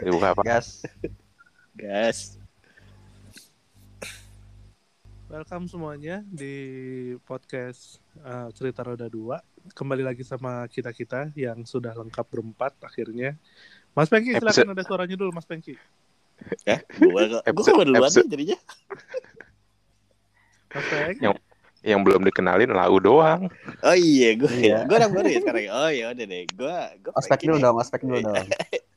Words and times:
Dibuka 0.00 0.32
apa? 0.32 0.42
Gas. 0.42 0.84
Gas. 1.76 2.18
Welcome 5.30 5.70
semuanya 5.70 6.26
di 6.26 6.54
podcast 7.22 8.02
uh, 8.20 8.50
Cerita 8.50 8.82
Roda 8.82 9.06
2. 9.06 9.70
Kembali 9.70 10.02
lagi 10.02 10.26
sama 10.26 10.66
kita-kita 10.66 11.30
yang 11.38 11.62
sudah 11.62 11.94
lengkap 11.94 12.26
berempat 12.26 12.74
akhirnya. 12.82 13.38
Mas 13.92 14.10
Pengki, 14.10 14.34
silakan 14.34 14.74
ada 14.74 14.82
suaranya 14.82 15.14
dulu 15.14 15.30
Mas 15.30 15.46
Pengki. 15.46 15.78
Ya, 16.64 16.80
gua 16.98 17.22
gua 17.28 17.40
Episode- 17.44 17.84
duluan 17.84 18.00
episode- 18.02 18.26
nih 18.26 18.32
jadinya. 18.32 18.58
Mas 20.70 20.86
Peng, 20.88 21.16
Yang 21.20 21.34
yang 21.80 22.00
belum 22.04 22.22
dikenalin 22.24 22.70
lau 22.72 22.96
doang. 22.98 23.46
Oh 23.84 23.96
iya, 23.96 24.34
gua 24.34 24.50
Iya. 24.50 24.78
gua 24.88 24.96
orang 24.98 25.12
baru 25.12 25.28
ya 25.28 25.40
sekarang. 25.40 25.64
Oh 25.70 25.90
iya 25.92 26.04
udah 26.10 26.26
deh. 26.26 26.44
Gua 26.56 26.76
gua 26.98 27.12
Aspek 27.14 27.38
dulu 27.44 27.56
dong, 27.60 27.76
aspek 27.78 28.00
dulu 28.02 28.18
dong. 28.24 28.46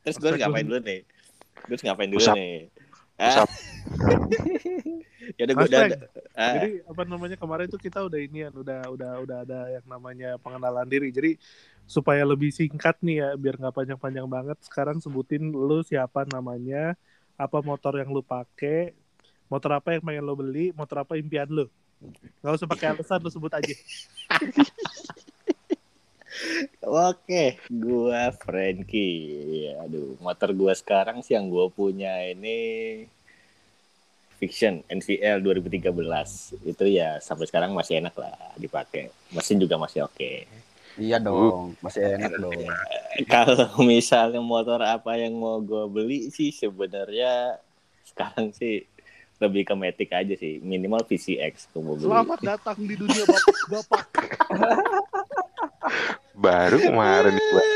Terus 0.04 0.16
gua 0.20 0.30
Aspek 0.36 0.40
ngapain 0.44 0.66
dulu. 0.68 0.76
dulu 0.78 0.86
nih? 0.86 1.00
Gua 1.64 1.72
harus 1.72 1.82
ngapain 1.82 2.10
dulu 2.12 2.20
Usap. 2.20 2.36
nih? 2.36 2.56
Usap. 3.16 3.48
Ah. 3.48 3.56
ya 5.38 5.42
udah 5.48 5.56
Mas 5.56 5.68
udah. 5.70 5.84
Ah. 6.34 6.54
jadi 6.58 6.70
apa 6.84 7.02
namanya 7.06 7.36
kemarin 7.38 7.66
tuh 7.70 7.80
kita 7.80 8.04
udah 8.04 8.20
ini 8.20 8.44
udah 8.50 8.80
udah 8.90 9.12
udah 9.24 9.38
ada 9.46 9.60
yang 9.72 9.86
namanya 9.88 10.36
pengenalan 10.42 10.86
diri. 10.86 11.08
Jadi 11.08 11.40
supaya 11.88 12.24
lebih 12.24 12.52
singkat 12.52 13.00
nih 13.00 13.24
ya, 13.24 13.28
biar 13.36 13.56
nggak 13.56 13.74
panjang-panjang 13.74 14.28
banget. 14.28 14.58
Sekarang 14.60 15.00
sebutin 15.00 15.52
lu 15.52 15.80
siapa 15.84 16.28
namanya, 16.28 16.96
apa 17.40 17.58
motor 17.64 17.96
yang 17.96 18.12
lu 18.12 18.20
pakai, 18.20 18.92
motor 19.48 19.78
apa 19.78 19.96
yang 19.96 20.02
pengen 20.04 20.24
lo 20.24 20.34
beli, 20.36 20.72
motor 20.76 21.04
apa 21.04 21.16
impian 21.16 21.48
lu. 21.48 21.68
Gak 22.44 22.60
usah 22.60 22.68
pakai 22.68 22.86
alasan, 22.96 23.20
lu 23.24 23.30
sebut 23.32 23.52
aja. 23.52 23.72
Oke, 26.82 27.62
gua 27.70 28.34
Frankie. 28.34 29.70
Aduh, 29.80 30.18
motor 30.18 30.50
gua 30.50 30.74
sekarang 30.74 31.22
sih 31.22 31.38
yang 31.38 31.46
gua 31.46 31.70
punya 31.70 32.10
ini 32.26 32.58
Fiction 34.38 34.82
NVL 34.90 35.40
2013. 35.40 35.94
Itu 36.66 36.84
ya 36.90 37.22
sampai 37.22 37.46
sekarang 37.46 37.70
masih 37.72 38.02
enak 38.02 38.14
lah 38.18 38.34
dipakai. 38.58 39.14
Mesin 39.30 39.62
juga 39.62 39.78
masih 39.78 40.04
oke. 40.04 40.46
Iya 40.94 41.18
dong, 41.18 41.74
masih 41.82 42.18
enak 42.18 42.38
dong. 42.38 42.54
Kalau 43.26 43.70
misalnya 43.88 44.42
motor 44.42 44.82
apa 44.82 45.14
yang 45.18 45.34
mau 45.38 45.62
gua 45.62 45.86
beli 45.86 46.30
sih 46.34 46.50
sebenarnya 46.50 47.58
sekarang 48.10 48.54
sih 48.54 48.86
lebih 49.42 49.66
ke 49.66 49.74
Matic 49.74 50.10
aja 50.10 50.34
sih. 50.34 50.58
Minimal 50.62 51.06
VCX 51.06 51.70
gua 51.74 51.82
mau 51.82 51.94
beli. 51.94 52.10
Selamat 52.10 52.40
datang 52.42 52.78
di 52.82 52.94
dunia 52.98 53.22
bapak-bapak. 53.22 54.06
Baru 56.34 56.76
kemarin 56.78 57.34
gua. 57.38 57.64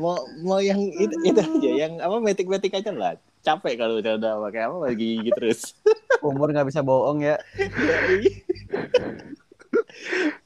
mau 0.00 0.16
mau 0.40 0.56
yang 0.56 0.80
itu, 0.80 1.12
itu 1.20 1.36
aja 1.36 1.70
yang 1.84 2.00
apa 2.00 2.16
metik 2.16 2.48
metik 2.48 2.72
aja 2.72 2.96
lah 2.96 3.12
capek 3.44 3.76
kalau 3.76 4.00
udah 4.00 4.16
udah 4.16 4.32
pakai 4.48 4.60
apa 4.64 4.76
lagi 4.88 5.20
gigi 5.20 5.30
terus 5.36 5.76
Umur 6.24 6.52
nggak 6.52 6.68
bisa 6.68 6.80
bohong 6.80 7.20
ya. 7.20 7.36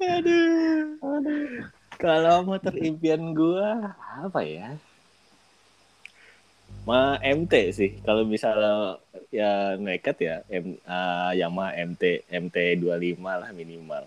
aduh 0.02 0.98
kalau 1.98 2.42
motor 2.42 2.74
impian 2.74 3.34
gua 3.34 3.94
apa 4.18 4.42
ya 4.42 4.74
Ma 6.84 7.16
MT 7.22 7.52
sih 7.72 7.90
kalau 8.04 8.28
misalnya 8.28 9.00
ya 9.32 9.78
nekat 9.80 10.16
ya 10.20 10.36
M, 10.52 10.76
ah, 10.84 11.32
Yamaha 11.32 11.72
MT 11.80 12.28
MT 12.28 12.56
25 12.82 13.22
lah 13.22 13.50
minimal 13.56 14.04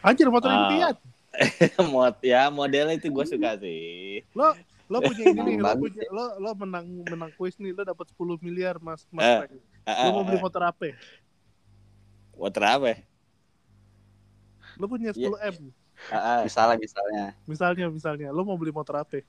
Anjir 0.00 0.30
motor 0.30 0.48
Ah. 0.48 0.70
impian. 0.70 0.94
mod 1.92 2.16
ya 2.24 2.48
modelnya 2.48 2.96
itu 2.96 3.12
gua 3.12 3.28
suka 3.28 3.60
sih 3.60 4.24
Lo 4.32 4.56
lo 4.88 5.04
punya 5.04 5.28
ini 5.28 5.40
nih, 5.44 5.56
lo 5.60 5.76
punya 5.76 6.08
lo 6.08 6.40
lo 6.40 6.50
menang 6.56 6.88
menang 7.04 7.28
kuis 7.36 7.60
nih, 7.60 7.76
lo 7.76 7.84
dapat 7.84 8.08
10 8.16 8.40
miliar 8.40 8.80
Mas 8.80 9.04
Mas. 9.12 9.20
Eh, 9.20 9.38
Frank. 9.44 9.52
Ah, 9.84 10.08
Lo 10.08 10.16
mau 10.16 10.24
ah, 10.24 10.24
beli 10.24 10.38
ah. 10.40 10.42
motor 10.48 10.62
apa? 10.64 10.88
motor 12.32 12.62
apa? 12.64 12.92
Lo 14.80 14.88
punya 14.88 15.12
10 15.12 15.28
M. 15.28 15.56
Ah, 16.08 16.16
ah. 16.16 16.38
Misalnya, 16.40 16.80
misalnya. 16.80 17.24
Misalnya 17.44 17.86
misalnya 17.92 18.28
lo 18.32 18.48
mau 18.48 18.56
beli 18.56 18.72
motor 18.72 19.04
apa? 19.04 19.20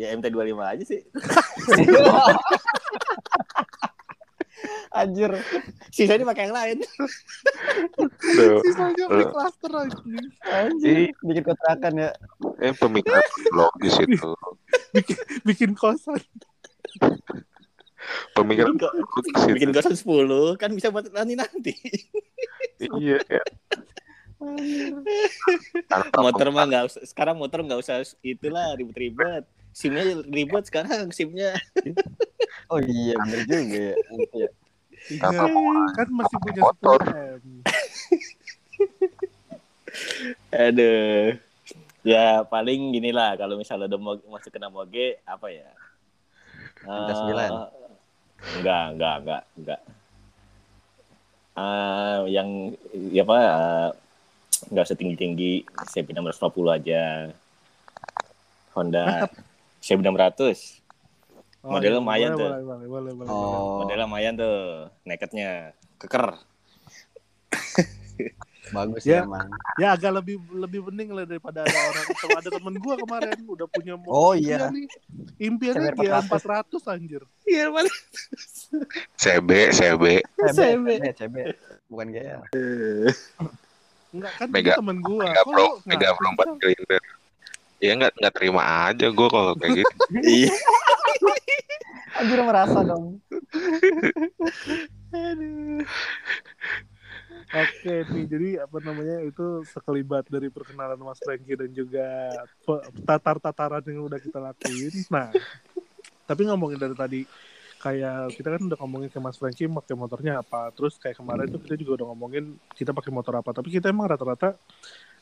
ya 0.00 0.16
MT 0.16 0.32
25 0.32 0.56
aja 0.56 0.84
sih 0.88 1.00
Anjir. 4.90 5.30
sisanya 5.88 6.24
pakai 6.24 6.44
yang 6.44 6.54
lain 6.54 6.76
Tuh. 7.94 8.10
Sisanya 8.60 9.04
Eh. 9.08 9.26
cluster 9.28 9.70
anjing. 9.72 10.26
Anjir. 10.42 11.14
Bikin 11.16 11.42
kontrakan 11.42 11.92
ya. 11.96 12.10
Eh 12.58 12.72
pemikiran 12.72 13.22
logis 13.50 13.94
itu. 13.98 14.30
Bikin 15.42 15.72
kosan. 15.72 16.18
Pemikiran 18.32 18.74
Bikin 18.74 18.80
ko- 18.80 18.94
logis 18.96 19.26
itu. 19.38 19.54
bikin 19.54 19.70
kosan 19.70 19.94
10 19.94 20.56
kan 20.56 20.70
bisa 20.70 20.88
buat 20.88 21.06
nanti 21.08 21.34
nanti 21.34 21.72
Iya. 22.80 23.22
ya. 23.22 23.42
Motor 26.16 26.48
mah 26.48 26.64
nggak 26.64 26.84
usah 26.86 27.02
sekarang 27.04 27.36
motor 27.36 27.60
nggak 27.60 27.78
usah 27.78 28.00
itulah 28.20 28.72
ribet-ribet 28.72 29.44
simnya 29.70 30.02
ribet 30.24 30.64
sekarang 30.64 31.12
simnya 31.12 31.54
Oh 32.66 32.80
iya, 32.80 33.14
bener 33.20 33.40
juga 33.44 33.80
ya. 34.34 34.48
Iya. 35.10 35.40
Kan 35.98 36.08
masih 36.14 36.36
punya 36.38 36.60
Motor. 36.62 37.00
10 37.02 37.10
M. 37.10 37.42
aduh 40.54 41.34
ya 42.06 42.46
paling 42.46 42.94
gini 42.94 43.10
lah 43.12 43.34
kalau 43.36 43.58
misalnya 43.58 43.90
udah 43.90 44.00
mau 44.00 44.14
masuk 44.32 44.54
kena 44.54 44.70
moge 44.70 45.18
apa 45.26 45.50
ya 45.50 45.68
Minta 46.80 47.12
sembilan. 47.12 47.50
Eh, 47.50 47.68
enggak 48.56 48.84
enggak 48.96 49.14
enggak 49.20 49.42
enggak 49.60 49.80
Eh, 51.60 52.18
yang 52.32 52.72
ya 53.12 53.20
apa 53.26 53.36
eh, 53.36 53.88
nggak 54.70 54.86
setinggi 54.86 55.16
tinggi 55.18 55.52
CB 55.92 56.16
650 56.16 56.72
aja 56.72 57.28
Honda 58.72 59.28
CB 59.84 59.98
600 60.00 60.79
Oh, 61.60 61.76
Modelnya 61.76 61.92
iya, 61.92 62.00
lumayan 62.00 62.30
boleh, 62.30 62.38
tuh. 62.38 62.48
Boleh, 62.48 62.64
boleh, 62.64 62.86
boleh, 62.88 63.12
boleh. 63.14 63.30
Oh, 63.30 63.78
modelnya 63.78 64.04
lumayan 64.04 64.34
tuh 64.34 64.56
neketnya 65.04 65.50
keker 65.96 66.24
bagus 68.70 69.02
Ya. 69.02 69.12
ya 69.12 69.26
emang. 69.26 69.48
Ya 69.76 69.88
agak 69.90 70.12
lebih 70.14 70.38
lebih 70.48 70.80
bening 70.86 71.10
lah 71.10 71.26
daripada 71.26 71.60
ada 71.60 71.74
orang 71.74 72.06
sama 72.14 72.38
ada 72.38 72.48
temen 72.48 72.74
gua 72.78 72.94
kemarin 72.96 73.34
udah 73.44 73.66
punya 73.66 73.94
motor 73.94 74.14
Oh, 74.14 74.32
iya. 74.32 74.70
nih. 74.70 74.86
Impiannya 75.36 75.90
dia 75.92 76.22
400 76.22 76.70
anjir. 76.86 77.22
iya 77.44 77.66
mana 77.66 77.90
CB, 79.18 79.50
CB. 79.74 80.04
CB, 80.22 80.48
CB. 80.48 80.86
CB, 80.86 81.06
CB. 81.12 81.36
Bukan 81.88 82.06
GL. 82.08 82.40
Enggak 84.10 84.32
kan 84.38 84.46
Mega- 84.48 84.70
itu 84.70 84.80
temen 84.80 84.98
gua. 85.00 85.22
Mega 85.24 85.42
Kok 85.42 85.50
Pro, 85.50 85.66
Mega 85.84 86.08
Pro 86.14 86.28
bisa? 86.30 86.42
4 86.46 86.62
silinder. 86.62 87.02
Ya 87.80 87.96
nggak 87.96 88.12
nggak 88.20 88.34
terima 88.36 88.62
aja 88.92 89.06
gue 89.08 89.28
kalau 89.32 89.52
kayak 89.56 89.82
gitu. 89.82 89.94
iya 90.44 90.52
Anjir 92.20 92.40
merasa 92.44 92.84
dong. 92.84 93.16
Oke 97.50 97.94
nih, 98.14 98.24
jadi 98.30 98.48
apa 98.62 98.78
namanya 98.78 99.26
itu 99.26 99.66
sekelibat 99.66 100.28
dari 100.30 100.52
perkenalan 100.52 101.00
Mas 101.02 101.18
Franky 101.18 101.58
dan 101.58 101.70
juga 101.74 102.06
tatar-tataran 103.08 103.82
yang 103.90 104.06
udah 104.06 104.20
kita 104.22 104.38
lakuin. 104.38 104.94
Nah, 105.10 105.34
tapi 106.30 106.46
ngomongin 106.46 106.78
dari 106.78 106.94
tadi, 106.94 107.20
kayak 107.82 108.38
kita 108.38 108.54
kan 108.54 108.62
udah 108.70 108.78
ngomongin 108.84 109.10
ke 109.10 109.18
Mas 109.18 109.34
Franky 109.34 109.66
pakai 109.66 109.96
motornya 109.98 110.44
apa, 110.44 110.70
terus 110.76 110.94
kayak 111.00 111.18
kemarin 111.18 111.50
tuh 111.50 111.58
kita 111.58 111.74
juga 111.74 112.04
udah 112.04 112.06
ngomongin 112.14 112.54
kita 112.78 112.94
pakai 112.94 113.10
motor 113.10 113.34
apa, 113.42 113.50
tapi 113.50 113.74
kita 113.74 113.90
emang 113.90 114.06
rata-rata 114.06 114.54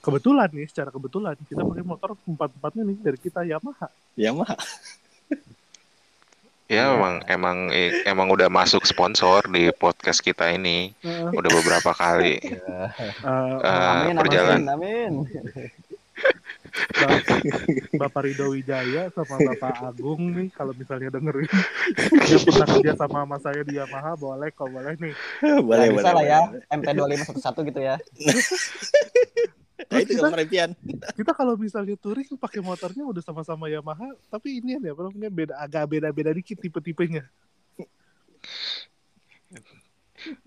kebetulan 0.09 0.49
nih, 0.49 0.67
secara 0.67 0.89
kebetulan 0.89 1.37
kita 1.45 1.63
pakai 1.63 1.85
motor 1.85 2.11
empat-empatnya 2.25 2.83
nih 2.85 2.97
dari 2.99 3.19
kita 3.19 3.41
Yamaha. 3.43 3.89
ya 4.15 4.33
mah 4.33 4.49
Ya 6.69 6.93
emang 6.93 7.25
emang 7.25 7.73
eh, 7.73 8.05
emang 8.05 8.29
udah 8.29 8.53
masuk 8.53 8.85
sponsor 8.85 9.41
di 9.49 9.73
podcast 9.73 10.21
kita 10.21 10.53
ini. 10.53 10.93
Udah 11.33 11.49
beberapa 11.51 11.97
kali. 11.97 12.37
eh, 12.45 12.89
Eh, 13.25 13.89
Amin, 13.89 14.13
perjalanan. 14.15 14.77
amin, 14.77 15.13
amin. 15.25 15.73
Bap- 16.93 17.25
Bapak 17.97 18.21
Ridho 18.21 18.53
Wijaya 18.53 19.09
sama 19.09 19.41
Bapak 19.41 19.81
Agung 19.83 20.37
nih 20.37 20.53
kalau 20.53 20.77
misalnya 20.77 21.09
dengerin 21.09 21.49
yang 22.29 22.43
pernah 22.45 22.67
kerja 22.69 22.93
sama 22.99 23.19
sama 23.25 23.37
saya 23.41 23.63
di 23.65 23.73
Yamaha 23.73 24.13
boleh 24.15 24.51
kok 24.51 24.69
boleh 24.69 24.93
nih 24.99 25.15
boleh 25.63 25.87
Nah, 25.89 25.95
bisa 25.95 26.05
boleh 26.05 26.13
lah 26.13 26.25
ya. 26.27 26.41
boleh. 26.45 26.63
MP2511 26.69 27.57
gitu 27.65 27.81
ya. 27.81 27.97
Nah, 29.99 30.05
itu 30.07 30.13
kita, 30.15 30.29
impian 30.31 30.71
kita 31.19 31.33
kalau 31.35 31.59
misalnya 31.59 31.99
touring 31.99 32.39
pakai 32.39 32.63
motornya 32.63 33.03
udah 33.03 33.23
sama-sama 33.23 33.67
Yamaha 33.67 34.15
tapi 34.31 34.63
ini 34.63 34.79
ya 34.79 34.95
namanya 34.95 35.31
beda 35.31 35.55
agak 35.59 35.85
beda-beda 35.91 36.31
dikit 36.31 36.63
tipe-tipenya. 36.63 37.27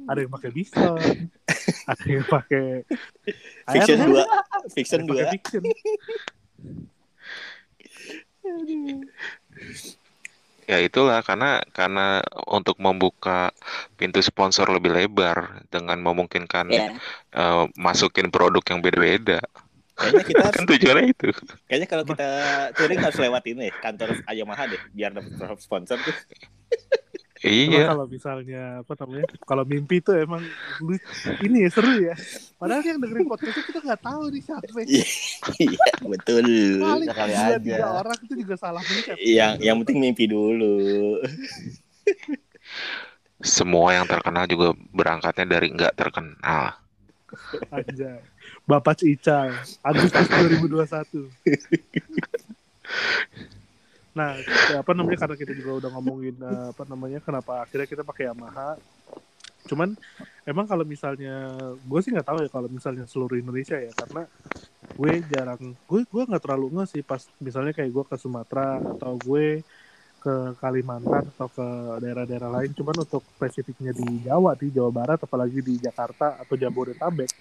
Ada 0.07 0.23
yang 0.23 0.31
pakai 0.31 0.51
Bison 0.55 0.99
ada 1.87 2.05
yang 2.07 2.25
pakai 2.27 2.65
fiction 3.71 3.99
dua. 4.07 4.23
Fiction 4.71 5.01
dua. 5.09 5.23
Fiction. 5.31 5.63
Ya 10.71 10.77
itulah 10.87 11.19
karena 11.27 11.45
karena 11.77 12.01
untuk 12.57 12.75
membuka 12.85 13.51
pintu 13.99 14.19
sponsor 14.29 14.65
lebih 14.75 14.91
lebar 14.97 15.37
dengan 15.73 15.97
memungkinkan 16.07 16.67
Ya, 16.67 16.87
eh, 17.35 17.63
masukin 17.85 18.27
produk 18.33 18.63
yang 18.71 18.79
beda-beda. 18.85 19.39
kayaknya 19.99 20.23
kita 20.29 20.43
Kan 20.55 20.63
tujuannya 20.69 21.05
itu. 21.13 21.27
kayaknya 21.67 21.87
kalau 21.91 22.05
kita 22.11 22.23
touring 22.77 22.99
harus 23.05 23.19
lewat 23.23 23.43
ini 23.51 23.63
kantor 23.83 24.09
Yamaha 24.39 24.63
deh 24.71 24.81
biar 24.97 25.11
dapat 25.17 25.59
sponsor 25.65 25.97
tuh. 26.07 26.15
Cuma 27.41 27.73
Iya, 27.73 27.89
kalau 27.89 28.05
misalnya 28.05 28.85
apa 28.85 28.93
namanya? 29.01 29.25
Kalau 29.41 29.65
mimpi 29.65 29.97
tuh 29.97 30.13
emang 30.13 30.45
ini 31.41 31.65
ya 31.65 31.69
seru 31.73 31.89
ya. 31.97 32.13
Padahal 32.61 32.85
yang 32.85 33.01
dengerin 33.01 33.25
podcast 33.25 33.57
itu 33.57 33.73
kita 33.73 33.81
nggak 33.81 34.01
tahu 34.05 34.29
nih 34.29 34.41
siapa. 34.45 34.69
Iya, 35.57 35.89
betul. 36.05 36.45
Paling 36.77 37.09
Sekali 37.09 37.33
dua 37.33 37.41
aja. 37.41 37.57
tiga 37.57 37.87
orang 37.97 38.17
itu 38.21 38.33
juga 38.45 38.55
salah 38.61 38.85
pencet. 38.85 39.17
Yang 39.17 39.53
yang 39.57 39.75
penting 39.81 39.97
mimpi 39.97 40.29
dulu. 40.29 41.17
semua 43.41 43.97
yang 43.97 44.05
terkenal 44.05 44.45
juga 44.45 44.77
berangkatnya 44.93 45.45
dari 45.49 45.73
nggak 45.73 45.97
terkenal. 45.97 46.77
aja. 47.73 48.21
Bapak 48.69 49.01
Cical, 49.01 49.49
Agustus 49.81 50.29
2021. 50.29 51.25
Nah, 54.11 54.35
apa 54.75 54.91
namanya 54.91 55.23
karena 55.23 55.35
kita 55.39 55.53
juga 55.55 55.71
udah 55.85 55.89
ngomongin 55.95 56.35
eh, 56.35 56.67
apa 56.75 56.83
namanya 56.87 57.19
kenapa 57.23 57.63
akhirnya 57.63 57.87
kita 57.87 58.03
pakai 58.03 58.27
Yamaha. 58.27 58.75
Cuman 59.69 59.95
emang 60.43 60.65
kalau 60.65 60.83
misalnya 60.83 61.53
gue 61.79 61.99
sih 62.03 62.11
nggak 62.11 62.27
tahu 62.27 62.37
ya 62.43 62.49
kalau 62.49 62.67
misalnya 62.67 63.05
seluruh 63.07 63.37
Indonesia 63.37 63.77
ya 63.77 63.93
karena 63.93 64.25
gue 64.97 65.13
jarang 65.29 65.61
gue 65.87 66.01
gue 66.03 66.23
nggak 66.27 66.43
terlalu 66.43 66.65
nggak 66.73 66.89
sih 66.89 67.01
pas 67.05 67.21
misalnya 67.37 67.71
kayak 67.71 67.93
gue 67.93 68.03
ke 68.09 68.15
Sumatera 68.17 68.81
atau 68.81 69.15
gue 69.21 69.61
ke 70.21 70.35
Kalimantan 70.61 71.29
atau 71.33 71.49
ke 71.49 71.67
daerah-daerah 72.01 72.49
lain 72.61 72.71
cuman 72.77 73.05
untuk 73.05 73.25
spesifiknya 73.37 73.93
di 73.93 74.25
Jawa 74.25 74.53
di 74.53 74.69
Jawa 74.69 74.91
Barat 74.93 75.19
apalagi 75.25 75.61
di 75.65 75.81
Jakarta 75.81 76.37
atau 76.37 76.53
Jabodetabek 76.57 77.31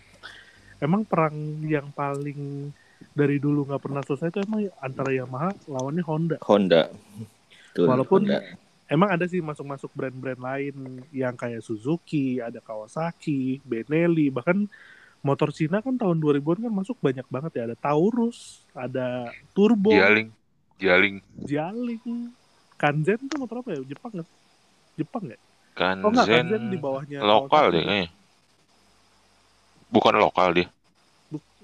emang 0.80 1.04
perang 1.04 1.36
yang 1.64 1.92
paling 1.92 2.72
dari 3.10 3.42
dulu 3.42 3.66
nggak 3.66 3.82
pernah 3.82 4.02
selesai 4.06 4.30
itu 4.30 4.38
emang 4.42 4.70
antara 4.78 5.10
Yamaha 5.10 5.50
lawannya 5.66 6.04
Honda 6.06 6.36
Honda. 6.46 6.82
Betul, 7.70 7.86
Walaupun- 7.86 8.26
Honda. 8.26 8.38
emang 8.90 9.10
ada 9.14 9.26
sih 9.30 9.38
masuk-masuk 9.38 9.90
brand-brand 9.94 10.42
lain 10.42 10.74
yang 11.14 11.34
kayak 11.38 11.62
Suzuki, 11.62 12.42
ada 12.42 12.58
Kawasaki, 12.58 13.62
Benelli, 13.62 14.30
bahkan 14.34 14.66
motor 15.22 15.54
Cina 15.54 15.78
kan 15.78 15.94
tahun 15.94 16.18
2000-an 16.18 16.66
kan 16.66 16.72
masuk 16.74 16.98
banyak 16.98 17.26
banget 17.30 17.52
ya. 17.54 17.62
Ada 17.70 17.76
Taurus, 17.78 18.66
ada 18.74 19.30
Turbo, 19.54 19.94
Jaling, 19.94 20.34
jaling, 20.82 21.22
Jialing, 21.46 22.34
Kanzen 22.74 23.20
tuh 23.30 23.38
motor 23.38 23.62
apa 23.62 23.78
ya? 23.78 23.84
Jepang 23.86 24.10
nggak? 24.18 24.28
Jepang 24.98 25.24
ya? 25.30 25.38
Oh 26.02 26.10
enggak, 26.10 26.26
Kanzen, 26.26 26.46
Kanzen 26.50 26.62
di 26.74 26.78
bawahnya 26.80 27.18
lokal 27.22 27.64
deh 27.70 27.82
kayaknya. 27.86 28.08
Bukan 29.90 30.14
lokal 30.18 30.48
dia. 30.54 30.66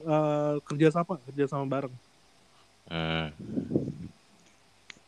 Eh, 0.06 0.54
kerja 0.62 0.88
sama, 0.94 1.18
kerja 1.26 1.50
sama 1.50 1.66
bareng. 1.66 1.94
Hmm. 2.86 3.34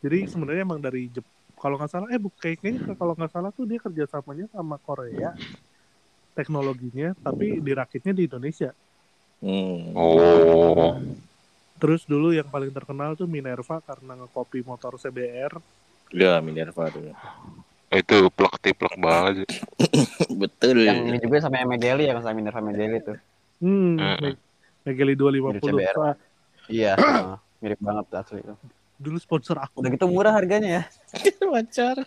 Jadi 0.02 0.26
sebenarnya 0.26 0.66
emang 0.66 0.82
dari 0.82 1.06
Jep 1.06 1.22
kalau 1.54 1.78
nggak 1.78 1.90
salah, 1.90 2.06
eh 2.10 2.18
kayaknya 2.18 2.94
kalau 2.98 3.14
nggak 3.14 3.30
salah 3.30 3.50
tuh 3.54 3.66
dia 3.66 3.78
kerjasamanya 3.78 4.50
sama 4.50 4.78
Korea 4.82 5.34
teknologinya, 6.34 7.14
tapi 7.22 7.62
dirakitnya 7.62 8.14
di 8.14 8.26
Indonesia. 8.26 8.70
Hmm. 9.38 9.94
Oh, 9.94 10.98
Terus 11.78 12.02
dulu 12.10 12.34
yang 12.34 12.50
paling 12.50 12.74
terkenal 12.74 13.14
tuh 13.14 13.30
Minerva 13.30 13.78
karena 13.86 14.18
ngekopi 14.18 14.66
motor 14.66 14.98
CBR. 14.98 15.54
Ya, 16.10 16.42
Minerva 16.42 16.90
tuh. 16.90 17.14
itu 17.88 18.18
plek 18.34 18.54
tiplek 18.62 18.94
banget. 18.98 19.46
Betul. 20.42 20.90
Yang 20.90 20.98
ini 21.06 21.18
juga 21.22 21.36
sama 21.38 21.62
yang 21.62 21.70
Megeli 21.70 22.10
ya, 22.10 22.18
sama 22.18 22.34
Minerva 22.34 22.62
Megeli 22.62 22.98
tuh. 23.02 23.18
Hmm, 23.62 23.98
Mm-mm. 23.98 24.47
Megeli 24.88 25.12
250. 25.12 25.60
Mirip 25.76 26.16
Iya, 26.68 26.92
mirip 27.62 27.78
banget 27.78 28.06
asli 28.16 28.40
itu. 28.40 28.54
dulu 28.98 29.14
sponsor 29.20 29.60
aku. 29.62 29.78
Udah 29.78 29.90
gitu 29.92 30.08
murah 30.08 30.32
harganya 30.34 30.80
ya. 30.80 30.82
Wajar. 31.52 32.02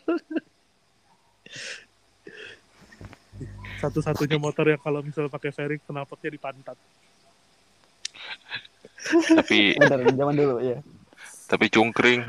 Satu-satunya 3.79 4.37
motor 4.37 4.67
yang 4.67 4.81
kalau 4.81 4.99
misalnya 5.01 5.31
pakai 5.31 5.49
fairing 5.49 5.81
knalpotnya 5.87 6.29
di 6.29 6.39
pantat. 6.41 6.77
Tapi 9.31 9.73
Bener, 9.81 9.99
zaman 10.13 10.35
dulu 10.35 10.55
ya. 10.61 10.77
tapi 11.47 11.65
cungkring. 11.67 12.21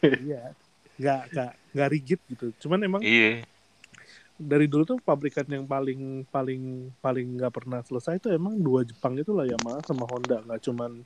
Iya. 0.00 0.52
Nggak, 0.98 1.22
nggak, 1.32 1.50
nggak 1.72 1.88
rigid 1.90 2.20
gitu. 2.28 2.46
Cuman 2.60 2.78
emang 2.84 3.02
Iya. 3.02 3.42
Dari 4.38 4.64
dulu 4.64 4.86
tuh 4.86 4.98
pabrikan 4.98 5.42
yang 5.44 5.66
paling 5.66 6.22
paling 6.24 6.62
paling 6.96 7.26
nggak 7.34 7.50
pernah 7.52 7.82
selesai 7.82 8.16
itu 8.16 8.30
emang 8.30 8.54
dua 8.54 8.86
Jepang 8.86 9.12
itu 9.14 9.34
lah 9.34 9.44
Yamaha 9.44 9.82
sama 9.82 10.06
Honda 10.06 10.38
nggak 10.40 10.62
cuman 10.62 11.02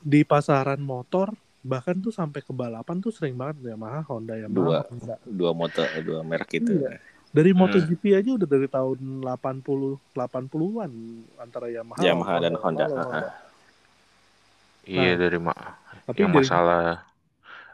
di 0.00 0.24
pasaran 0.24 0.80
motor 0.80 1.28
bahkan 1.60 1.94
tuh 1.94 2.10
sampai 2.10 2.40
ke 2.40 2.50
balapan 2.50 2.98
tuh 2.98 3.12
sering 3.12 3.36
banget 3.36 3.70
Yamaha 3.70 4.00
Honda 4.08 4.34
Yamaha 4.34 4.50
Dua. 4.50 4.78
Honda 4.82 5.14
Dua 5.22 5.52
motor, 5.52 5.86
dua 6.00 6.20
merek 6.22 6.50
itu. 6.56 6.72
Iya. 6.74 6.96
dari 7.28 7.52
Hmm. 7.52 7.64
MotoGP 7.64 8.02
aja 8.12 8.30
udah 8.34 8.44
dari 8.46 8.66
tahun 8.66 8.98
80 9.20 9.96
80-an 10.12 10.92
antara 11.38 11.68
Yamaha 11.68 12.00
Yamaha 12.00 12.34
dan 12.40 12.54
Honda. 12.56 12.84
Honda. 12.88 13.20
Iya 14.82 15.14
Nah, 15.14 15.18
dari 15.20 15.38
ma 15.38 15.54
tapi 16.02 16.18
yang 16.18 16.32
dari- 16.32 16.42
masalah 16.42 17.06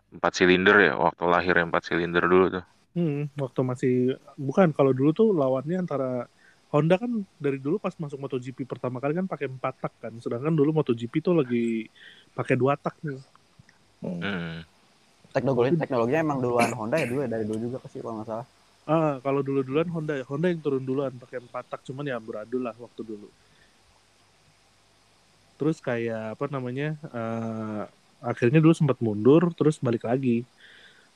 empat 0.09 0.33
silinder 0.35 0.77
ya 0.79 0.93
waktu 0.95 1.25
lahirnya 1.25 1.65
empat 1.65 1.83
silinder 1.87 2.23
dulu 2.23 2.47
tuh. 2.55 2.65
Hmm, 2.97 3.29
waktu 3.37 3.61
masih 3.63 3.95
bukan 4.35 4.73
kalau 4.75 4.91
dulu 4.97 5.11
tuh 5.15 5.29
lawannya 5.37 5.85
antara 5.85 6.27
Honda 6.69 7.01
kan 7.01 7.09
dari 7.41 7.57
dulu 7.57 7.81
pas 7.81 7.95
masuk 7.97 8.21
MotoGP 8.21 8.69
pertama 8.69 9.01
kali 9.01 9.17
kan 9.17 9.25
pakai 9.25 9.49
empat 9.49 9.75
tak 9.81 9.93
kan, 10.03 10.13
sedangkan 10.21 10.53
dulu 10.53 10.71
MotoGP 10.81 11.15
tuh 11.25 11.35
lagi 11.41 11.89
pakai 12.37 12.55
dua 12.61 12.77
tak 12.77 12.97
nih. 13.05 13.21
Hmm. 14.05 14.21
Hmm. 14.21 14.55
Teknologi 15.33 15.77
teknologinya 15.77 16.21
emang 16.25 16.39
duluan 16.45 16.73
Honda 16.77 16.97
ya 17.01 17.07
dulu 17.09 17.21
ya 17.25 17.29
dari 17.29 17.45
dulu 17.45 17.59
juga 17.69 17.77
pasti 17.81 18.01
kalau 18.01 18.21
nggak 18.21 18.29
salah. 18.29 18.47
Ah, 18.89 19.21
kalau 19.21 19.45
dulu 19.45 19.61
duluan 19.61 19.89
Honda, 19.93 20.25
Honda 20.25 20.49
yang 20.49 20.61
turun 20.65 20.81
duluan 20.81 21.13
pakai 21.21 21.45
empat 21.45 21.65
tak, 21.69 21.81
cuman 21.85 22.09
ya 22.09 22.17
beradul 22.17 22.65
lah 22.65 22.73
waktu 22.73 23.05
dulu. 23.05 23.29
Terus 25.61 25.77
kayak 25.85 26.41
apa 26.41 26.45
namanya? 26.49 26.97
eh, 27.13 27.83
akhirnya 28.25 28.65
dulu 28.65 28.73
sempat 28.73 28.97
mundur, 29.05 29.53
terus 29.53 29.77
balik 29.77 30.09
lagi 30.09 30.49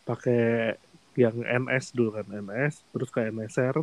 pakai 0.04 0.76
yang 1.14 1.36
NS 1.44 1.92
dulu 1.92 2.16
kan 2.16 2.24
NS, 2.24 2.88
terus 2.88 3.08
kayak 3.12 3.36
NSR, 3.36 3.76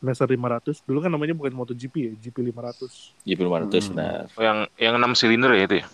NSR 0.00 0.28
500. 0.32 0.84
Dulu 0.84 0.98
kan 1.04 1.10
namanya 1.12 1.36
bukan 1.36 1.52
MotoGP 1.52 1.94
ya, 1.96 2.12
GP 2.16 2.40
500. 2.52 3.16
GP 3.24 3.40
500 3.44 3.92
Hmm. 3.92 3.96
nah. 3.96 4.24
Oh, 4.36 4.42
yang 4.44 4.58
yang 4.80 4.94
enam 4.96 5.12
silinder 5.12 5.52
ya 5.52 5.64
itu 5.68 5.76
ya. 5.84 5.86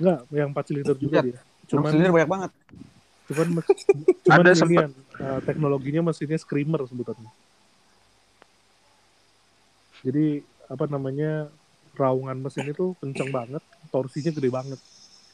Enggak, 0.00 0.20
yang 0.32 0.48
4 0.54 0.64
silinder 0.66 0.96
juga 0.98 1.16
Iya. 1.18 1.24
dia. 1.26 1.38
Cuma 1.66 1.86
Cuman 1.86 1.90
silinder 1.94 2.12
banyak 2.14 2.30
banget. 2.30 2.50
cuman 3.30 3.46
cuman 4.26 4.42
Ada 4.42 4.50
yang, 4.58 4.90
eh, 4.90 5.40
teknologinya 5.46 6.02
mesinnya 6.10 6.34
screamer 6.34 6.82
sebutannya. 6.82 7.30
Jadi 10.02 10.40
apa 10.66 10.84
namanya 10.90 11.46
raungan 11.94 12.38
mesin 12.40 12.70
itu 12.70 12.96
kenceng 12.98 13.30
banget, 13.30 13.62
torsinya 13.92 14.32
gede 14.32 14.50
banget. 14.50 14.80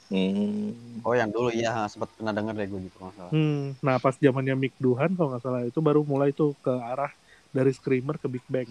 Hmm. 0.06 0.70
Oh 1.02 1.12
yang 1.12 1.28
dulu 1.28 1.50
iya 1.50 1.86
sempat 1.86 2.10
pernah 2.12 2.30
denger 2.30 2.54
deh 2.54 2.66
gue 2.68 2.80
gitu 2.80 2.96
kalau 2.96 3.10
nggak 3.10 3.18
salah. 3.18 3.32
Hmm, 3.32 3.74
nah 3.80 3.96
pas 3.96 4.14
zamannya 4.14 4.54
Mick 4.54 4.74
Duhan 4.76 5.10
kalau 5.12 5.34
nggak 5.34 5.42
salah 5.42 5.60
itu 5.62 5.78
baru 5.78 6.02
mulai 6.02 6.30
tuh 6.30 6.54
ke 6.56 6.70
arah 6.70 7.10
dari 7.50 7.70
screamer 7.70 8.14
ke 8.14 8.26
Big 8.28 8.46
Bang 8.46 8.70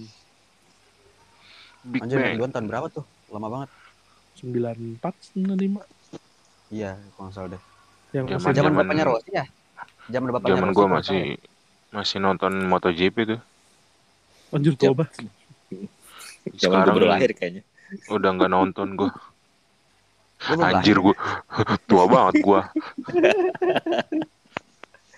Big 1.85 2.01
Anjir 2.01 2.17
Bang. 2.17 2.33
duluan 2.33 2.51
tahun 2.51 2.65
berapa 2.65 2.87
tuh? 2.89 3.03
Lama 3.27 3.47
banget. 3.47 3.69
94 4.35 5.11
95 5.33 5.83
Iya, 6.67 6.95
kalau 7.11 7.23
nggak 7.25 7.35
salah 7.35 7.49
deh. 7.51 7.61
yang 8.11 8.25
Zaman- 8.25 8.39
Zaman 8.41 8.55
zaman- 8.55 8.75
bapaknya 8.81 9.05
Rossi 9.05 9.31
ya? 9.31 9.45
Zaman 10.07 10.27
bapaknya 10.31 10.51
Zaman 10.55 10.69
nggak 10.71 10.89
masih 10.89 11.19
ya? 11.19 11.37
masih 11.91 12.17
nonton 12.19 12.53
MotoGP 12.65 13.17
tuh. 13.27 13.39
anjir 14.51 14.73
coba 14.77 15.03
Zaman 15.11 16.55
Sekarang 16.55 16.85
gue 16.85 16.95
baru 16.95 17.07
lahir 17.11 17.31
kayaknya. 17.33 17.63
udah 18.07 18.29
nggak 18.31 18.49
nonton 18.49 18.87
gua. 18.95 19.11
Anjir 20.45 20.97
gua 20.99 21.15
tua 21.89 22.03
banget 22.05 22.35
gua. 22.43 22.61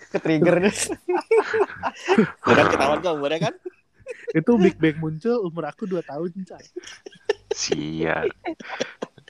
Ke 0.08 0.18
trigger 0.24 0.56
deh. 0.64 0.76
Udah 2.52 2.66
ketahuan 2.72 3.00
kok 3.04 3.14
umurnya 3.18 3.52
kan? 3.52 3.56
itu 4.36 4.52
Big 4.60 4.76
Bang 4.80 4.98
muncul 5.00 5.36
umur 5.44 5.68
aku 5.68 5.88
2 5.88 6.04
tahun 6.04 6.32
Cak. 6.48 6.64
Sial. 7.52 8.32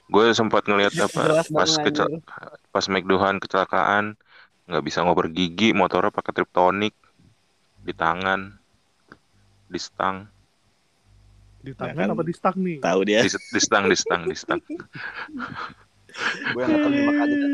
Gue 0.08 0.32
sempat 0.32 0.64
ngeliat 0.64 0.94
apa 0.96 1.44
pas 1.44 1.70
kecel 1.82 2.22
pas 2.72 2.84
McDuhan 2.88 3.42
kecelakaan 3.42 4.16
nggak 4.68 4.84
bisa 4.84 5.00
ngoper 5.04 5.32
gigi 5.32 5.72
motornya 5.72 6.12
pakai 6.12 6.32
triptonik 6.32 6.94
di 7.84 7.92
tangan 7.96 8.56
di 9.68 9.80
stang 9.80 10.28
di 11.58 11.70
Nah, 11.70 11.78
tangan 11.84 11.96
kan. 12.04 12.14
apa 12.14 12.22
di 12.22 12.32
stang 12.32 12.56
nih 12.58 12.78
Tahu 12.78 13.00
dia. 13.02 13.20
di, 13.20 13.30
di 13.30 13.60
stang 13.60 13.84
di 13.84 13.96
stang 13.96 14.22
di 14.24 14.34
stang 14.34 14.60
Gue 16.52 16.60
yang 16.60 16.70
nonton 16.72 16.92
lima 16.92 17.12
kali. 17.14 17.34
dah. 17.34 17.50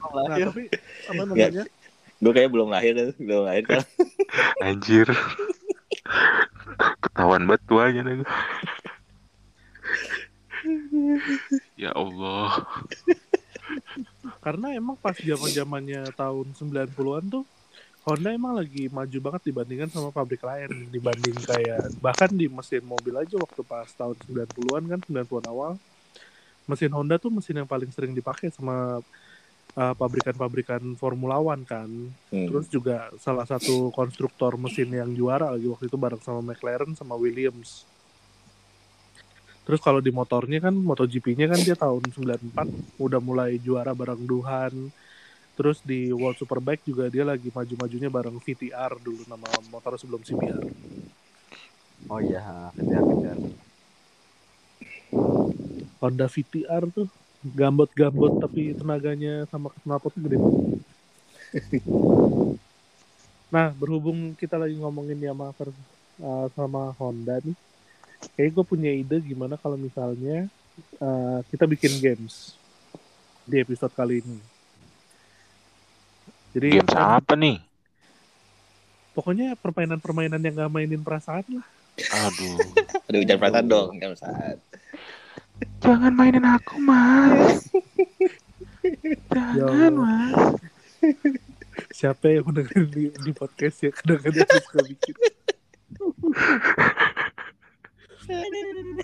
Nah, 0.00 0.26
Lahir. 0.26 0.46
tapi 0.50 0.62
apa 1.06 1.22
namanya? 1.22 1.64
Gue 2.18 2.32
kayak 2.34 2.50
belum 2.50 2.68
lahir, 2.68 2.92
kan. 2.94 3.08
belum 3.16 3.42
lahir 3.42 3.64
kan. 3.66 3.82
Anjir. 4.66 5.08
Ketahuan 7.00 7.44
banget 7.44 7.62
tuanya 7.64 8.00
nih. 8.02 8.20
Ya 11.74 11.94
Allah. 11.94 12.68
Karena 14.40 14.74
emang 14.74 14.96
pas 14.96 15.14
zaman-zamannya 15.14 16.12
tahun 16.12 16.52
90-an 16.52 17.24
tuh 17.30 17.44
Honda 18.00 18.32
emang 18.32 18.56
lagi 18.56 18.88
maju 18.88 19.18
banget 19.20 19.52
dibandingkan 19.52 19.92
sama 19.92 20.08
pabrik 20.08 20.40
lain 20.40 20.88
dibanding 20.88 21.36
kayak 21.44 21.92
bahkan 22.00 22.32
di 22.32 22.48
mesin 22.48 22.80
mobil 22.80 23.12
aja 23.12 23.36
waktu 23.36 23.60
pas 23.60 23.92
tahun 23.92 24.16
90-an 24.24 24.82
kan 24.88 25.00
90-an 25.04 25.46
awal 25.52 25.72
mesin 26.64 26.88
Honda 26.96 27.20
tuh 27.20 27.28
mesin 27.28 27.60
yang 27.60 27.68
paling 27.68 27.92
sering 27.92 28.16
dipakai 28.16 28.48
sama 28.48 29.04
uh, 29.76 29.94
pabrikan-pabrikan 30.00 30.80
Formula 30.96 31.36
One 31.36 31.68
kan 31.68 31.88
Hmm. 32.30 32.46
terus 32.46 32.70
juga 32.70 33.10
salah 33.18 33.42
satu 33.42 33.90
konstruktor 33.90 34.54
mesin 34.54 34.86
yang 34.94 35.10
juara 35.12 35.50
lagi 35.50 35.66
waktu 35.66 35.90
itu 35.90 35.98
bareng 35.98 36.22
sama 36.22 36.40
McLaren 36.40 36.94
sama 36.94 37.18
Williams 37.18 37.84
terus 39.66 39.82
kalau 39.82 40.00
di 40.00 40.08
motornya 40.14 40.62
kan 40.62 40.72
MotoGP-nya 40.72 41.50
kan 41.50 41.60
dia 41.60 41.76
tahun 41.76 42.06
94 42.06 43.02
udah 43.02 43.20
mulai 43.20 43.58
juara 43.58 43.92
bareng 43.92 44.24
Duhan 44.24 44.72
terus 45.60 45.84
di 45.84 46.08
World 46.08 46.40
Superbike 46.40 46.88
juga 46.88 47.12
dia 47.12 47.20
lagi 47.20 47.52
maju-majunya 47.52 48.08
bareng 48.08 48.40
VTR 48.40 48.96
dulu 48.96 49.28
nama 49.28 49.44
motor 49.68 50.00
sebelum 50.00 50.24
CBR 50.24 50.64
Oh 52.08 52.16
iya, 52.16 52.72
kejar 52.72 53.04
kejar. 53.04 53.38
Honda 56.00 56.26
VTR 56.32 56.88
tuh 56.88 57.12
gambot-gambot 57.44 58.40
tapi 58.40 58.72
tenaganya 58.72 59.44
sama 59.52 59.68
knalpotnya 59.84 60.28
gede 60.28 60.38
nah 63.54 63.74
berhubung 63.74 64.38
kita 64.38 64.54
lagi 64.54 64.78
ngomongin 64.78 65.18
Yamaha 65.18 65.52
uh, 66.22 66.46
sama 66.54 66.94
Honda 66.94 67.42
nih, 67.42 67.58
kayak 68.38 68.50
gue 68.54 68.64
punya 68.64 68.90
ide 68.94 69.18
gimana 69.18 69.58
kalau 69.58 69.74
misalnya 69.74 70.46
uh, 71.02 71.42
kita 71.50 71.66
bikin 71.66 71.98
games 72.00 72.54
di 73.44 73.58
episode 73.60 73.90
kali 73.92 74.22
ini. 74.22 74.59
Jadi 76.50 76.82
Games 76.82 76.96
apa 76.98 77.38
nih? 77.38 77.70
pokoknya 79.20 79.58
permainan-permainan 79.58 80.40
yang 80.40 80.54
gak 80.64 80.72
mainin 80.72 81.02
perasaan 81.02 81.44
lah. 81.50 81.66
Aduh. 82.24 82.56
Aduh, 83.12 83.20
jangan 83.26 83.40
perasaan 83.42 83.66
dong, 83.68 83.90
kan 84.00 84.16
saat. 84.16 84.58
Jangan 85.84 86.12
mainin 86.16 86.46
aku, 86.46 86.80
Mas. 86.80 87.68
Ya 88.80 89.60
Jangan. 89.60 89.92
Mas. 89.92 90.40
Siapa 91.92 92.32
yang 92.32 92.48
mendengar 92.48 92.80
di, 92.88 93.12
di 93.12 93.32
podcast 93.36 93.84
ya 93.84 93.90
kadang-kadang 93.92 94.48
suka 94.48 94.80
bikin. 94.88 95.16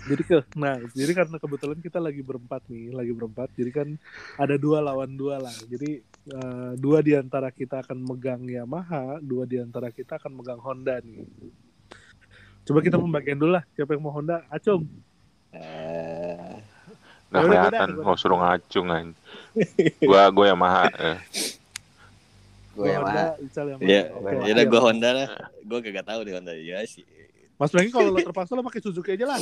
jadi 0.07 0.23
ke 0.23 0.39
nah 0.55 0.79
jadi 0.95 1.11
karena 1.11 1.35
kebetulan 1.35 1.79
kita 1.83 1.99
lagi 1.99 2.23
berempat 2.23 2.63
nih 2.71 2.95
lagi 2.95 3.11
berempat 3.11 3.51
jadi 3.59 3.71
kan 3.75 3.87
ada 4.39 4.55
dua 4.55 4.79
lawan 4.79 5.19
dua 5.19 5.35
lah 5.35 5.51
jadi 5.67 5.99
eh, 6.27 6.71
dua 6.75 6.99
di 6.99 7.15
antara 7.15 7.49
kita 7.49 7.83
akan 7.83 7.97
megang 8.03 8.43
Yamaha 8.43 9.23
dua 9.23 9.47
di 9.47 9.57
antara 9.59 9.91
kita 9.91 10.19
akan 10.19 10.31
megang 10.35 10.59
Honda 10.59 10.99
nih 10.99 11.23
coba 12.67 12.79
kita 12.83 12.99
pembagian 12.99 13.39
dulu 13.39 13.55
lah 13.55 13.63
siapa 13.73 13.95
yang 13.95 14.03
mau 14.03 14.11
Honda 14.11 14.43
Acung 14.51 14.83
Eh, 15.57 16.53
Nggak 17.27 17.43
Yaudah, 17.43 17.59
kelihatan, 17.59 17.89
mau 18.03 18.15
suruh 18.15 18.39
ngacung 18.39 18.87
kan. 18.87 19.05
Gua 19.99 20.31
gua 20.31 20.45
Yamaha. 20.47 20.85
Eh. 20.95 21.17
Ya. 22.77 23.33
Ical 23.41 23.65
Yamaha 23.73 23.89
ya, 23.89 24.01
Oke, 24.13 24.31
ya 24.47 24.51
udah 24.53 24.65
gue 24.69 24.79
Honda 24.79 25.09
lah. 25.11 25.29
Gue 25.65 25.79
kagak 25.81 26.05
tahu 26.05 26.19
deh 26.23 26.33
Honda 26.37 26.53
ya 26.53 26.85
sih. 26.85 27.03
Mas 27.57 27.73
Franky 27.73 27.89
kalau 27.89 28.13
lo 28.13 28.21
terpaksa 28.21 28.53
lo 28.53 28.61
pakai 28.61 28.85
Suzuki 28.85 29.17
aja 29.17 29.33
lah 29.33 29.41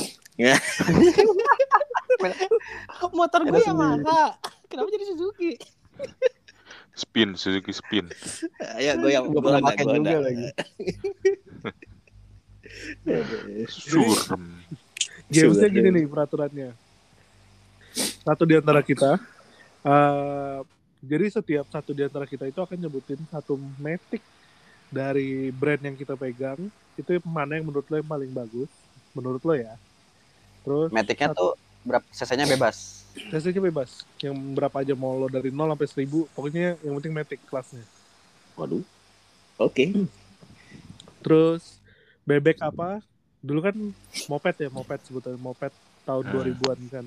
Motor 3.12 3.40
gue 3.44 3.60
Yamaha. 3.60 4.40
Kenapa 4.72 4.88
jadi 4.88 5.04
Suzuki? 5.12 5.60
Spin, 6.96 7.36
Suzuki 7.36 7.76
spin. 7.76 8.08
Ayo 8.80 8.96
gue 9.04 9.12
yang 9.12 9.28
Gue 9.28 9.44
pernah 9.44 9.60
pakai 9.60 9.84
juga 9.84 10.18
lagi. 10.24 10.48
Surem. 13.68 14.44
Gamesnya 15.28 15.68
gini 15.68 15.88
nih 15.92 16.04
peraturannya. 16.08 16.72
Satu 18.24 18.48
di 18.48 18.56
antara 18.56 18.80
kita, 18.80 19.20
eh, 19.84 20.58
jadi 21.04 21.24
setiap 21.28 21.68
satu 21.68 21.92
di 21.92 22.02
antara 22.04 22.24
kita 22.24 22.48
itu 22.48 22.60
akan 22.60 22.76
nyebutin 22.76 23.20
satu 23.28 23.56
metik 23.76 24.24
dari 24.88 25.52
brand 25.52 25.80
yang 25.84 25.96
kita 25.96 26.16
pegang. 26.16 26.58
Itu 26.96 27.20
mana 27.28 27.60
yang 27.60 27.68
menurut 27.68 27.84
lo 27.92 27.96
yang 28.00 28.08
paling 28.08 28.32
bagus, 28.32 28.68
menurut 29.12 29.44
lo 29.44 29.52
ya. 29.52 29.76
Terus 30.64 30.88
Metiknya 30.92 31.36
tuh 31.36 31.56
berapa 31.84 32.04
cc-nya 32.08 32.48
bebas. 32.48 33.05
Cc 33.16 33.56
bebas, 33.58 34.04
yang 34.20 34.34
berapa 34.52 34.84
aja 34.84 34.92
mau 34.92 35.16
lo 35.16 35.26
dari 35.26 35.48
0 35.48 35.72
sampai 35.72 36.06
1000, 36.06 36.28
pokoknya 36.32 36.76
yang 36.80 36.94
penting 37.00 37.12
metik 37.12 37.40
kelasnya. 37.48 37.82
Waduh. 38.54 38.84
Oke. 39.56 39.88
Terus 41.24 41.80
bebek 42.22 42.60
apa? 42.60 43.00
Dulu 43.40 43.60
kan 43.62 43.76
moped 44.28 44.56
ya, 44.58 44.68
moped 44.68 45.00
sebetulnya 45.06 45.40
moped 45.40 45.72
tahun 46.04 46.24
Hmm. 46.28 46.34
2000-an 46.34 46.80
kan. 46.92 47.06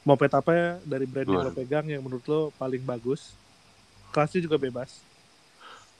Moped 0.00 0.32
apa 0.32 0.50
ya 0.56 0.68
dari 0.80 1.04
brand 1.04 1.28
yang 1.28 1.44
lo 1.44 1.52
2000. 1.52 1.58
pegang 1.60 1.86
yang 1.88 2.02
menurut 2.02 2.24
lo 2.24 2.40
paling 2.56 2.80
bagus? 2.80 3.36
Kelasnya 4.10 4.40
juga 4.42 4.56
bebas. 4.56 5.02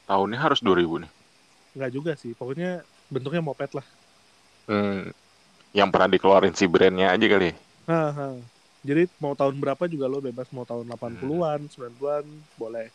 Tahunnya 0.09 0.39
harus 0.41 0.59
2000 0.59 0.99
nih. 1.05 1.11
Enggak 1.77 1.91
juga 1.95 2.13
sih, 2.19 2.35
pokoknya 2.35 2.83
bentuknya 3.07 3.43
moped 3.45 3.71
lah. 3.79 3.87
Hmm. 4.67 5.13
Yang 5.71 5.89
pernah 5.95 6.09
dikeluarin 6.11 6.55
si 6.57 6.67
brandnya 6.67 7.15
aja 7.15 7.27
kali. 7.31 7.55
Haha. 7.87 8.35
Jadi 8.81 9.13
mau 9.21 9.37
tahun 9.37 9.61
berapa 9.61 9.85
juga 9.87 10.09
lo 10.09 10.25
bebas, 10.25 10.49
mau 10.57 10.65
tahun 10.65 10.89
80-an, 10.89 11.69
90-an, 11.69 12.25
boleh. 12.57 12.89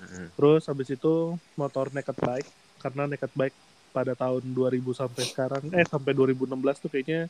Hmm. 0.00 0.28
Terus 0.32 0.64
habis 0.68 0.88
itu 0.92 1.36
motor 1.56 1.92
naked 1.92 2.16
bike, 2.16 2.48
karena 2.80 3.04
naked 3.04 3.32
bike 3.36 3.56
pada 3.92 4.16
tahun 4.16 4.44
2000 4.52 4.80
sampai 4.92 5.24
sekarang, 5.24 5.62
eh 5.72 5.84
sampai 5.84 6.12
2016 6.12 6.84
tuh 6.84 6.90
kayaknya 6.92 7.28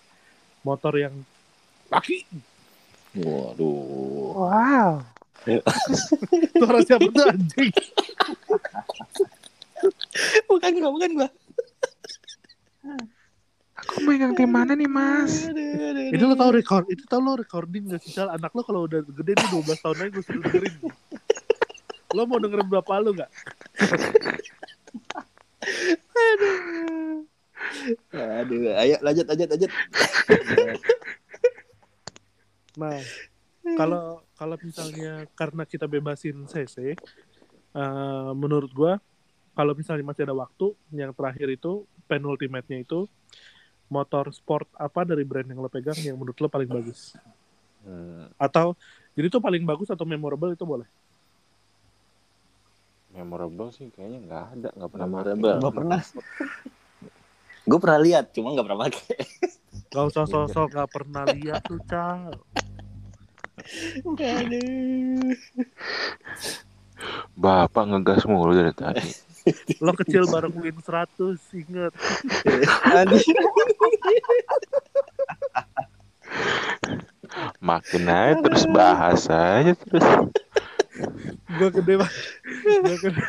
motor 0.62 0.94
yang 0.98 1.14
laki. 1.90 2.26
Waduh. 3.14 4.34
Wow. 4.34 4.92
Suara 6.58 6.80
siapa 6.82 7.06
tuh 7.06 7.26
anjing? 7.26 7.72
Bukan 10.50 10.72
gua, 10.80 10.90
bukan 10.90 11.10
gua. 11.20 11.28
Aku 13.76 14.08
megang 14.08 14.32
tim 14.32 14.48
mana 14.48 14.72
nih, 14.72 14.88
Mas? 14.88 15.52
Ini 16.06 16.22
lo 16.22 16.34
tau 16.38 16.52
record, 16.54 16.86
itu 16.92 17.02
tau 17.10 17.18
lo 17.18 17.34
recording 17.34 17.90
gak 17.90 18.00
sih? 18.04 18.14
Anak 18.20 18.54
lo 18.54 18.62
kalau 18.62 18.86
udah 18.86 19.02
gede 19.02 19.32
nih 19.34 19.48
12 19.50 19.82
tahun 19.82 19.96
lagi 19.98 20.10
gue 20.14 20.24
suruh 20.24 20.42
dengerin. 20.46 20.74
Lo 22.14 22.22
mau 22.30 22.38
dengerin 22.38 22.68
berapa 22.70 22.92
lo 23.02 23.10
gak? 23.16 23.30
Aduh, 28.14 28.70
ayo 28.78 28.96
lanjut 29.02 29.26
lanjut 29.26 29.48
lanjut. 29.50 29.70
Nah, 32.76 33.00
kalau 33.74 34.22
kalau 34.36 34.56
misalnya 34.60 35.24
karena 35.34 35.64
kita 35.66 35.88
bebasin 35.88 36.46
CC, 36.46 36.94
eh, 36.94 38.30
menurut 38.36 38.70
gua 38.70 38.92
kalau 39.56 39.72
misalnya 39.72 40.04
masih 40.04 40.28
ada 40.28 40.36
waktu, 40.36 40.76
yang 40.92 41.16
terakhir 41.16 41.48
itu 41.48 41.88
penultimate-nya 42.04 42.84
itu 42.84 43.08
motor 43.86 44.30
sport 44.34 44.66
apa 44.74 45.06
dari 45.06 45.22
brand 45.22 45.46
yang 45.46 45.62
lo 45.62 45.70
pegang 45.70 45.96
yang 46.02 46.18
menurut 46.18 46.36
lo 46.38 46.48
paling 46.50 46.68
bagus? 46.68 47.14
Hmm, 47.86 48.30
Atau 48.36 48.74
jadi 49.14 49.30
itu 49.30 49.38
paling 49.38 49.62
bagus 49.62 49.88
atau 49.88 50.04
memorable 50.04 50.52
itu 50.52 50.66
boleh? 50.66 50.88
Memorable 53.14 53.72
sih 53.72 53.88
kayaknya 53.94 54.18
nggak 54.28 54.44
ada, 54.58 54.68
nggak 54.76 54.90
pernah 54.92 55.08
Memorable. 55.08 55.56
Gue 55.62 55.72
pernah. 55.72 56.00
Gue 57.66 57.78
pernah 57.82 57.98
lihat, 57.98 58.24
cuma 58.30 58.54
nggak 58.54 58.66
pernah 58.66 58.80
pakai. 58.86 59.18
Gak 59.90 60.04
usah 60.12 60.26
sosok 60.28 60.66
gak 60.76 60.90
pernah 60.92 61.24
lihat 61.30 61.62
tuh, 61.64 61.80
Cal. 61.86 62.34
Aduh. 64.04 65.32
Bapak 67.36 67.84
ngegas 67.88 68.28
mulu 68.28 68.52
dari 68.52 68.72
tadi. 68.76 69.08
Lo 69.78 69.92
kecil 69.94 70.26
bareng 70.26 70.54
Win 70.58 70.78
100, 70.82 71.38
inget. 71.54 71.92
Makin 77.62 78.02
aja 78.08 78.34
terus 78.42 78.64
bahas 78.70 79.22
aja 79.30 79.72
terus. 79.76 80.06
Gue 81.56 81.68
gede 81.70 81.94
banget. 82.00 82.16
Gue 82.64 82.96
gede, 82.98 83.26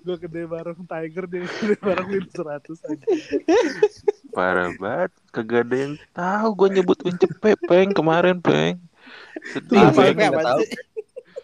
gue 0.00 0.16
gede 0.28 0.42
bareng 0.48 0.80
Tiger, 0.86 1.24
dia 1.28 1.40
gede 1.44 1.76
bareng 1.82 2.08
Win 2.08 2.26
100 2.30 2.88
aja. 2.88 3.06
Parah 4.32 4.72
banget. 4.80 5.10
Kagak 5.34 5.68
ada 5.68 5.76
yang 5.76 5.94
tahu 6.16 6.48
gue 6.64 6.68
nyebut 6.80 6.98
Win 7.04 7.16
Cepet, 7.20 7.58
Peng, 7.68 7.90
kemarin, 7.92 8.40
Peng. 8.40 8.80
Sedih, 9.52 9.90
tahu. 9.92 10.60
sih? 10.64 10.70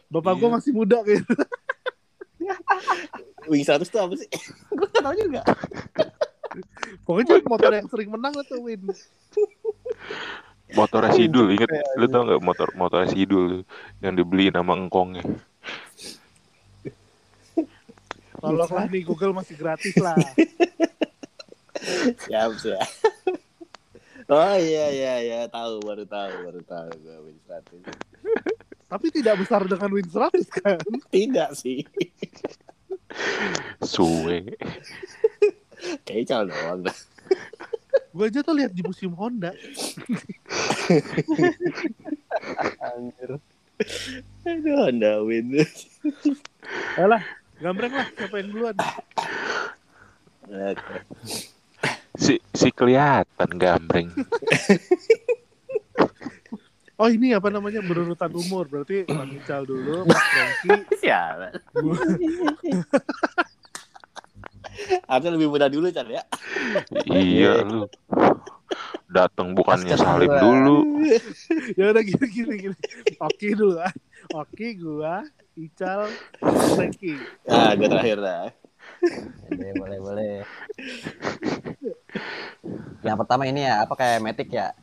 Bapak 0.09 0.33
Iya. 0.35 0.41
gua 0.41 0.49
masih 0.57 0.73
muda 0.73 0.99
gitu. 1.05 1.35
Wing 3.50 3.64
100 3.64 3.85
tuh 3.88 4.00
apa 4.00 4.14
sih? 4.19 4.28
Gue 4.78 4.87
gak 4.88 5.02
tau 5.02 5.14
juga. 5.17 5.43
Pokoknya 7.05 7.40
motor 7.45 7.73
yang 7.73 7.88
sering 7.88 8.11
menang 8.12 8.33
lah 8.37 8.45
tuh 8.45 8.61
Win. 8.64 8.83
Motor 10.76 11.09
Sidul, 11.17 11.57
inget? 11.57 11.69
Lu 11.97 12.07
tau 12.12 12.28
nggak 12.28 12.43
motor 12.45 12.69
motor 12.76 13.00
Sidul 13.09 13.64
yang 14.05 14.12
dibeli 14.12 14.52
nama 14.52 14.76
engkongnya? 14.76 15.25
Tolonglah 18.38 18.87
nih 18.87 19.02
Google 19.02 19.35
masih 19.35 19.57
gratis 19.59 19.97
lah. 19.99 20.14
Siap, 22.26 22.52
siap. 22.59 22.88
Oh 24.28 24.57
iya 24.61 24.93
iya 24.93 25.14
iya 25.25 25.40
tahu 25.49 25.81
baru 25.81 26.05
tahu 26.05 26.33
baru 26.45 26.61
tahu 26.61 26.90
gue 27.00 27.17
Wing 27.25 27.40
100. 27.49 28.67
Tapi 28.88 29.12
tidak 29.12 29.45
besar 29.45 29.68
dengan 29.68 29.92
Win 29.92 30.09
100 30.09 30.49
kan. 30.49 30.80
Tidak 31.14 31.50
sih. 31.52 31.85
Suwe. 33.85 34.57
Cal 36.09 36.49
doang. 36.49 36.88
Gue 38.16 38.33
aja 38.33 38.40
tuh 38.40 38.57
lihat 38.57 38.73
di 38.73 38.80
museum 38.80 39.12
Honda. 39.12 39.52
Anjir. 42.80 43.37
Aduh, 44.49 44.75
Honda 44.88 45.21
Win. 45.21 45.61
Alah, 46.97 47.23
gambreng 47.61 47.92
lah 47.92 48.09
siapa 48.16 48.40
yang 48.40 48.49
duluan. 48.57 48.76
Si 52.16 52.40
si 52.57 52.68
kelihatan 52.73 53.50
gambreng. 53.61 54.09
Oh 56.99 57.07
ini 57.07 57.31
apa 57.31 57.47
namanya 57.47 57.78
berurutan 57.78 58.35
umur 58.35 58.67
berarti 58.67 59.07
Bang 59.07 59.31
Ical 59.31 59.62
dulu, 59.62 60.02
Mas 60.02 60.19
Franky, 60.19 60.99
Sialan. 60.99 61.55
Harusnya 65.07 65.31
lebih 65.38 65.47
mudah 65.47 65.71
dulu 65.71 65.95
Cal 65.95 66.11
ya. 66.11 66.26
iya 67.07 67.62
lu. 67.62 67.87
Datang 69.07 69.55
bukannya 69.55 69.95
dua. 69.95 70.43
dulu. 70.43 71.07
ya 71.78 71.95
udah 71.95 72.02
gini 72.02 72.26
gini 72.35 72.55
gini. 72.67 72.76
Oki 73.23 73.55
dulu 73.55 73.78
ah. 73.78 73.95
Oki 74.35 74.83
gua, 74.83 75.23
Ical, 75.55 76.11
Franky. 76.75 77.14
Ah, 77.47 77.78
gue 77.78 77.87
terakhir 77.87 78.19
dah. 78.19 78.50
Boleh, 79.47 79.73
boleh, 79.78 79.99
boleh. 80.02 80.35
Yang 83.07 83.17
pertama 83.23 83.47
ini 83.47 83.71
ya, 83.71 83.87
apa 83.87 83.95
kayak 83.95 84.19
Matic 84.19 84.50
ya? 84.50 84.75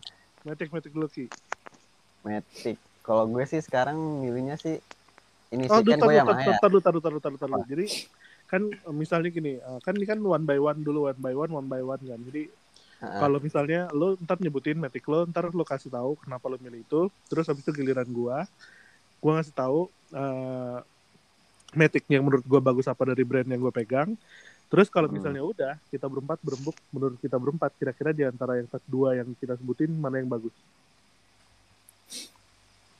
Metik 0.47 0.71
metik 0.71 0.93
dulu 0.95 1.11
Ki. 1.11 1.25
Matic. 2.25 2.77
Kalau 3.05 3.23
gue 3.29 3.43
sih 3.45 3.61
sekarang 3.61 3.97
milihnya 4.21 4.55
sih 4.57 4.75
ini 5.53 5.65
Oh, 5.69 5.79
sih 5.79 5.85
kan 5.85 5.97
taruh, 6.01 6.01
gue 6.01 6.13
taruh, 6.19 6.19
Yamaha 6.19 6.43
ya. 6.57 6.59
taruh, 6.61 6.81
taruh, 6.85 7.01
taruh, 7.01 7.21
taruh, 7.23 7.39
taruh. 7.41 7.61
Jadi 7.71 7.85
kan 8.51 8.61
eh, 8.61 8.95
misalnya 9.01 9.29
gini, 9.33 9.57
eh, 9.57 9.79
kan 9.85 9.93
ini 9.97 10.05
kan 10.05 10.19
one 10.21 10.45
by 10.45 10.57
one 10.61 10.79
dulu, 10.85 11.09
one 11.09 11.19
by 11.25 11.33
one, 11.33 11.51
one 11.53 11.67
by 11.71 11.81
one 11.81 12.01
kan. 12.01 12.19
Jadi 12.29 12.43
kalau 13.21 13.37
misalnya 13.39 13.87
lo 13.95 14.13
ntar 14.21 14.37
nyebutin 14.43 14.77
metik 14.77 15.05
lo, 15.09 15.25
ntar 15.29 15.49
lo 15.49 15.63
kasih 15.65 15.89
tahu 15.89 16.19
kenapa 16.21 16.45
lo 16.51 16.57
milih 16.61 16.81
itu, 16.85 17.01
terus 17.31 17.45
habis 17.49 17.63
itu 17.65 17.71
giliran 17.73 18.05
gua, 18.11 18.45
gua 19.21 19.31
ngasih 19.41 19.55
tahu 19.55 19.79
eh 20.13 20.77
metik 21.75 22.05
yang 22.07 22.23
menurut 22.25 22.45
gua 22.47 22.61
bagus 22.63 22.85
apa 22.87 23.03
dari 23.11 23.23
brand 23.25 23.47
yang 23.49 23.61
gua 23.61 23.73
pegang. 23.73 24.13
Terus 24.69 24.87
kalau 24.89 25.07
Hmm. 25.07 25.15
misalnya 25.15 25.41
udah 25.45 25.73
kita 25.93 26.05
berempat 26.09 26.39
berembuk, 26.45 26.75
menurut 26.93 27.17
kita 27.21 27.37
berempat 27.39 27.71
kira-kira 27.79 28.11
di 28.11 28.23
antara 28.25 28.59
yang 28.59 28.67
dua 28.89 29.09
yang 29.17 29.29
kita 29.37 29.55
sebutin 29.57 29.93
mana 29.97 30.19
yang 30.21 30.29
bagus? 30.29 30.53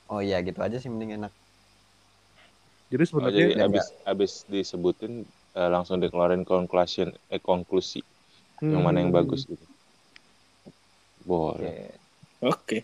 Oh 0.10 0.22
iya 0.22 0.38
gitu 0.46 0.62
aja 0.62 0.78
sih 0.78 0.90
mending 0.92 1.18
enak. 1.18 1.34
Jadi 2.94 3.02
Oh, 3.02 3.08
sebenarnya 3.10 3.46
jadi 3.50 3.66
abis 3.66 3.86
abis 4.06 4.32
disebutin 4.46 5.26
eh, 5.58 5.70
langsung 5.70 5.98
dikeluarin 5.98 6.46
conclusion 6.46 7.10
eh 7.34 7.42
konklusi 7.42 8.06
yang 8.62 8.86
mana 8.86 9.04
yang 9.04 9.12
hmm, 9.12 9.20
bagus 9.20 9.50
gitu. 9.50 9.66
Boleh. 11.26 11.90
Oke. 12.40 12.46
Oke. 12.46 12.78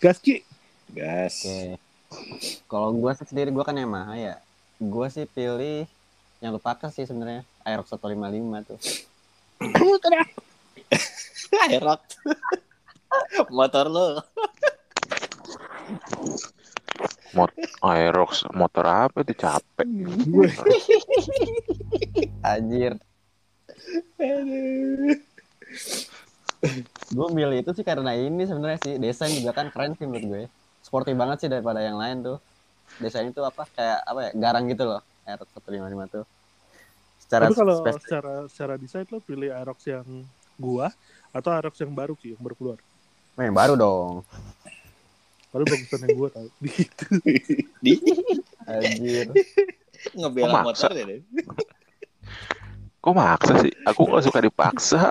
Gas 0.00 0.18
Ki. 0.18 0.42
Gas. 0.90 1.44
Oke. 1.44 1.76
Kalau 2.66 2.90
gue 2.96 3.12
sendiri 3.22 3.54
gue 3.54 3.62
kan 3.62 3.76
Yamaha 3.76 4.18
ya. 4.18 4.34
Gue 4.80 5.06
sih 5.12 5.28
pilih 5.28 5.84
yang 6.40 6.56
lu 6.56 6.58
pakai 6.58 6.88
sih 6.90 7.04
sebenarnya 7.04 7.44
Aerox 7.62 7.92
155 7.92 8.66
tuh. 8.66 8.80
Aerox. 11.68 12.00
Motor 13.52 13.86
lo. 13.92 14.24
Aerox 17.80 18.44
motor 18.52 18.84
apa 18.84 19.22
itu 19.24 19.32
capek. 19.38 19.86
Anjir. 22.44 22.92
Gue 27.10 27.28
milih 27.32 27.64
itu 27.64 27.70
sih 27.72 27.84
karena 27.86 28.12
ini 28.12 28.44
sebenarnya 28.44 28.78
sih 28.84 28.94
desain 29.00 29.32
juga 29.32 29.56
kan 29.56 29.72
keren 29.72 29.96
sih 29.96 30.04
menurut 30.04 30.26
gue. 30.26 30.42
Sporty 30.84 31.16
banget 31.16 31.46
sih 31.46 31.48
daripada 31.48 31.80
yang 31.80 31.96
lain 31.96 32.20
tuh. 32.20 32.38
Desain 32.98 33.30
itu 33.30 33.40
apa 33.40 33.64
kayak 33.72 33.98
apa 34.04 34.20
ya 34.28 34.30
garang 34.36 34.66
gitu 34.68 34.84
loh. 34.84 35.00
Aerox 35.24 35.48
155 35.56 36.14
tuh. 36.20 36.24
Secara 37.22 37.44
Tapi 37.46 37.54
kalau 37.54 37.76
spes- 37.80 38.02
secara 38.02 38.34
secara 38.50 38.74
desain 38.74 39.06
lo 39.08 39.22
pilih 39.22 39.54
Aerox 39.54 39.78
yang 39.86 40.26
gua 40.58 40.90
atau 41.30 41.50
Aerox 41.54 41.78
yang 41.78 41.94
baru 41.94 42.18
Ki 42.18 42.34
yang 42.34 42.42
baru 42.42 42.54
keluar? 42.58 42.78
Oh, 43.38 43.42
yang 43.46 43.54
baru 43.56 43.74
dong. 43.78 44.14
Baru 45.50 45.64
bagusan 45.66 46.06
yang 46.06 46.16
gua 46.16 46.30
tahu. 46.30 46.48
Gitu. 46.66 47.06
Di 47.82 47.92
Anjir. 48.66 49.26
ngebela 50.16 50.46
Oh, 50.46 50.50
maksa. 50.64 50.88
motor 50.88 50.90
ya 50.96 51.04
deh. 51.10 51.20
Kok 53.00 53.14
maksa 53.16 53.52
sih? 53.60 53.72
Aku 53.84 54.08
gak 54.08 54.24
suka 54.24 54.40
dipaksa. 54.40 55.02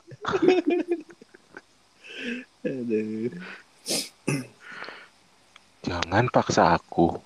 Aduh. 2.64 3.30
Jangan 5.88 6.26
paksa 6.30 6.78
aku. 6.78 7.18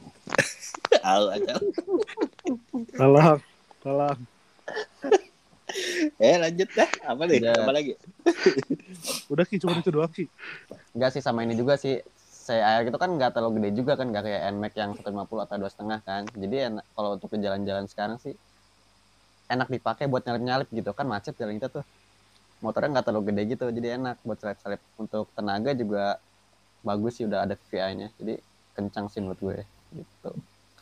Alah, 1.04 1.36
alah. 3.84 4.15
Eh 6.21 6.36
lanjut 6.38 6.69
dah. 6.71 6.89
Apa 7.04 7.26
nih? 7.26 7.41
Udah. 7.43 7.56
Apa 7.65 7.71
lagi? 7.73 7.97
Udah 9.28 9.43
Ki 9.43 9.58
cuma 9.58 9.82
itu 9.82 9.89
doang 9.89 10.12
Ki. 10.13 10.30
Enggak 10.93 11.17
sih 11.17 11.23
sama 11.23 11.43
ini 11.43 11.58
juga 11.58 11.76
sih. 11.76 11.99
Air 12.52 12.84
itu 12.90 12.98
kan 13.04 13.10
nggak 13.16 13.32
terlalu 13.36 13.52
gede 13.62 13.70
juga 13.80 13.94
kan 14.00 14.08
nggak 14.12 14.24
kayak 14.28 14.42
NMAX 14.54 14.74
yang 14.82 14.92
150 14.98 15.44
atau 15.48 15.56
dua 15.62 15.72
setengah 15.72 16.00
kan. 16.08 16.24
Jadi 16.36 16.56
enak 16.68 16.86
kalau 16.96 17.10
untuk 17.16 17.30
ke 17.34 17.38
jalan-jalan 17.40 17.86
sekarang 17.92 18.18
sih 18.20 18.36
enak 19.52 19.68
dipakai 19.72 20.06
buat 20.12 20.24
nyalip-nyalip 20.26 20.68
gitu 20.72 20.92
kan 20.98 21.06
macet 21.08 21.36
jalan 21.40 21.56
kita 21.60 21.70
tuh. 21.72 21.86
Motornya 22.64 22.90
nggak 23.00 23.06
terlalu 23.08 23.24
gede 23.34 23.42
gitu 23.56 23.66
jadi 23.72 23.88
enak 24.00 24.18
buat 24.28 24.40
selip-selip. 24.42 24.82
Untuk 25.00 25.32
tenaga 25.38 25.72
juga 25.76 26.20
bagus 26.84 27.20
sih 27.20 27.26
udah 27.30 27.46
ada 27.48 27.56
VVI-nya. 27.60 28.10
Jadi 28.20 28.34
kencang 28.76 29.06
sih 29.12 29.20
menurut 29.24 29.40
gue 29.42 29.60
gitu. 29.96 30.32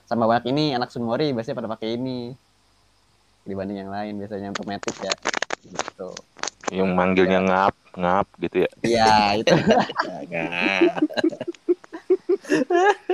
Sama 0.08 0.26
banyak 0.30 0.52
ini 0.54 0.76
anak 0.78 0.90
Sunmori 0.94 1.32
biasanya 1.36 1.58
pada 1.60 1.72
pakai 1.72 1.98
ini 2.00 2.36
dibanding 3.46 3.78
yang 3.82 3.92
lain 3.92 4.14
biasanya 4.22 4.48
untuk 4.54 4.68
Matic 4.70 4.98
ya. 5.02 5.16
Gitu. 5.66 6.10
Yang 6.72 6.90
manggilnya 6.96 7.40
ngap, 7.44 7.76
ngap 8.00 8.28
gitu 8.40 8.64
ya. 8.64 8.70
Iya, 8.80 9.44
itu 9.44 9.52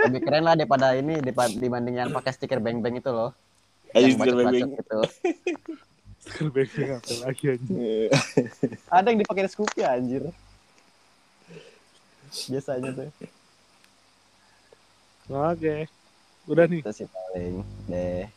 lebih 0.08 0.22
keren 0.24 0.44
lah 0.46 0.54
daripada 0.54 0.94
ini 0.94 1.20
daripada 1.20 1.52
dibanding 1.52 1.96
yang 1.98 2.10
pakai 2.14 2.32
stiker 2.38 2.62
beng-beng 2.62 3.02
itu 3.02 3.10
loh. 3.10 3.34
Ayo 3.98 4.14
stiker 4.14 4.38
bacot-bacot 4.38 4.54
beng-beng. 4.54 4.72
gitu. 4.78 5.00
Sekarang 6.28 6.50
baiknya 6.52 7.00
apa 7.00 7.14
lagi 7.24 7.46
aja. 7.56 7.74
Ada 9.00 9.08
yang 9.10 9.20
dipakai 9.24 9.48
Scoopy 9.48 9.82
anjir. 9.86 10.24
Biasanya 12.52 12.90
tuh. 12.92 13.10
Oke. 15.32 15.88
Udah 16.48 16.66
nih. 16.68 16.82
Itu 16.84 16.92
sih 16.92 17.08
paling 17.08 17.64
deh. 17.88 18.28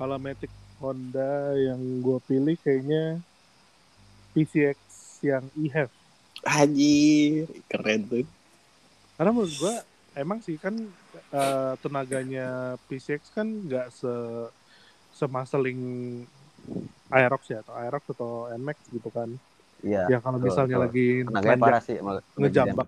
Kalau 0.00 0.16
Matic 0.16 0.50
Honda 0.82 1.54
yang 1.54 1.78
gua 2.02 2.18
pilih 2.20 2.58
kayaknya 2.58 3.22
PCX 4.34 4.78
yang 5.22 5.46
e-Have. 5.54 5.94
Anjir, 6.42 7.46
keren 7.70 8.02
tuh. 8.04 8.26
Karena 9.14 9.30
menurut 9.30 9.54
gua 9.54 9.74
emang 10.12 10.42
sih 10.42 10.58
kan 10.58 10.74
eh, 11.30 11.72
tenaganya 11.78 12.74
PCX 12.84 13.30
kan 13.30 13.46
nggak 13.46 13.94
se 13.94 14.12
semaseling 15.12 15.80
Aerox 17.08 17.42
ya 17.46 17.60
atau 17.60 17.74
Aerox 17.76 18.02
atau 18.10 18.30
NMAX 18.50 18.78
gitu 18.90 19.08
kan. 19.08 19.30
Iya. 19.82 20.06
ya 20.08 20.18
kalau 20.18 20.38
betul, 20.38 20.46
misalnya 20.50 20.76
betul. 20.78 20.86
lagi 20.88 21.06
Tenaganya 21.26 21.46
nanjak. 21.52 21.62
parah 21.62 21.82
sih. 21.82 21.96
mal- 21.98 22.24
ngejambak. 22.34 22.86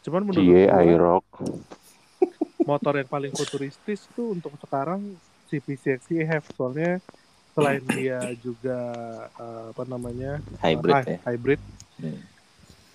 Cuman 0.00 0.22
menurut 0.24 0.40
Cie, 0.40 0.64
gua, 0.64 0.76
Aerox. 0.80 1.26
motor 2.60 2.92
yang 2.96 3.08
paling 3.08 3.32
futuristis 3.32 4.04
tuh 4.14 4.32
untuk 4.32 4.52
sekarang 4.60 5.00
si 5.50 5.58
PCX 5.58 6.06
e-Have 6.14 6.46
soalnya 6.54 7.02
selain 7.50 7.82
dia 7.90 8.30
juga 8.38 8.78
eh, 9.34 9.64
apa 9.74 9.82
namanya 9.84 10.38
Hybrid 10.62 10.94
hy- 10.94 11.10
ya. 11.10 11.18
hybrid 11.26 11.60
Hmm. 12.00 12.16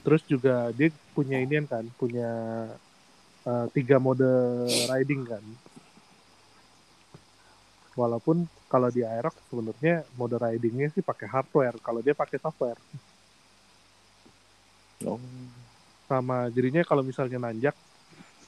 terus 0.02 0.26
juga 0.26 0.74
dia 0.74 0.90
punya 1.14 1.38
inian 1.38 1.68
kan 1.68 1.86
punya 2.00 2.32
eh, 3.46 3.66
tiga 3.76 4.02
mode 4.02 4.26
riding 4.90 5.22
kan. 5.28 5.44
Walaupun 7.96 8.44
kalau 8.68 8.92
di 8.92 9.06
Aerox 9.08 9.40
sebenarnya 9.48 10.04
mode 10.20 10.36
ridingnya 10.36 10.92
sih 10.92 11.00
pakai 11.00 11.32
hardware, 11.32 11.80
kalau 11.80 12.04
dia 12.04 12.12
pakai 12.12 12.42
software. 12.42 12.76
Oh. 15.06 15.22
Sama 16.10 16.50
jadinya 16.52 16.84
kalau 16.84 17.06
misalnya 17.06 17.40
nanjak 17.40 17.78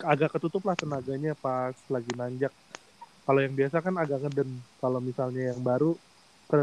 agak 0.04 0.36
ketutup 0.36 0.68
lah 0.68 0.76
tenaganya 0.76 1.32
pas 1.38 1.74
lagi 1.88 2.12
nanjak. 2.12 2.52
Kalau 3.28 3.44
yang 3.44 3.54
biasa 3.60 3.84
kan 3.84 3.94
agak 4.00 4.24
ngeden. 4.24 4.50
Kalau 4.80 5.00
misalnya 5.04 5.52
yang 5.52 5.60
baru 5.60 6.00
ke, 6.48 6.62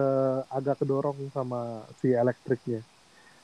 agak 0.49 0.81
kedorong 0.81 1.29
sama 1.37 1.85
si 2.01 2.09
elektriknya. 2.09 2.81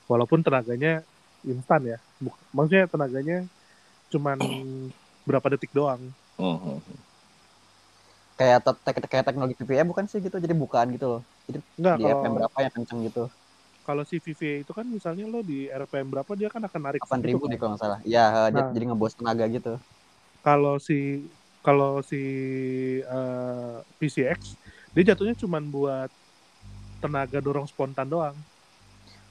Walaupun 0.09 0.41
tenaganya 0.41 1.05
instan 1.45 1.85
ya. 1.85 2.01
Buk- 2.17 2.41
maksudnya 2.49 2.89
tenaganya 2.89 3.45
cuman 4.09 4.41
berapa 5.29 5.53
detik 5.53 5.69
doang. 5.69 6.01
Mhm. 6.41 6.81
Kayak 8.41 8.65
te- 8.65 8.81
te- 8.81 9.05
kayak 9.05 9.25
teknologi 9.29 9.53
VPA 9.53 9.85
bukan 9.85 10.09
sih 10.09 10.17
gitu. 10.17 10.41
Jadi 10.41 10.57
bukan 10.57 10.85
gitu 10.97 11.05
loh. 11.05 11.21
Jadi 11.45 11.61
Enggak 11.77 11.95
di 12.01 12.03
kalau 12.09 12.33
berapa 12.41 12.57
yang 12.57 12.73
kenceng 12.73 12.99
gitu. 13.05 13.23
kalau 13.81 14.05
si 14.05 14.17
VVA 14.17 14.61
itu 14.65 14.71
kan 14.73 14.85
misalnya 14.85 15.25
lo 15.29 15.41
di 15.45 15.65
RPM 15.69 16.09
berapa 16.09 16.31
dia 16.37 16.49
kan 16.49 16.61
akan 16.65 16.81
narik 16.81 17.01
8000 17.05 17.37
segitu 17.37 17.45
deh 17.49 17.57
kan. 17.57 17.61
kalau 17.61 17.69
nggak 17.77 17.81
salah. 17.81 17.99
Dia- 18.01 18.49
Nah. 18.49 18.69
jadi 18.73 18.85
ngebos 18.89 19.13
tenaga 19.13 19.45
gitu. 19.45 19.73
Kalau 20.41 20.81
si 20.81 21.21
kalau 21.61 22.01
si 22.01 22.21
eh, 22.99 23.75
PCX 23.97 24.57
dia 24.91 25.13
jatuhnya 25.13 25.37
cuman 25.37 25.63
buat 25.69 26.09
tenaga 26.99 27.37
dorong 27.39 27.65
spontan 27.65 28.05
doang. 28.05 28.37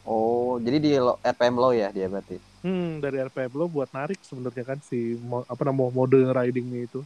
Oh, 0.02 0.56
jadi 0.58 0.78
di 0.80 0.90
lo- 0.96 1.20
RPM 1.20 1.54
low 1.54 1.70
ya 1.70 1.92
dia 1.92 2.08
berarti. 2.08 2.40
Hmm, 2.64 2.98
dari 2.98 3.20
RPM 3.20 3.52
lo 3.52 3.68
buat 3.68 3.88
narik 3.92 4.20
sebenarnya 4.24 4.64
kan 4.64 4.78
si 4.80 5.14
mo- 5.16 5.44
apa 5.44 5.62
namanya 5.64 5.92
mode 5.92 6.18
ridingnya 6.32 6.88
itu. 6.88 7.00